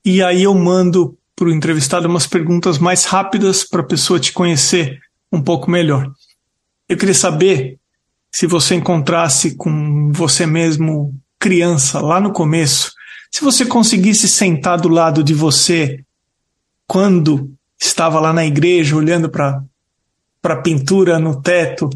e 0.04 0.22
aí 0.22 0.42
eu 0.44 0.54
mando 0.54 1.18
para 1.34 1.48
o 1.48 1.52
entrevistado 1.52 2.06
umas 2.06 2.26
perguntas 2.26 2.78
mais 2.78 3.04
rápidas 3.04 3.64
para 3.64 3.80
a 3.80 3.86
pessoa 3.86 4.20
te 4.20 4.32
conhecer 4.32 5.00
um 5.32 5.42
pouco 5.42 5.70
melhor. 5.70 6.10
Eu 6.88 6.96
queria 6.96 7.14
saber 7.14 7.78
se 8.32 8.46
você 8.46 8.76
encontrasse 8.76 9.56
com 9.56 10.12
você 10.12 10.46
mesmo 10.46 11.14
criança 11.38 12.00
lá 12.00 12.20
no 12.20 12.32
começo, 12.32 12.92
se 13.30 13.42
você 13.42 13.66
conseguisse 13.66 14.28
sentar 14.28 14.80
do 14.80 14.88
lado 14.88 15.24
de 15.24 15.34
você 15.34 16.04
quando 16.86 17.52
estava 17.80 18.20
lá 18.20 18.32
na 18.32 18.44
igreja 18.44 18.96
olhando 18.96 19.28
para 19.28 19.62
para 20.40 20.60
pintura 20.60 21.18
no 21.18 21.40
teto 21.40 21.88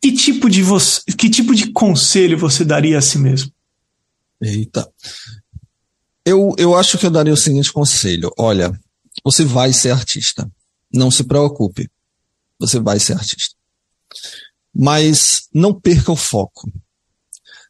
que 0.00 0.12
tipo 0.12 0.48
de 0.48 0.62
você, 0.62 1.00
que 1.12 1.28
tipo 1.30 1.54
de 1.54 1.72
conselho 1.72 2.38
você 2.38 2.64
daria 2.64 2.98
a 2.98 3.02
si 3.02 3.18
mesmo? 3.18 3.52
Eita. 4.40 4.90
Eu, 6.24 6.54
eu 6.58 6.74
acho 6.74 6.98
que 6.98 7.06
eu 7.06 7.10
daria 7.10 7.32
o 7.32 7.36
seguinte 7.36 7.72
conselho: 7.72 8.30
olha, 8.38 8.78
você 9.24 9.44
vai 9.44 9.72
ser 9.72 9.90
artista. 9.90 10.50
Não 10.92 11.10
se 11.10 11.24
preocupe. 11.24 11.90
Você 12.58 12.80
vai 12.80 12.98
ser 12.98 13.14
artista. 13.14 13.54
Mas 14.74 15.48
não 15.52 15.78
perca 15.78 16.12
o 16.12 16.16
foco. 16.16 16.70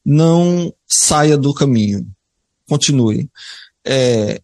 Não 0.04 0.72
saia 0.86 1.36
do 1.36 1.52
caminho. 1.52 2.06
Continue. 2.68 3.28
É, 3.84 4.40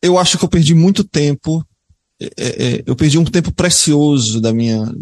eu 0.00 0.18
acho 0.18 0.38
que 0.38 0.44
eu 0.44 0.48
perdi 0.48 0.74
muito 0.74 1.02
tempo. 1.02 1.66
É, 2.20 2.26
é, 2.36 2.82
eu 2.86 2.96
perdi 2.96 3.18
um 3.18 3.24
tempo 3.24 3.52
precioso 3.52 4.40
da 4.40 4.52
minha, 4.52 4.92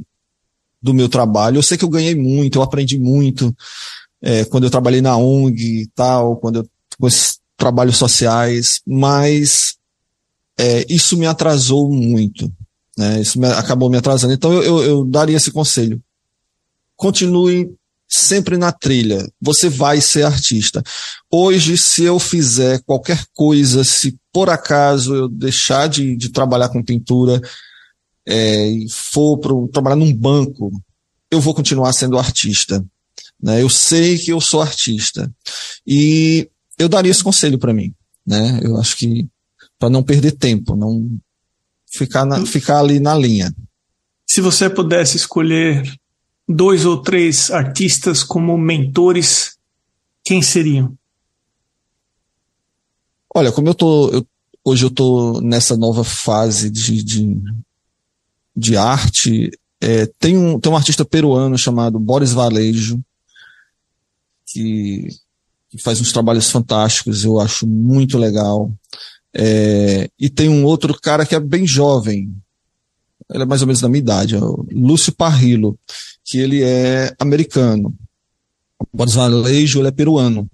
do 0.85 0.93
meu 0.93 1.09
trabalho. 1.09 1.57
Eu 1.57 1.63
sei 1.63 1.79
que 1.79 1.85
eu 1.85 1.89
ganhei 1.89 2.15
muito, 2.15 2.59
eu 2.59 2.63
aprendi 2.63 2.99
muito 2.99 3.57
é, 4.21 4.45
quando 4.45 4.65
eu 4.65 4.71
trabalhei 4.71 5.01
na 5.01 5.17
ONG 5.17 5.83
e 5.83 5.87
tal, 5.95 6.37
quando 6.37 6.57
eu 6.57 6.69
com 7.01 7.09
esses 7.09 7.39
trabalhos 7.57 7.97
sociais, 7.97 8.81
mas 8.87 9.77
é, 10.59 10.85
isso 10.89 11.17
me 11.17 11.27
atrasou 11.27 11.91
muito. 11.91 12.53
Né? 12.97 13.21
Isso 13.23 13.41
me, 13.41 13.49
acabou 13.49 13.89
me 13.89 13.97
atrasando. 13.97 14.35
Então 14.35 14.53
eu, 14.53 14.63
eu, 14.63 14.85
eu 14.85 15.05
daria 15.05 15.37
esse 15.37 15.51
conselho. 15.51 16.01
Continue 16.95 17.75
sempre 18.07 18.57
na 18.57 18.71
trilha. 18.71 19.27
Você 19.41 19.69
vai 19.69 20.01
ser 20.01 20.25
artista. 20.25 20.83
Hoje, 21.31 21.77
se 21.79 22.05
eu 22.05 22.19
fizer 22.19 22.81
qualquer 22.85 23.25
coisa, 23.35 23.83
se 23.83 24.17
por 24.33 24.51
acaso 24.51 25.15
eu 25.15 25.29
deixar 25.29 25.89
de, 25.89 26.15
de 26.15 26.29
trabalhar 26.29 26.69
com 26.69 26.85
pintura, 26.85 27.41
é, 28.27 28.67
e 28.69 28.91
for 28.91 29.39
pro, 29.39 29.69
trabalhar 29.69 29.97
num 29.97 30.15
banco, 30.15 30.71
eu 31.31 31.41
vou 31.41 31.55
continuar 31.55 31.93
sendo 31.93 32.19
artista. 32.19 32.85
Né? 33.41 33.63
Eu 33.63 33.69
sei 33.69 34.19
que 34.19 34.31
eu 34.31 34.41
sou 34.41 34.63
artista. 34.63 35.31
E 35.87 36.49
eu 36.79 36.89
daria 36.89 37.11
esse 37.11 37.23
conselho 37.23 37.59
para 37.59 37.75
mim. 37.75 37.95
Né? 38.27 38.61
Eu 38.63 38.77
acho 38.79 38.97
que 38.97 39.29
para 39.79 39.91
não 39.91 40.03
perder 40.03 40.33
tempo, 40.33 40.77
não 40.77 41.19
ficar, 41.93 42.25
na, 42.25 42.45
ficar 42.47 42.79
ali 42.79 42.99
na 42.99 43.15
linha. 43.15 43.55
Se 44.27 44.41
você 44.41 44.71
pudesse 44.71 45.17
escolher 45.17 45.83
dois 46.49 46.85
ou 46.85 47.03
três 47.03 47.51
artistas 47.51 48.23
como 48.23 48.57
mentores, 48.57 49.57
quem 50.25 50.41
seriam? 50.43 50.97
Olha, 53.35 53.53
como 53.53 53.69
eu 53.69 53.75
tô, 53.75 54.11
eu, 54.11 54.27
hoje 54.65 54.87
eu 54.87 54.91
tô 54.91 55.41
nessa 55.41 55.77
nova 55.77 56.05
fase 56.05 56.71
de, 56.71 57.03
de, 57.03 57.37
de 58.57 58.77
arte, 58.77 59.51
é, 59.81 60.07
tem, 60.19 60.37
um, 60.37 60.59
tem 60.59 60.71
um 60.71 60.77
artista 60.77 61.05
peruano 61.05 61.59
chamado 61.59 61.99
Boris 61.99 62.33
Valejo, 62.33 63.01
que, 64.47 65.09
que 65.71 65.83
faz 65.83 66.01
uns 66.01 66.13
trabalhos 66.13 66.51
fantásticos, 66.51 67.25
eu 67.25 67.41
acho 67.41 67.67
muito 67.67 68.17
legal. 68.17 68.73
É, 69.35 70.09
e 70.19 70.31
tem 70.31 70.49
um 70.49 70.65
outro 70.65 70.99
cara 71.01 71.27
que 71.27 71.35
é 71.35 71.41
bem 71.41 71.67
jovem, 71.67 72.33
ele 73.33 73.43
é 73.43 73.47
mais 73.47 73.63
ou 73.63 73.67
menos 73.67 73.81
da 73.81 73.89
minha 73.89 73.99
idade, 73.99 74.37
é 74.37 74.41
Lúcio 74.73 75.13
Parrillo, 75.13 75.79
que 76.25 76.39
ele 76.39 76.63
é 76.63 77.15
americano. 77.19 77.95
O 78.79 78.97
Boris 78.97 79.15
Valejo, 79.15 79.81
ele 79.81 79.89
é 79.89 79.93
peruano. 79.93 80.49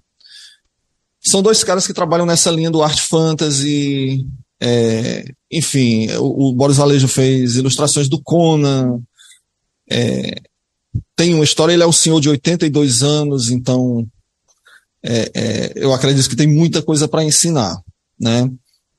São 1.23 1.41
dois 1.43 1.63
caras 1.63 1.85
que 1.85 1.93
trabalham 1.93 2.25
nessa 2.25 2.49
linha 2.49 2.71
do 2.71 2.81
art 2.81 2.99
fantasy. 2.99 4.25
É, 4.61 5.25
enfim, 5.51 6.07
o, 6.19 6.49
o, 6.49 6.53
Boris 6.53 6.77
Valejo 6.77 7.07
fez 7.07 7.55
ilustrações 7.55 8.07
do 8.07 8.21
Conan. 8.21 9.01
É, 9.89 10.35
tem 11.15 11.33
uma 11.33 11.43
história, 11.43 11.73
ele 11.73 11.81
é 11.81 11.87
um 11.87 11.91
senhor 11.91 12.21
de 12.21 12.29
82 12.29 13.01
anos, 13.01 13.49
então 13.49 14.07
é, 15.03 15.31
é, 15.33 15.73
eu 15.75 15.91
acredito 15.91 16.29
que 16.29 16.35
tem 16.35 16.47
muita 16.47 16.81
coisa 16.81 17.07
para 17.07 17.23
ensinar, 17.23 17.81
né? 18.19 18.49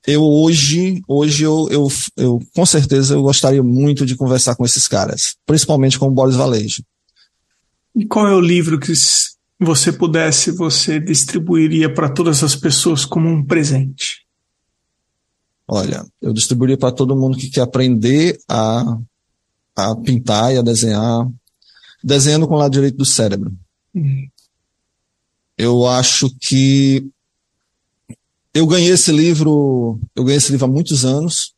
Eu 0.05 0.25
hoje, 0.25 1.01
hoje 1.07 1.45
eu, 1.45 1.69
eu, 1.71 1.89
eu, 2.17 2.41
com 2.57 2.67
certeza 2.67 3.15
eu 3.15 3.23
gostaria 3.23 3.63
muito 3.63 4.05
de 4.05 4.17
conversar 4.17 4.57
com 4.57 4.65
esses 4.65 4.89
caras, 4.89 5.37
principalmente 5.47 5.97
com 5.97 6.09
o 6.09 6.11
Boris 6.11 6.35
Valejo. 6.35 6.83
E 7.95 8.05
qual 8.05 8.27
é 8.27 8.35
o 8.35 8.41
livro 8.41 8.81
que 8.81 8.93
você 9.61 9.93
pudesse, 9.93 10.51
você 10.51 10.99
distribuiria 10.99 11.93
para 11.93 12.09
todas 12.09 12.43
as 12.43 12.57
pessoas 12.57 13.05
como 13.05 13.29
um 13.29 13.45
presente? 13.45 14.22
Olha, 15.75 16.05
eu 16.21 16.35
distribuiria 16.35 16.77
para 16.77 16.93
todo 16.93 17.17
mundo 17.17 17.39
que 17.39 17.49
quer 17.49 17.63
aprender 17.63 18.39
a, 18.47 18.99
a 19.75 19.97
pintar 19.97 20.53
e 20.53 20.59
a 20.59 20.63
desenhar, 20.63 21.27
desenhando 22.05 22.47
com 22.47 22.57
o 22.57 22.59
lado 22.59 22.73
direito 22.73 22.99
do 22.99 23.07
cérebro. 23.07 23.51
Hum. 23.95 24.29
Eu 25.57 25.87
acho 25.87 26.29
que 26.39 27.09
eu 28.53 28.67
ganhei 28.67 28.91
esse 28.91 29.11
livro, 29.11 29.99
eu 30.15 30.25
ganhei 30.25 30.37
esse 30.37 30.53
livro 30.53 30.67
há 30.67 30.71
muitos 30.71 31.07
anos 31.07 31.55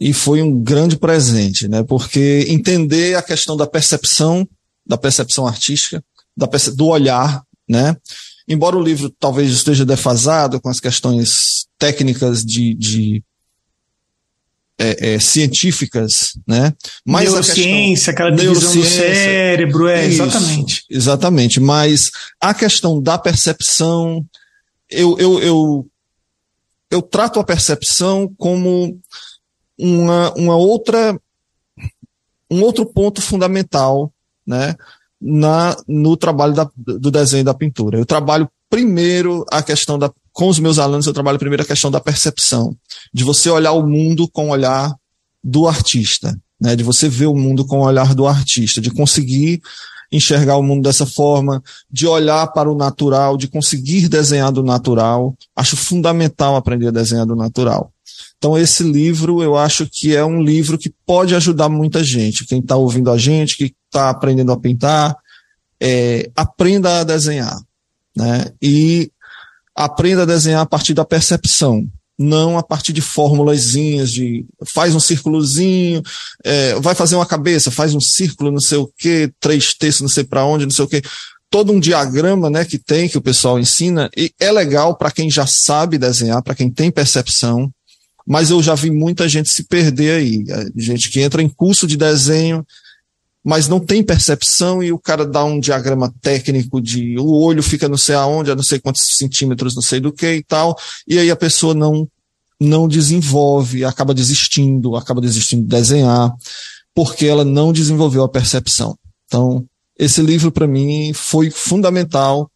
e 0.00 0.12
foi 0.12 0.42
um 0.42 0.60
grande 0.60 0.96
presente, 0.96 1.68
né? 1.68 1.84
Porque 1.84 2.44
entender 2.48 3.14
a 3.14 3.22
questão 3.22 3.56
da 3.56 3.68
percepção, 3.68 4.48
da 4.84 4.98
percepção 4.98 5.46
artística, 5.46 6.04
da, 6.36 6.48
do 6.74 6.86
olhar, 6.86 7.44
né? 7.68 7.96
Embora 8.48 8.76
o 8.76 8.82
livro 8.82 9.10
talvez 9.10 9.50
esteja 9.50 9.84
defasado 9.84 10.60
com 10.60 10.68
as 10.68 10.78
questões 10.78 11.66
técnicas 11.78 12.44
de, 12.44 12.74
de 12.74 13.24
é, 14.78 15.14
é, 15.14 15.18
científicas, 15.18 16.38
né? 16.46 16.72
Mas 17.04 17.24
neurociência, 17.30 18.12
aquela 18.12 18.30
divisão 18.30 18.74
do 18.74 18.84
cérebro, 18.84 19.88
é, 19.88 20.06
isso, 20.06 20.22
exatamente. 20.22 20.84
Exatamente, 20.90 21.60
mas 21.60 22.10
a 22.40 22.52
questão 22.52 23.00
da 23.00 23.18
percepção, 23.18 24.24
eu, 24.90 25.18
eu, 25.18 25.42
eu, 25.42 25.86
eu 26.90 27.02
trato 27.02 27.40
a 27.40 27.44
percepção 27.44 28.32
como 28.36 29.00
uma, 29.78 30.32
uma 30.34 30.56
outra, 30.56 31.18
um 32.50 32.62
outro 32.62 32.86
ponto 32.86 33.22
fundamental, 33.22 34.12
né? 34.46 34.76
Na, 35.26 35.76
no 35.88 36.16
trabalho 36.16 36.54
da, 36.54 36.70
do 36.76 37.10
desenho 37.10 37.44
da 37.44 37.52
pintura. 37.52 37.98
Eu 37.98 38.06
trabalho 38.06 38.48
primeiro 38.70 39.44
a 39.50 39.62
questão 39.62 39.98
da, 39.98 40.10
com 40.32 40.48
os 40.48 40.58
meus 40.58 40.78
alunos, 40.78 41.06
eu 41.06 41.12
trabalho 41.12 41.38
primeiro 41.38 41.64
a 41.64 41.66
questão 41.66 41.90
da 41.90 42.00
percepção, 42.00 42.76
de 43.12 43.24
você 43.24 43.50
olhar 43.50 43.72
o 43.72 43.86
mundo 43.86 44.28
com 44.28 44.48
o 44.48 44.50
olhar 44.50 44.94
do 45.42 45.66
artista, 45.66 46.36
né, 46.60 46.76
de 46.76 46.82
você 46.82 47.08
ver 47.08 47.26
o 47.26 47.34
mundo 47.34 47.66
com 47.66 47.80
o 47.80 47.84
olhar 47.84 48.14
do 48.14 48.26
artista, 48.26 48.80
de 48.80 48.90
conseguir 48.90 49.60
enxergar 50.10 50.56
o 50.56 50.62
mundo 50.62 50.84
dessa 50.84 51.04
forma, 51.04 51.62
de 51.90 52.06
olhar 52.06 52.46
para 52.52 52.70
o 52.70 52.76
natural, 52.76 53.36
de 53.36 53.48
conseguir 53.48 54.08
desenhar 54.08 54.52
do 54.52 54.62
natural. 54.62 55.36
Acho 55.54 55.76
fundamental 55.76 56.54
aprender 56.54 56.88
a 56.88 56.92
desenhar 56.92 57.26
do 57.26 57.34
natural. 57.34 57.92
Então, 58.38 58.56
esse 58.56 58.82
livro, 58.82 59.42
eu 59.42 59.56
acho 59.56 59.88
que 59.90 60.14
é 60.14 60.24
um 60.24 60.40
livro 60.40 60.78
que 60.78 60.94
pode 61.04 61.34
ajudar 61.34 61.68
muita 61.68 62.04
gente. 62.04 62.44
Quem 62.46 62.60
está 62.60 62.76
ouvindo 62.76 63.10
a 63.10 63.18
gente, 63.18 63.56
que 63.56 63.74
está 63.96 64.10
aprendendo 64.10 64.52
a 64.52 64.60
pintar, 64.60 65.16
é, 65.80 66.30
aprenda 66.36 67.00
a 67.00 67.04
desenhar. 67.04 67.58
Né? 68.14 68.52
E 68.60 69.10
aprenda 69.74 70.22
a 70.22 70.26
desenhar 70.26 70.62
a 70.62 70.66
partir 70.66 70.94
da 70.94 71.04
percepção, 71.04 71.86
não 72.18 72.56
a 72.56 72.62
partir 72.62 72.92
de 72.92 73.00
formulazinhas 73.00 74.10
de 74.10 74.46
faz 74.66 74.94
um 74.94 75.00
círculozinho, 75.00 76.02
é, 76.44 76.74
vai 76.80 76.94
fazer 76.94 77.16
uma 77.16 77.26
cabeça, 77.26 77.70
faz 77.70 77.94
um 77.94 78.00
círculo, 78.00 78.50
não 78.50 78.60
sei 78.60 78.78
o 78.78 78.90
que, 78.96 79.30
três 79.40 79.74
textos, 79.74 80.02
não 80.02 80.08
sei 80.08 80.24
para 80.24 80.44
onde, 80.44 80.64
não 80.64 80.72
sei 80.72 80.84
o 80.84 80.88
que. 80.88 81.02
Todo 81.50 81.72
um 81.72 81.80
diagrama 81.80 82.50
né, 82.50 82.64
que 82.64 82.78
tem, 82.78 83.08
que 83.08 83.18
o 83.18 83.22
pessoal 83.22 83.58
ensina, 83.58 84.10
e 84.16 84.32
é 84.40 84.50
legal 84.50 84.96
para 84.96 85.10
quem 85.10 85.30
já 85.30 85.46
sabe 85.46 85.98
desenhar, 85.98 86.42
para 86.42 86.54
quem 86.54 86.70
tem 86.70 86.90
percepção, 86.90 87.70
mas 88.26 88.50
eu 88.50 88.62
já 88.62 88.74
vi 88.74 88.90
muita 88.90 89.28
gente 89.28 89.50
se 89.50 89.64
perder 89.64 90.18
aí. 90.18 90.44
Gente 90.74 91.08
que 91.10 91.20
entra 91.20 91.40
em 91.40 91.48
curso 91.48 91.86
de 91.86 91.96
desenho, 91.96 92.66
mas 93.46 93.68
não 93.68 93.78
tem 93.78 94.02
percepção 94.02 94.82
e 94.82 94.92
o 94.92 94.98
cara 94.98 95.24
dá 95.24 95.44
um 95.44 95.60
diagrama 95.60 96.12
técnico 96.20 96.80
de 96.80 97.16
o 97.16 97.30
olho 97.30 97.62
fica 97.62 97.88
não 97.88 97.96
sei 97.96 98.16
aonde, 98.16 98.50
a 98.50 98.56
não 98.56 98.62
sei 98.64 98.80
quantos 98.80 99.16
centímetros, 99.16 99.76
não 99.76 99.82
sei 99.82 100.00
do 100.00 100.12
que 100.12 100.28
e 100.32 100.42
tal, 100.42 100.76
e 101.06 101.16
aí 101.16 101.30
a 101.30 101.36
pessoa 101.36 101.72
não 101.72 102.08
não 102.58 102.88
desenvolve, 102.88 103.84
acaba 103.84 104.12
desistindo, 104.12 104.96
acaba 104.96 105.20
desistindo 105.20 105.62
de 105.62 105.68
desenhar, 105.68 106.34
porque 106.92 107.26
ela 107.26 107.44
não 107.44 107.72
desenvolveu 107.72 108.24
a 108.24 108.28
percepção. 108.28 108.98
Então, 109.26 109.64
esse 109.96 110.20
livro 110.22 110.50
para 110.50 110.66
mim 110.66 111.12
foi 111.14 111.48
fundamental 111.48 112.50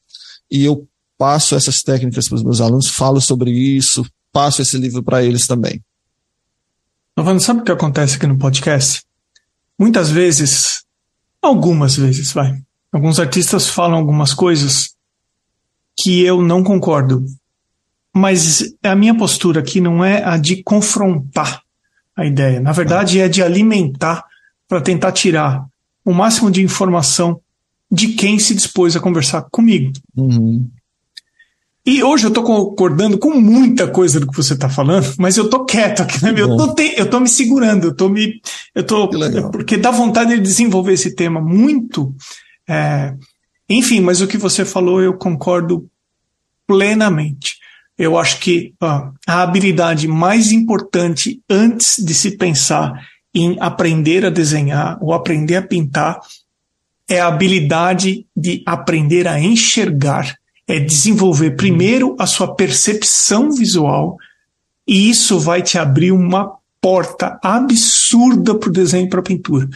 e 0.51 0.64
eu 0.64 0.88
passo 1.16 1.55
essas 1.55 1.84
técnicas 1.84 2.26
para 2.26 2.34
os 2.34 2.43
meus 2.43 2.61
alunos, 2.61 2.88
falo 2.88 3.20
sobre 3.20 3.53
isso, 3.53 4.05
passo 4.32 4.61
esse 4.61 4.76
livro 4.76 5.05
para 5.05 5.22
eles 5.22 5.47
também. 5.47 5.80
Giovanni, 7.16 7.41
sabe 7.41 7.61
o 7.61 7.62
que 7.62 7.70
acontece 7.70 8.16
aqui 8.16 8.26
no 8.26 8.38
podcast? 8.38 9.03
Muitas 9.81 10.11
vezes, 10.11 10.85
algumas 11.41 11.97
vezes, 11.97 12.33
vai, 12.33 12.55
alguns 12.93 13.18
artistas 13.18 13.66
falam 13.66 13.99
algumas 13.99 14.35
coisas 14.35 14.95
que 15.99 16.22
eu 16.22 16.43
não 16.43 16.62
concordo. 16.62 17.24
Mas 18.14 18.74
a 18.83 18.95
minha 18.95 19.16
postura 19.16 19.61
aqui 19.61 19.81
não 19.81 20.05
é 20.05 20.22
a 20.22 20.37
de 20.37 20.62
confrontar 20.62 21.62
a 22.14 22.26
ideia. 22.26 22.61
Na 22.61 22.72
verdade, 22.72 23.20
é 23.20 23.26
de 23.26 23.43
alimentar 23.43 24.22
para 24.68 24.83
tentar 24.83 25.12
tirar 25.12 25.64
o 26.05 26.12
máximo 26.12 26.51
de 26.51 26.62
informação 26.62 27.41
de 27.91 28.09
quem 28.09 28.39
se 28.39 28.55
dispôs 28.55 28.95
a 28.95 29.01
conversar 29.01 29.47
comigo. 29.51 29.95
Uhum. 30.14 30.68
E 31.85 32.03
hoje 32.03 32.26
eu 32.26 32.31
tô 32.31 32.43
concordando 32.43 33.18
com 33.18 33.31
muita 33.31 33.89
coisa 33.89 34.20
do 34.20 34.26
que 34.26 34.37
você 34.37 34.57
tá 34.57 34.68
falando, 34.68 35.14
mas 35.18 35.37
eu 35.37 35.49
tô 35.49 35.64
quieto 35.64 36.03
aqui, 36.03 36.22
né? 36.22 36.35
Eu 36.37 36.57
tô, 36.57 36.74
te, 36.74 36.95
eu 36.97 37.09
tô 37.09 37.18
me 37.18 37.28
segurando, 37.28 37.89
eu 37.89 37.95
tô 37.95 38.09
me. 38.09 38.41
Eu 38.74 38.85
tô. 38.85 39.09
Porque 39.51 39.78
dá 39.78 39.91
vontade 39.91 40.35
de 40.35 40.41
desenvolver 40.41 40.93
esse 40.93 41.14
tema 41.14 41.41
muito. 41.41 42.14
É, 42.68 43.14
enfim, 43.68 44.01
mas 44.01 44.20
o 44.20 44.26
que 44.26 44.37
você 44.37 44.64
falou 44.64 45.01
eu 45.01 45.14
concordo 45.14 45.89
plenamente. 46.66 47.59
Eu 47.97 48.18
acho 48.18 48.39
que 48.41 48.74
a 48.81 49.43
habilidade 49.43 50.07
mais 50.07 50.53
importante 50.53 51.41
antes 51.49 52.03
de 52.03 52.14
se 52.14 52.37
pensar 52.37 52.93
em 53.35 53.57
aprender 53.61 54.24
a 54.24 54.31
desenhar 54.31 54.99
ou 55.01 55.12
aprender 55.12 55.57
a 55.57 55.62
pintar 55.62 56.20
é 57.09 57.20
a 57.20 57.26
habilidade 57.26 58.26
de 58.37 58.62
aprender 58.66 59.26
a 59.26 59.41
enxergar 59.41 60.39
é 60.70 60.78
desenvolver 60.78 61.52
primeiro 61.52 62.16
a 62.18 62.26
sua 62.26 62.54
percepção 62.54 63.50
visual 63.50 64.16
e 64.86 65.10
isso 65.10 65.38
vai 65.38 65.62
te 65.62 65.78
abrir 65.78 66.12
uma 66.12 66.52
porta 66.80 67.38
absurda 67.42 68.54
para 68.54 68.68
o 68.68 68.72
desenho 68.72 69.06
e 69.06 69.08
para 69.08 69.20
a 69.20 69.22
pintura. 69.22 69.68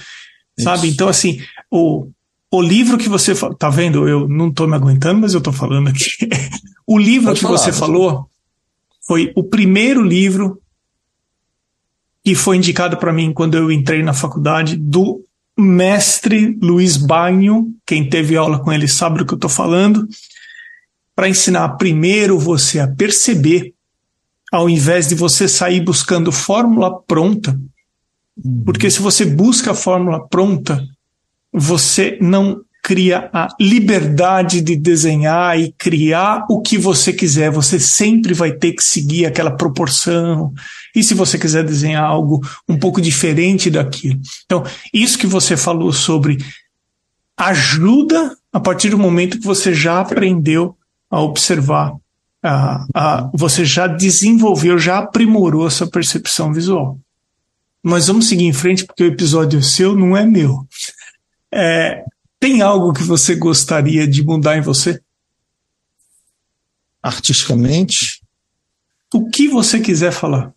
Isso. 0.57 0.65
Sabe? 0.65 0.89
Então, 0.89 1.09
assim, 1.09 1.41
o, 1.71 2.09
o 2.51 2.63
livro 2.63 2.97
que 2.97 3.09
você. 3.09 3.35
Tá 3.59 3.69
vendo? 3.69 4.09
Eu 4.09 4.29
não 4.29 4.49
estou 4.49 4.67
me 4.67 4.75
aguentando, 4.75 5.21
mas 5.21 5.35
eu 5.35 5.39
estou 5.39 5.53
falando 5.53 5.89
aqui. 5.89 6.11
o 6.87 6.99
livro 6.99 7.29
Pode 7.29 7.41
que 7.41 7.47
falar, 7.47 7.59
você 7.59 7.73
falou 7.73 8.29
foi 9.07 9.33
o 9.37 9.45
primeiro 9.45 10.03
livro 10.03 10.61
que 12.25 12.35
foi 12.35 12.57
indicado 12.57 12.97
para 12.97 13.13
mim 13.13 13.33
quando 13.33 13.55
eu 13.55 13.71
entrei 13.71 14.03
na 14.03 14.15
faculdade 14.15 14.77
do 14.77 15.23
mestre 15.59 16.59
Luiz 16.63 16.97
Bagno. 16.97 17.71
Quem 17.87 18.09
teve 18.09 18.35
aula 18.35 18.59
com 18.59 18.73
ele 18.73 18.89
sabe 18.89 19.19
do 19.19 19.27
que 19.27 19.35
eu 19.35 19.37
estou 19.37 19.51
falando 19.51 20.09
para 21.15 21.29
ensinar 21.29 21.69
primeiro 21.77 22.39
você 22.39 22.81
a 22.81 22.89
perceber 22.89 23.75
ao 24.53 24.69
invés 24.71 25.09
de 25.09 25.15
você 25.15 25.49
sair 25.49 25.81
buscando 25.81 26.31
fórmula 26.31 27.01
pronta. 27.03 27.59
Uhum. 28.43 28.63
Porque 28.65 28.91
se 28.91 29.01
você 29.01 29.25
busca 29.25 29.73
a 29.73 29.75
fórmula 29.75 30.27
pronta, 30.29 30.81
você 31.53 32.19
não 32.21 32.61
cria 32.85 33.31
a 33.33 33.49
liberdade 33.59 34.61
de 34.61 34.77
desenhar 34.77 35.59
e 35.59 35.73
criar 35.73 36.45
o 36.51 36.61
que 36.61 36.77
você 36.77 37.13
quiser. 37.13 37.51
Você 37.51 37.81
sempre 37.81 38.35
vai 38.35 38.53
ter 38.53 38.73
que 38.73 38.83
seguir 38.85 39.25
aquela 39.25 39.51
proporção. 39.51 40.53
E 40.95 41.03
se 41.03 41.15
você 41.15 41.39
quiser 41.39 41.65
desenhar 41.65 42.05
algo 42.05 42.47
um 42.69 42.79
pouco 42.79 43.01
diferente 43.01 43.71
daquilo. 43.71 44.21
Então, 44.45 44.63
isso 44.93 45.19
que 45.19 45.27
você 45.27 45.57
falou 45.57 45.93
sobre 45.93 46.37
ajuda 47.37 48.37
a 48.53 48.61
partir 48.61 48.91
do 48.91 48.99
momento 48.99 49.41
que 49.41 49.47
você 49.47 49.73
já 49.73 50.01
aprendeu 50.01 50.77
a 51.15 51.21
observar, 51.23 51.97
a, 52.43 52.87
a, 52.93 53.31
você 53.33 53.65
já 53.65 53.87
desenvolveu, 53.87 54.77
já 54.81 54.99
aprimorou 54.99 55.65
essa 55.65 55.87
percepção 55.87 56.53
visual. 56.53 56.99
Mas 57.81 58.09
vamos 58.09 58.27
seguir 58.27 58.47
em 58.47 58.53
frente, 58.53 58.85
porque 58.85 59.05
o 59.05 59.07
episódio 59.07 59.61
é 59.61 59.63
seu, 59.63 59.95
não 59.95 60.17
é 60.17 60.27
meu. 60.27 60.67
É, 61.53 62.03
tem 62.41 62.63
algo 62.63 62.93
que 62.93 63.05
você 63.05 63.37
gostaria 63.37 64.09
de 64.09 64.25
mudar 64.25 64.57
em 64.57 64.61
você? 64.61 65.01
Artisticamente? 67.01 68.21
O 69.15 69.31
que 69.31 69.47
você 69.47 69.79
quiser 69.79 70.11
falar. 70.11 70.53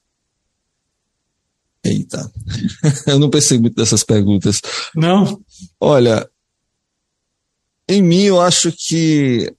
Eita, 1.84 2.32
eu 3.06 3.20
não 3.20 3.30
pensei 3.30 3.60
muito 3.60 3.76
dessas 3.76 4.04
perguntas. 4.04 4.60
Não? 4.96 5.40
Olha, 5.80 6.28
em 7.88 8.02
mim 8.02 8.24
eu 8.24 8.42
acho 8.42 8.72
que 8.72 9.56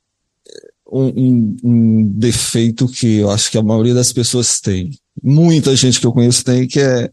um, 0.90 1.06
um, 1.06 1.56
um, 1.62 2.12
defeito 2.12 2.88
que 2.88 3.18
eu 3.18 3.30
acho 3.30 3.50
que 3.50 3.58
a 3.58 3.62
maioria 3.62 3.94
das 3.94 4.12
pessoas 4.12 4.60
tem, 4.60 4.90
muita 5.22 5.76
gente 5.76 6.00
que 6.00 6.06
eu 6.06 6.12
conheço 6.12 6.44
tem, 6.44 6.66
que 6.66 6.80
é 6.80 7.10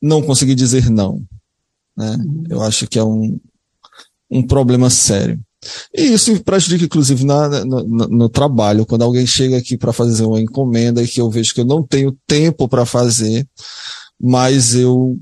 não 0.00 0.20
conseguir 0.20 0.54
dizer 0.54 0.90
não. 0.90 1.22
Né? 1.96 2.16
Uhum. 2.16 2.44
Eu 2.50 2.62
acho 2.62 2.86
que 2.88 2.98
é 2.98 3.04
um, 3.04 3.38
um 4.30 4.42
problema 4.42 4.90
sério. 4.90 5.40
E 5.94 6.12
isso 6.12 6.42
prejudica, 6.42 6.84
inclusive, 6.84 7.24
na, 7.24 7.64
no, 7.64 7.84
no, 7.84 8.28
trabalho. 8.28 8.84
Quando 8.84 9.02
alguém 9.02 9.24
chega 9.24 9.56
aqui 9.56 9.76
para 9.76 9.92
fazer 9.92 10.24
uma 10.24 10.40
encomenda 10.40 11.00
e 11.00 11.06
que 11.06 11.20
eu 11.20 11.30
vejo 11.30 11.54
que 11.54 11.60
eu 11.60 11.64
não 11.64 11.84
tenho 11.84 12.16
tempo 12.26 12.68
para 12.68 12.84
fazer, 12.84 13.46
mas 14.20 14.74
eu. 14.74 15.16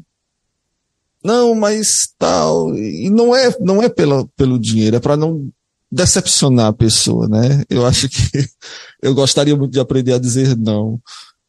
Não, 1.22 1.54
mas 1.54 2.08
tal. 2.18 2.74
E 2.74 3.10
não 3.10 3.36
é, 3.36 3.54
não 3.60 3.82
é 3.82 3.90
pela, 3.90 4.26
pelo 4.34 4.58
dinheiro, 4.58 4.96
é 4.96 5.00
para 5.00 5.14
não 5.14 5.50
decepcionar 5.90 6.66
a 6.66 6.72
pessoa, 6.72 7.28
né? 7.28 7.64
Eu 7.68 7.86
acho 7.86 8.08
que 8.08 8.18
eu 9.02 9.14
gostaria 9.14 9.56
muito 9.56 9.72
de 9.72 9.80
aprender 9.80 10.12
a 10.12 10.18
dizer 10.18 10.56
não, 10.56 11.00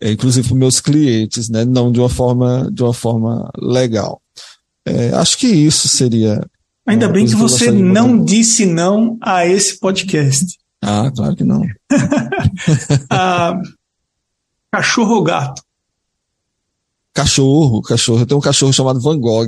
é, 0.02 0.12
inclusive 0.12 0.48
para 0.48 0.58
meus 0.58 0.80
clientes, 0.80 1.50
né? 1.50 1.66
Não 1.66 1.92
de 1.92 2.00
uma 2.00 2.10
forma, 2.10 2.70
de 2.72 2.84
uma 2.84 2.94
forma 2.94 3.50
legal. 3.58 4.22
É, 4.86 5.14
acho 5.14 5.38
que 5.38 5.48
isso 5.48 5.88
seria 5.88 6.42
Ainda 6.86 7.08
bem 7.08 7.26
que 7.26 7.36
você 7.36 7.72
não 7.72 8.24
disse 8.24 8.66
não 8.66 9.18
a 9.22 9.46
esse 9.46 9.80
podcast. 9.80 10.58
Ah, 10.82 11.12
claro 11.16 11.36
que 11.36 11.44
não. 11.44 11.64
ah, 13.10 13.60
cachorro 14.72 15.16
ou 15.16 15.24
gato? 15.24 15.62
Cachorro, 17.14 17.82
cachorro. 17.82 18.22
Eu 18.22 18.26
tenho 18.26 18.40
um 18.40 18.44
cachorro 18.44 18.74
chamado 18.74 19.00
Van 19.00 19.20
Gogh. 19.20 19.48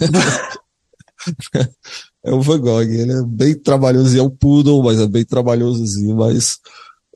é 2.24 2.32
o 2.32 2.40
Van 2.40 2.60
Gogh. 2.60 2.82
Ele 2.82 3.12
é 3.12 3.22
bem 3.24 3.54
trabalhoso, 3.54 4.18
é 4.18 4.22
um 4.22 4.30
poodle, 4.30 4.82
mas 4.82 5.00
é 5.00 5.06
bem 5.06 5.24
trabalhosozinho, 5.24 6.16
mas 6.16 6.58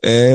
é, 0.02 0.32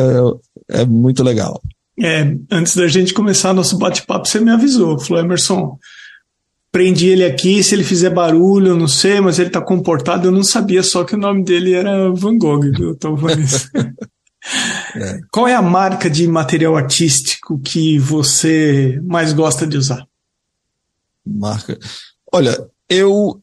é 0.70 0.86
muito 0.86 1.24
legal. 1.24 1.62
É, 2.02 2.36
antes 2.50 2.76
da 2.76 2.88
gente 2.88 3.14
começar 3.14 3.54
nosso 3.54 3.78
bate-papo, 3.78 4.28
você 4.28 4.40
me 4.40 4.52
avisou, 4.52 4.98
falou, 5.00 5.22
Emerson, 5.22 5.78
prendi 6.72 7.08
ele 7.08 7.26
aqui, 7.26 7.62
se 7.62 7.76
ele 7.76 7.84
fizer 7.84 8.10
barulho, 8.10 8.70
eu 8.70 8.78
não 8.78 8.88
sei, 8.88 9.20
mas 9.20 9.38
ele 9.38 9.50
tá 9.50 9.62
comportado, 9.62 10.28
eu 10.28 10.32
não 10.32 10.44
sabia 10.44 10.82
só 10.82 11.04
que 11.04 11.16
o 11.16 11.20
nome 11.20 11.44
dele 11.44 11.74
era 11.74 12.10
Van 12.12 12.38
Gogh, 12.38 12.72
viu, 12.72 12.96
talvez. 12.96 13.70
é. 14.96 15.20
Qual 15.30 15.48
é 15.48 15.56
a 15.56 15.62
marca 15.62 16.10
de 16.10 16.26
material 16.28 16.78
artístico 16.78 17.60
que 17.60 18.00
você 18.00 19.00
mais 19.04 19.34
gosta 19.34 19.68
de 19.68 19.78
usar? 19.78 20.08
Marca. 21.26 21.78
Olha, 22.32 22.66
eu 22.88 23.42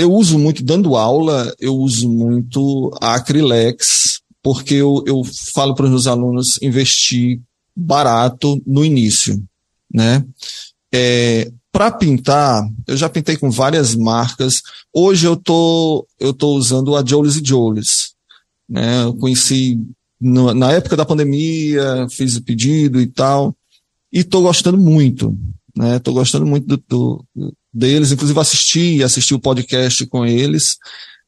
eu 0.00 0.10
uso 0.14 0.38
muito, 0.38 0.64
dando 0.64 0.96
aula, 0.96 1.54
eu 1.60 1.76
uso 1.76 2.08
muito 2.08 2.90
a 3.02 3.16
Acrylex, 3.16 4.22
porque 4.42 4.72
eu, 4.72 5.04
eu 5.06 5.22
falo 5.52 5.74
para 5.74 5.84
os 5.84 5.90
meus 5.90 6.06
alunos 6.06 6.58
investir 6.62 7.38
barato 7.76 8.58
no 8.66 8.82
início, 8.82 9.44
né? 9.92 10.24
É, 10.90 11.52
para 11.70 11.90
pintar, 11.90 12.66
eu 12.86 12.96
já 12.96 13.10
pintei 13.10 13.36
com 13.36 13.50
várias 13.50 13.94
marcas. 13.94 14.62
Hoje 14.90 15.26
eu 15.26 15.36
tô, 15.36 16.08
eu 16.18 16.32
tô 16.32 16.54
usando 16.54 16.96
a 16.96 17.04
Jolis 17.04 17.36
e 17.36 17.44
Jolis. 17.44 18.14
Né? 18.66 19.02
Eu 19.02 19.14
conheci 19.14 19.78
no, 20.18 20.54
na 20.54 20.72
época 20.72 20.96
da 20.96 21.04
pandemia, 21.04 22.06
fiz 22.08 22.36
o 22.36 22.42
pedido 22.42 23.02
e 23.02 23.06
tal, 23.06 23.54
e 24.10 24.24
tô 24.24 24.40
gostando 24.40 24.78
muito. 24.78 25.36
Né? 25.80 25.98
Tô 25.98 26.12
gostando 26.12 26.44
muito 26.44 26.66
do, 26.66 26.84
do 26.86 27.24
deles, 27.72 28.12
inclusive 28.12 28.38
assisti, 28.38 29.02
assisti 29.02 29.32
o 29.32 29.40
podcast 29.40 30.06
com 30.08 30.26
eles. 30.26 30.76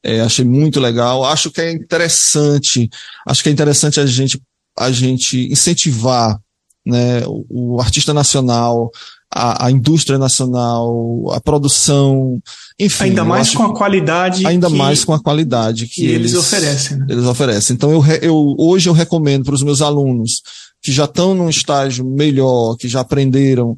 É, 0.03 0.21
achei 0.21 0.45
muito 0.45 0.79
legal. 0.79 1.25
Acho 1.25 1.49
que 1.49 1.59
é 1.59 1.71
interessante, 1.71 2.87
acho 3.25 3.41
que 3.41 3.49
é 3.49 3.51
interessante 3.51 3.99
a 3.99 4.05
gente, 4.05 4.39
a 4.77 4.91
gente 4.91 5.51
incentivar 5.51 6.37
né, 6.85 7.25
o, 7.25 7.75
o 7.75 7.81
artista 7.81 8.13
nacional 8.13 8.91
a, 9.35 9.65
a, 9.65 9.71
indústria 9.71 10.19
nacional, 10.19 11.25
a 11.31 11.41
produção, 11.41 12.39
enfim. 12.79 13.05
Ainda 13.05 13.25
mais 13.25 13.49
com 13.49 13.63
a 13.63 13.73
qualidade. 13.73 14.45
Ainda 14.45 14.67
que, 14.67 14.75
mais 14.75 15.03
com 15.03 15.13
a 15.13 15.19
qualidade 15.19 15.87
que, 15.87 15.95
que 15.95 16.05
eles, 16.05 16.33
eles, 16.33 16.35
oferecem. 16.35 16.97
Né? 16.97 17.07
Eles 17.09 17.25
oferecem. 17.25 17.73
Então 17.73 17.91
eu, 17.91 18.05
eu 18.21 18.55
hoje 18.59 18.87
eu 18.87 18.93
recomendo 18.93 19.45
para 19.45 19.55
os 19.55 19.63
meus 19.63 19.81
alunos 19.81 20.43
que 20.83 20.91
já 20.91 21.05
estão 21.05 21.33
num 21.33 21.49
estágio 21.49 22.05
melhor, 22.05 22.75
que 22.75 22.87
já 22.87 22.99
aprenderam, 22.99 23.75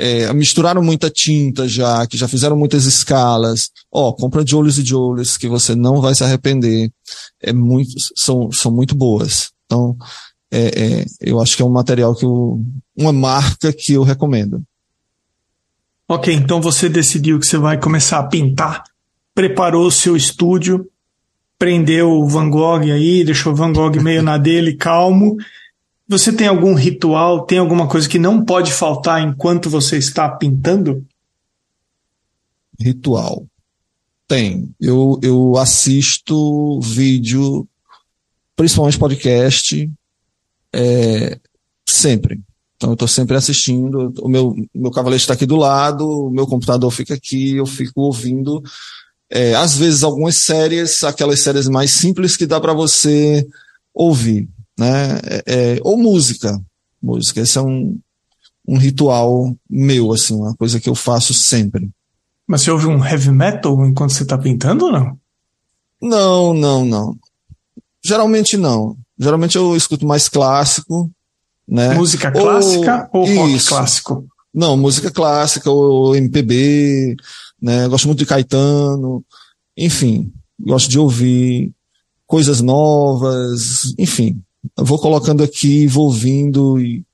é, 0.00 0.32
misturaram 0.32 0.80
muita 0.80 1.10
tinta 1.10 1.66
já, 1.66 2.06
que 2.06 2.16
já 2.16 2.28
fizeram 2.28 2.56
muitas 2.56 2.84
escalas. 2.84 3.68
Ó, 3.90 4.12
compra 4.12 4.44
de 4.44 4.54
olhos 4.54 4.78
e 4.78 4.82
de 4.84 4.94
olhos 4.94 5.36
que 5.36 5.48
você 5.48 5.74
não 5.74 6.00
vai 6.00 6.14
se 6.14 6.22
arrepender. 6.22 6.88
É 7.42 7.52
muito, 7.52 7.90
são, 8.14 8.52
são 8.52 8.70
muito 8.70 8.94
boas. 8.94 9.50
Então, 9.66 9.96
é, 10.52 11.00
é, 11.00 11.04
eu 11.20 11.40
acho 11.40 11.56
que 11.56 11.62
é 11.62 11.64
um 11.64 11.70
material 11.70 12.14
que 12.14 12.24
eu, 12.24 12.64
uma 12.96 13.12
marca 13.12 13.72
que 13.72 13.94
eu 13.94 14.04
recomendo. 14.04 14.62
Ok, 16.08 16.32
então 16.32 16.60
você 16.60 16.88
decidiu 16.88 17.40
que 17.40 17.46
você 17.46 17.58
vai 17.58 17.76
começar 17.76 18.20
a 18.20 18.26
pintar, 18.26 18.84
preparou 19.34 19.88
o 19.88 19.92
seu 19.92 20.16
estúdio, 20.16 20.88
prendeu 21.58 22.12
o 22.12 22.28
Van 22.28 22.48
Gogh 22.48 22.82
aí, 22.82 23.24
deixou 23.24 23.52
o 23.52 23.56
Van 23.56 23.72
Gogh 23.72 24.00
meio 24.00 24.22
na 24.22 24.38
dele, 24.38 24.76
calmo. 24.76 25.36
Você 26.08 26.32
tem 26.32 26.46
algum 26.46 26.72
ritual, 26.72 27.44
tem 27.44 27.58
alguma 27.58 27.86
coisa 27.86 28.08
que 28.08 28.18
não 28.18 28.42
pode 28.42 28.72
faltar 28.72 29.22
enquanto 29.22 29.68
você 29.68 29.98
está 29.98 30.26
pintando? 30.26 31.06
Ritual. 32.80 33.46
Tem. 34.26 34.74
Eu, 34.80 35.20
eu 35.22 35.58
assisto 35.58 36.80
vídeo, 36.80 37.68
principalmente 38.56 38.98
podcast, 38.98 39.90
é, 40.72 41.38
sempre. 41.86 42.40
Então 42.76 42.90
eu 42.90 42.94
estou 42.94 43.08
sempre 43.08 43.36
assistindo, 43.36 44.14
o 44.20 44.28
meu, 44.28 44.54
meu 44.74 44.90
cavalete 44.90 45.22
está 45.22 45.34
aqui 45.34 45.44
do 45.44 45.56
lado, 45.56 46.08
o 46.08 46.30
meu 46.30 46.46
computador 46.46 46.90
fica 46.90 47.12
aqui, 47.14 47.56
eu 47.56 47.66
fico 47.66 48.00
ouvindo. 48.00 48.62
É, 49.28 49.54
às 49.56 49.76
vezes 49.76 50.02
algumas 50.02 50.36
séries, 50.36 51.04
aquelas 51.04 51.40
séries 51.42 51.68
mais 51.68 51.90
simples 51.90 52.36
que 52.36 52.46
dá 52.46 52.58
para 52.58 52.72
você 52.72 53.46
ouvir, 53.92 54.48
né? 54.78 55.18
É, 55.24 55.42
é, 55.46 55.80
ou 55.82 55.98
música, 55.98 56.60
música. 57.02 57.40
Esse 57.40 57.58
é 57.58 57.60
um, 57.60 57.98
um 58.66 58.78
ritual 58.78 59.54
meu, 59.68 60.12
assim, 60.12 60.34
uma 60.34 60.54
coisa 60.54 60.78
que 60.78 60.88
eu 60.88 60.94
faço 60.94 61.34
sempre. 61.34 61.90
Mas 62.46 62.62
você 62.62 62.70
ouve 62.70 62.86
um 62.86 63.04
heavy 63.04 63.30
metal 63.30 63.84
enquanto 63.84 64.12
você 64.12 64.22
está 64.22 64.38
pintando 64.38 64.86
ou 64.86 64.92
não? 64.92 65.18
Não, 66.00 66.54
não, 66.54 66.84
não. 66.84 67.16
Geralmente 68.02 68.56
não. 68.56 68.96
Geralmente 69.18 69.56
eu 69.56 69.76
escuto 69.76 70.06
mais 70.06 70.28
clássico, 70.28 71.10
né? 71.66 71.94
Música 71.94 72.30
clássica 72.30 73.10
ou, 73.12 73.28
ou 73.28 73.34
rock 73.34 73.54
isso. 73.54 73.68
clássico? 73.68 74.26
Não, 74.54 74.76
música 74.76 75.10
clássica 75.10 75.70
ou 75.70 76.16
MPB, 76.16 77.16
né? 77.60 77.86
Gosto 77.88 78.06
muito 78.06 78.20
de 78.20 78.26
Caetano, 78.26 79.24
enfim, 79.76 80.32
gosto 80.58 80.88
de 80.88 80.98
ouvir 80.98 81.72
coisas 82.26 82.60
novas, 82.60 83.92
enfim. 83.98 84.40
Vou 84.76 84.98
colocando 84.98 85.42
aqui, 85.42 85.86
vou 85.86 86.06
ouvindo 86.06 86.80
e 86.80 87.04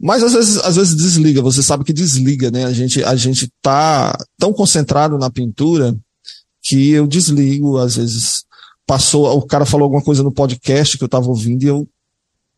mas 0.00 0.22
às 0.22 0.32
vezes, 0.32 0.58
às 0.58 0.76
vezes 0.76 0.96
desliga, 0.96 1.40
você 1.40 1.62
sabe 1.62 1.84
que 1.84 1.92
desliga, 1.92 2.50
né? 2.50 2.64
A 2.64 2.72
gente, 2.72 3.02
a 3.02 3.14
gente 3.14 3.50
tá 3.62 4.14
tão 4.36 4.52
concentrado 4.52 5.16
na 5.16 5.30
pintura 5.30 5.96
que 6.60 6.90
eu 6.90 7.06
desligo, 7.06 7.78
às 7.78 7.96
vezes 7.96 8.44
passou, 8.86 9.34
o 9.38 9.42
cara 9.46 9.64
falou 9.64 9.84
alguma 9.84 10.02
coisa 10.02 10.22
no 10.22 10.32
podcast 10.32 10.98
que 10.98 11.04
eu 11.04 11.08
tava 11.08 11.28
ouvindo 11.28 11.62
e 11.62 11.68
eu 11.68 11.88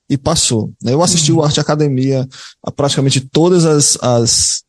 e 0.09 0.17
passou. 0.17 0.73
Né? 0.83 0.93
Eu 0.93 1.03
assisti 1.03 1.33
uhum. 1.33 1.39
o 1.39 1.43
Arte 1.43 1.61
Academia 1.61 2.27
a 2.63 2.71
praticamente 2.71 3.21
todas 3.21 3.65
as, 3.65 3.99
as 4.01 4.65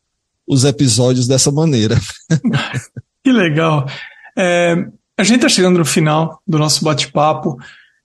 os 0.46 0.64
episódios 0.64 1.26
dessa 1.26 1.52
maneira. 1.52 1.96
que 3.22 3.30
legal. 3.30 3.86
É, 4.36 4.86
a 5.16 5.22
gente 5.22 5.36
está 5.36 5.48
chegando 5.48 5.78
no 5.78 5.84
final 5.84 6.40
do 6.46 6.58
nosso 6.58 6.82
bate-papo. 6.84 7.58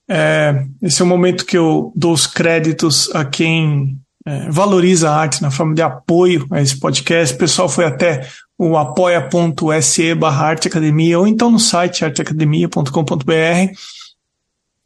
É, 0.07 0.65
esse 0.81 1.01
é 1.01 1.05
o 1.05 1.07
momento 1.07 1.45
que 1.45 1.57
eu 1.57 1.91
dou 1.95 2.13
os 2.13 2.27
créditos 2.27 3.09
a 3.15 3.23
quem 3.23 3.97
é, 4.25 4.49
valoriza 4.49 5.09
a 5.09 5.15
arte 5.15 5.41
na 5.41 5.51
forma 5.51 5.73
de 5.73 5.81
apoio 5.81 6.47
a 6.51 6.61
esse 6.61 6.79
podcast. 6.79 7.35
O 7.35 7.37
pessoal 7.37 7.69
foi 7.69 7.85
até 7.85 8.27
o 8.57 8.77
apoia.se 8.77 10.15
barra 10.15 10.47
arteacademia 10.47 11.19
ou 11.19 11.27
então 11.27 11.51
no 11.51 11.59
site 11.59 12.05
arteacademia.com.br. 12.05 13.73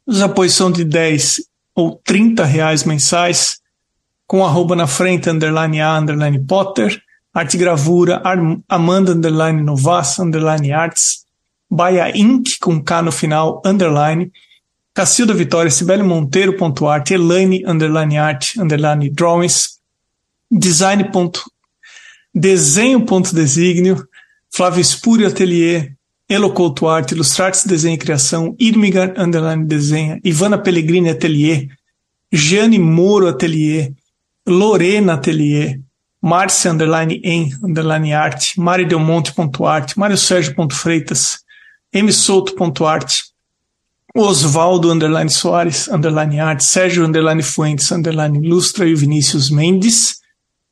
Os 0.06 0.22
apoios 0.22 0.54
são 0.54 0.70
de 0.70 0.84
10 0.84 1.42
ou 1.74 2.00
30 2.04 2.44
reais 2.44 2.82
mensais, 2.82 3.60
com 4.26 4.44
arroba 4.44 4.74
na 4.74 4.86
frente, 4.86 5.30
underline 5.30 5.80
A, 5.80 5.98
underline 5.98 6.44
Potter, 6.44 7.00
arte 7.32 7.56
gravura, 7.56 8.20
Amanda, 8.68 9.12
underline 9.12 9.62
Novas, 9.62 10.18
underline 10.18 10.72
Arts, 10.72 11.24
Baia 11.70 12.10
Inc, 12.16 12.58
com 12.60 12.82
K 12.82 13.02
no 13.02 13.12
final, 13.12 13.62
underline, 13.64 14.32
Cacilda 14.98 15.32
Vitória, 15.32 15.70
Sibeli 15.70 16.02
Monteiro, 16.02 16.54
ponto 16.54 16.88
arte, 16.88 17.14
Elaine, 17.14 17.64
underline 17.64 18.18
art, 18.18 18.54
underline 18.58 19.08
drawings, 19.08 19.78
design, 20.50 21.04
ponto, 21.12 21.40
desenho, 22.34 23.06
ponto 23.06 23.32
desígnio, 23.32 24.04
Flávio 24.50 24.80
Espúrio 24.80 25.28
Atelier, 25.28 25.96
Elocouto 26.28 26.88
Arte, 26.88 27.14
Ilustrates 27.14 27.64
Desenho 27.64 27.94
e 27.94 27.98
Criação, 27.98 28.56
Irmigar 28.58 29.14
Underline 29.16 29.66
Desenha, 29.66 30.18
Ivana 30.24 30.58
Pellegrini 30.58 31.10
Atelier, 31.10 31.68
Jane 32.32 32.76
Moro 32.76 33.28
Atelier, 33.28 33.92
Lorena 34.44 35.14
Atelier, 35.14 35.80
Márcia 36.20 36.72
Underline 36.72 37.20
em 37.22 37.54
Underline 37.62 38.14
Arte, 38.14 38.58
Mari 38.58 38.84
Del 38.84 38.98
Monte 38.98 39.32
ponto 39.32 39.64
arte, 39.64 39.96
Mário 39.96 40.18
Sérgio 40.18 40.56
Freitas, 40.72 41.38
M 41.92 42.12
Souto 42.12 42.56
ponto 42.56 42.84
arte, 42.84 43.27
Osvaldo 44.14 44.90
Underline 44.90 45.30
Soares 45.30 45.88
Underline 45.88 46.40
Arte, 46.40 46.64
Sérgio 46.64 47.04
Underline 47.04 47.42
Fuentes 47.42 47.90
Underline 47.92 48.38
Ilustra 48.38 48.88
e 48.88 48.94
Vinícius 48.94 49.50
Mendes, 49.50 50.20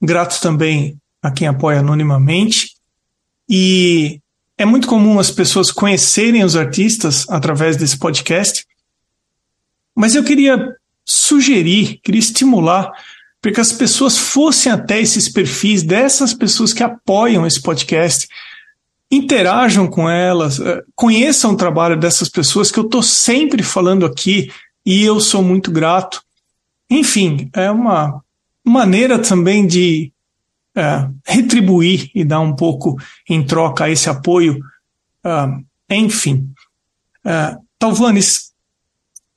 grato 0.01 0.41
também 0.41 0.97
a 1.22 1.30
quem 1.30 1.47
apoia 1.47 1.80
anonimamente. 1.80 2.70
E 3.49 4.20
é 4.59 4.64
muito 4.64 4.89
comum 4.89 5.18
as 5.18 5.30
pessoas 5.30 5.70
conhecerem 5.70 6.45
os 6.45 6.57
artistas 6.57 7.28
através 7.28 7.76
desse 7.76 7.99
podcast, 7.99 8.64
mas 9.95 10.14
eu 10.14 10.24
queria 10.24 10.74
sugerir, 11.05 12.01
queria 12.03 12.18
estimular 12.18 12.91
para 13.41 13.53
que 13.53 13.61
as 13.61 13.72
pessoas 13.72 14.18
fossem 14.18 14.72
até 14.72 15.01
esses 15.01 15.28
perfis 15.28 15.82
dessas 15.82 16.34
pessoas 16.34 16.72
que 16.72 16.82
apoiam 16.82 17.47
esse 17.47 17.62
podcast, 17.62 18.26
interajam 19.11 19.86
com 19.86 20.09
elas, 20.09 20.59
eh, 20.59 20.82
conheçam 20.94 21.52
o 21.52 21.57
trabalho 21.57 21.98
dessas 21.98 22.28
pessoas 22.28 22.70
que 22.70 22.78
eu 22.78 22.84
estou 22.84 23.02
sempre 23.02 23.62
falando 23.62 24.04
aqui 24.04 24.50
e 24.84 25.04
eu 25.04 25.20
sou 25.20 25.42
muito 25.42 25.70
grato. 25.70 26.22
Enfim, 26.90 27.50
é 27.52 27.70
uma 27.70 28.22
maneira 28.64 29.18
também 29.18 29.66
de 29.66 30.12
é, 30.76 31.09
retribuir 31.24 32.11
e 32.14 32.24
dar 32.24 32.40
um 32.40 32.54
pouco 32.54 32.96
em 33.28 33.42
troca 33.42 33.88
esse 33.88 34.11
apoio. 34.11 34.59
Uh, 35.24 35.64
enfim. 35.90 36.50
Uh, 37.24 37.64
Talvanes, 37.78 38.52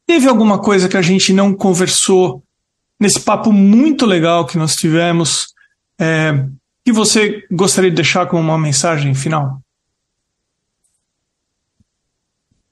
teve 0.05 0.27
alguma 0.27 0.59
coisa 0.59 0.89
que 0.89 0.97
a 0.97 1.01
gente 1.01 1.31
não 1.31 1.53
conversou 1.53 2.43
nesse 2.99 3.19
papo 3.19 3.51
muito 3.51 4.05
legal 4.05 4.45
que 4.45 4.57
nós 4.57 4.75
tivemos 4.75 5.53
é, 5.99 6.45
que 6.89 6.93
você 6.93 7.45
gostaria 7.51 7.91
de 7.91 7.95
deixar 7.95 8.25
como 8.25 8.41
uma 8.41 8.57
mensagem 8.57 9.13
final? 9.13 9.61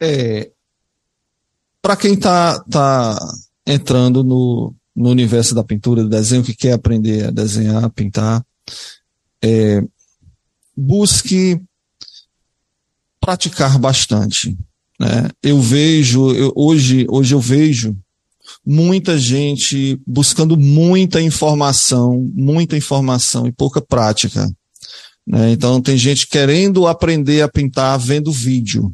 É, 0.01 0.49
Para 1.81 1.95
quem 1.95 2.15
está 2.15 2.59
tá 2.63 3.15
entrando 3.65 4.23
no, 4.23 4.73
no 4.95 5.09
universo 5.11 5.53
da 5.53 5.63
pintura, 5.63 6.01
do 6.01 6.09
desenho, 6.09 6.43
que 6.43 6.55
quer 6.55 6.73
aprender 6.73 7.27
a 7.27 7.31
desenhar, 7.31 7.83
a 7.83 7.89
pintar, 7.89 8.43
é, 9.43 9.83
busque 10.75 11.61
praticar 13.19 13.77
bastante. 13.77 14.57
Né? 14.99 15.29
Eu 15.43 15.61
vejo, 15.61 16.33
eu, 16.33 16.51
hoje, 16.55 17.05
hoje 17.07 17.35
eu 17.35 17.39
vejo 17.39 17.95
muita 18.69 19.17
gente 19.17 19.97
buscando 20.05 20.57
muita 20.57 21.21
informação, 21.21 22.29
muita 22.35 22.75
informação 22.75 23.47
e 23.47 23.51
pouca 23.53 23.79
prática. 23.79 24.45
Né? 25.25 25.51
Então 25.51 25.81
tem 25.81 25.95
gente 25.95 26.27
querendo 26.27 26.85
aprender 26.85 27.41
a 27.41 27.47
pintar 27.47 27.97
vendo 27.97 28.29
vídeo. 28.29 28.93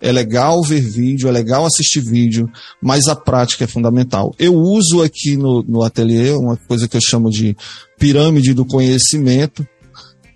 É 0.00 0.10
legal 0.10 0.60
ver 0.62 0.80
vídeo, 0.80 1.28
é 1.28 1.32
legal 1.32 1.64
assistir 1.64 2.00
vídeo, 2.00 2.50
mas 2.82 3.06
a 3.06 3.14
prática 3.14 3.62
é 3.62 3.68
fundamental. 3.68 4.34
Eu 4.36 4.52
uso 4.56 5.00
aqui 5.00 5.36
no, 5.36 5.62
no 5.62 5.84
ateliê 5.84 6.32
uma 6.32 6.56
coisa 6.56 6.88
que 6.88 6.96
eu 6.96 7.00
chamo 7.00 7.30
de 7.30 7.56
pirâmide 7.96 8.52
do 8.52 8.66
conhecimento, 8.66 9.64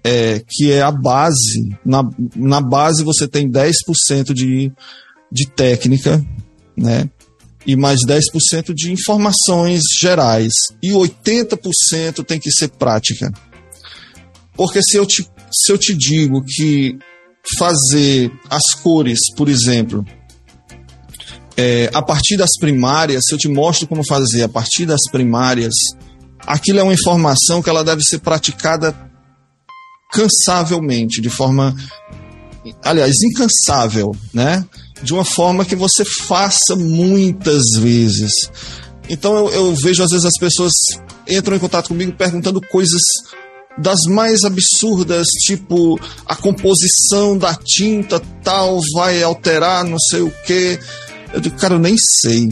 é, 0.05 0.41
que 0.49 0.71
é 0.71 0.83
a 0.83 0.93
base. 0.93 1.77
Na, 1.85 2.09
na 2.37 2.61
base 2.61 3.03
você 3.03 3.27
tem 3.27 3.51
10% 3.51 4.33
de, 4.33 4.73
de 5.33 5.49
técnica, 5.49 6.25
né? 6.77 7.11
E 7.67 7.77
mais 7.77 8.01
10% 8.07 8.73
de 8.75 8.93
informações 8.93 9.83
gerais. 10.01 10.53
E 10.83 10.91
80% 10.91 12.25
tem 12.25 12.39
que 12.39 12.51
ser 12.51 12.69
prática. 12.69 13.31
Porque 14.57 14.83
se 14.83 14.97
eu 14.97 15.07
te, 15.07 15.29
se 15.53 15.73
eu 15.73 15.79
te 15.79 15.95
digo 15.95 16.43
que 16.45 16.99
fazer 17.59 18.31
as 18.51 18.75
cores, 18.75 19.19
por 19.37 19.49
exemplo, 19.49 20.05
é, 21.57 21.91
a 21.93 22.03
partir 22.03 22.37
das 22.37 22.51
primárias, 22.59 23.23
se 23.27 23.35
eu 23.35 23.39
te 23.39 23.49
mostro 23.49 23.87
como 23.87 24.07
fazer 24.07 24.43
a 24.43 24.49
partir 24.49 24.87
das 24.87 25.01
primárias, 25.11 25.75
aquilo 26.47 26.79
é 26.79 26.83
uma 26.83 26.95
informação 26.95 27.63
que 27.63 27.69
ela 27.69 27.85
deve 27.85 28.03
ser 28.03 28.19
praticada 28.19 28.95
cansavelmente, 30.13 31.21
de 31.21 31.29
forma, 31.29 31.75
aliás, 32.83 33.15
incansável, 33.23 34.15
né? 34.33 34.65
De 35.03 35.13
uma 35.13 35.25
forma 35.25 35.65
que 35.65 35.77
você 35.77 36.05
faça 36.05 36.75
muitas 36.77 37.63
vezes. 37.79 38.33
Então 39.09 39.37
eu, 39.37 39.49
eu 39.51 39.75
vejo 39.75 40.03
às 40.03 40.11
vezes 40.11 40.27
as 40.27 40.39
pessoas 40.39 40.73
entram 41.29 41.57
em 41.57 41.61
contato 41.61 41.89
comigo 41.89 42.13
perguntando 42.13 42.61
coisas 42.61 43.03
das 43.79 44.01
mais 44.09 44.43
absurdas, 44.45 45.27
tipo 45.45 45.99
a 46.27 46.35
composição 46.35 47.39
da 47.39 47.55
tinta 47.55 48.21
tal 48.43 48.81
vai 48.95 49.23
alterar 49.23 49.85
não 49.85 49.99
sei 49.99 50.21
o 50.21 50.33
que. 50.45 50.79
Eu 51.33 51.41
digo, 51.41 51.57
cara, 51.57 51.75
eu 51.75 51.79
nem 51.79 51.97
sei. 51.97 52.51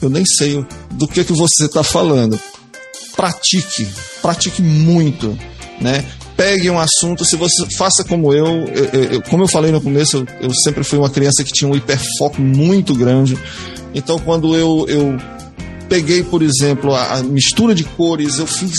Eu 0.00 0.10
nem 0.10 0.24
sei 0.24 0.64
do 0.92 1.08
que, 1.08 1.24
que 1.24 1.32
você 1.32 1.64
está 1.64 1.82
falando. 1.82 2.38
Pratique, 3.16 3.88
pratique 4.20 4.60
muito, 4.60 5.38
né? 5.80 6.04
Pegue 6.36 6.68
um 6.68 6.78
assunto, 6.78 7.24
se 7.24 7.36
você 7.36 7.64
faça 7.76 8.02
como 8.02 8.32
eu, 8.32 8.46
eu, 8.66 9.04
eu 9.04 9.22
como 9.22 9.44
eu 9.44 9.48
falei 9.48 9.70
no 9.70 9.80
começo, 9.80 10.16
eu, 10.16 10.48
eu, 10.48 10.54
sempre 10.54 10.82
fui 10.82 10.98
uma 10.98 11.08
criança 11.08 11.44
que 11.44 11.52
tinha 11.52 11.70
um 11.70 11.76
hiperfoco 11.76 12.40
muito 12.40 12.94
grande. 12.94 13.38
Então, 13.94 14.18
quando 14.18 14.56
eu, 14.56 14.84
eu 14.88 15.16
peguei, 15.88 16.24
por 16.24 16.42
exemplo, 16.42 16.92
a, 16.92 17.18
a 17.18 17.22
mistura 17.22 17.74
de 17.74 17.84
cores, 17.84 18.38
eu 18.38 18.46
fiz 18.46 18.74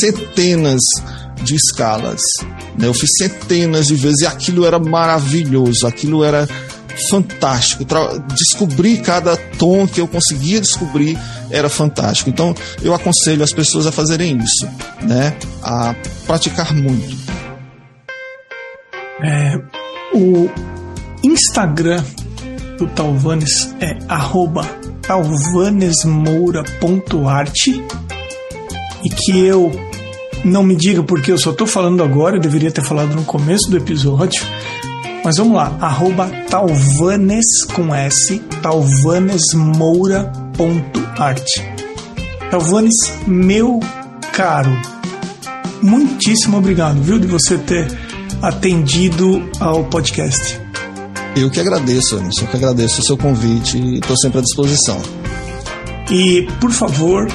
centenas 0.00 0.80
de 1.42 1.54
escalas. 1.54 2.20
Né? 2.78 2.86
Eu 2.86 2.94
fiz 2.94 3.10
centenas 3.16 3.86
de 3.86 3.94
vezes 3.94 4.20
e 4.20 4.26
aquilo 4.26 4.66
era 4.66 4.78
maravilhoso, 4.78 5.86
aquilo 5.86 6.22
era 6.22 6.48
fantástico. 7.08 7.86
Descobrir 8.34 8.98
cada 8.98 9.36
tom 9.36 9.86
que 9.86 10.00
eu 10.00 10.06
conseguia 10.08 10.60
descobrir 10.60 11.18
era 11.50 11.68
fantástico. 11.68 12.30
Então, 12.30 12.54
eu 12.82 12.94
aconselho 12.94 13.42
as 13.42 13.52
pessoas 13.52 13.86
a 13.86 13.92
fazerem 13.92 14.38
isso, 14.38 14.66
né? 15.02 15.36
A 15.62 15.94
praticar 16.26 16.74
muito. 16.74 17.20
É, 19.22 19.60
o 20.14 20.48
Instagram 21.22 22.02
do 22.78 22.86
Talvanes 22.88 23.74
é 23.80 23.98
talvanesmoura.arte 25.02 27.84
e 29.04 29.10
que 29.10 29.38
eu 29.38 29.70
não 30.44 30.62
me 30.62 30.74
diga 30.74 31.02
porque 31.02 31.32
eu 31.32 31.38
só 31.38 31.50
estou 31.50 31.66
falando 31.66 32.02
agora, 32.02 32.36
eu 32.36 32.40
deveria 32.40 32.70
ter 32.70 32.82
falado 32.82 33.14
no 33.14 33.24
começo 33.24 33.70
do 33.70 33.76
episódio. 33.76 34.42
Mas 35.22 35.36
vamos 35.36 35.54
lá, 35.54 35.76
arroba 35.80 36.30
talvanes 36.48 37.64
com 37.74 37.94
S, 37.94 38.40
talvanesmoura.art. 40.60 41.58
Talvanes, 42.50 42.94
meu 43.26 43.80
caro, 44.32 44.70
muitíssimo 45.82 46.58
obrigado, 46.58 47.00
viu, 47.00 47.18
de 47.18 47.26
você 47.26 47.56
ter 47.56 47.86
atendido 48.42 49.48
ao 49.58 49.84
podcast. 49.84 50.60
Eu 51.36 51.50
que 51.50 51.60
agradeço, 51.60 52.16
Anderson, 52.16 52.42
eu 52.42 52.48
que 52.48 52.56
agradeço 52.56 53.00
o 53.00 53.04
seu 53.04 53.16
convite 53.16 53.78
e 53.78 53.98
estou 54.00 54.16
sempre 54.18 54.40
à 54.40 54.42
disposição. 54.42 55.00
E, 56.10 56.46
por 56.60 56.72
favor, 56.72 57.26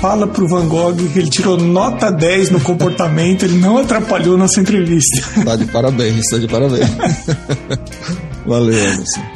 fala 0.00 0.26
pro 0.26 0.48
Van 0.48 0.66
Gogh 0.66 0.96
que 1.12 1.18
ele 1.18 1.30
tirou 1.30 1.56
nota 1.56 2.10
10 2.10 2.50
no 2.50 2.60
comportamento, 2.60 3.44
ele 3.44 3.58
não 3.58 3.78
atrapalhou 3.78 4.36
nossa 4.36 4.60
entrevista. 4.60 5.44
Tá 5.44 5.54
de 5.54 5.66
parabéns, 5.66 6.24
tá 6.30 6.38
de 6.38 6.48
parabéns. 6.48 6.88
Valeu, 8.46 8.90
Anderson. 8.90 9.35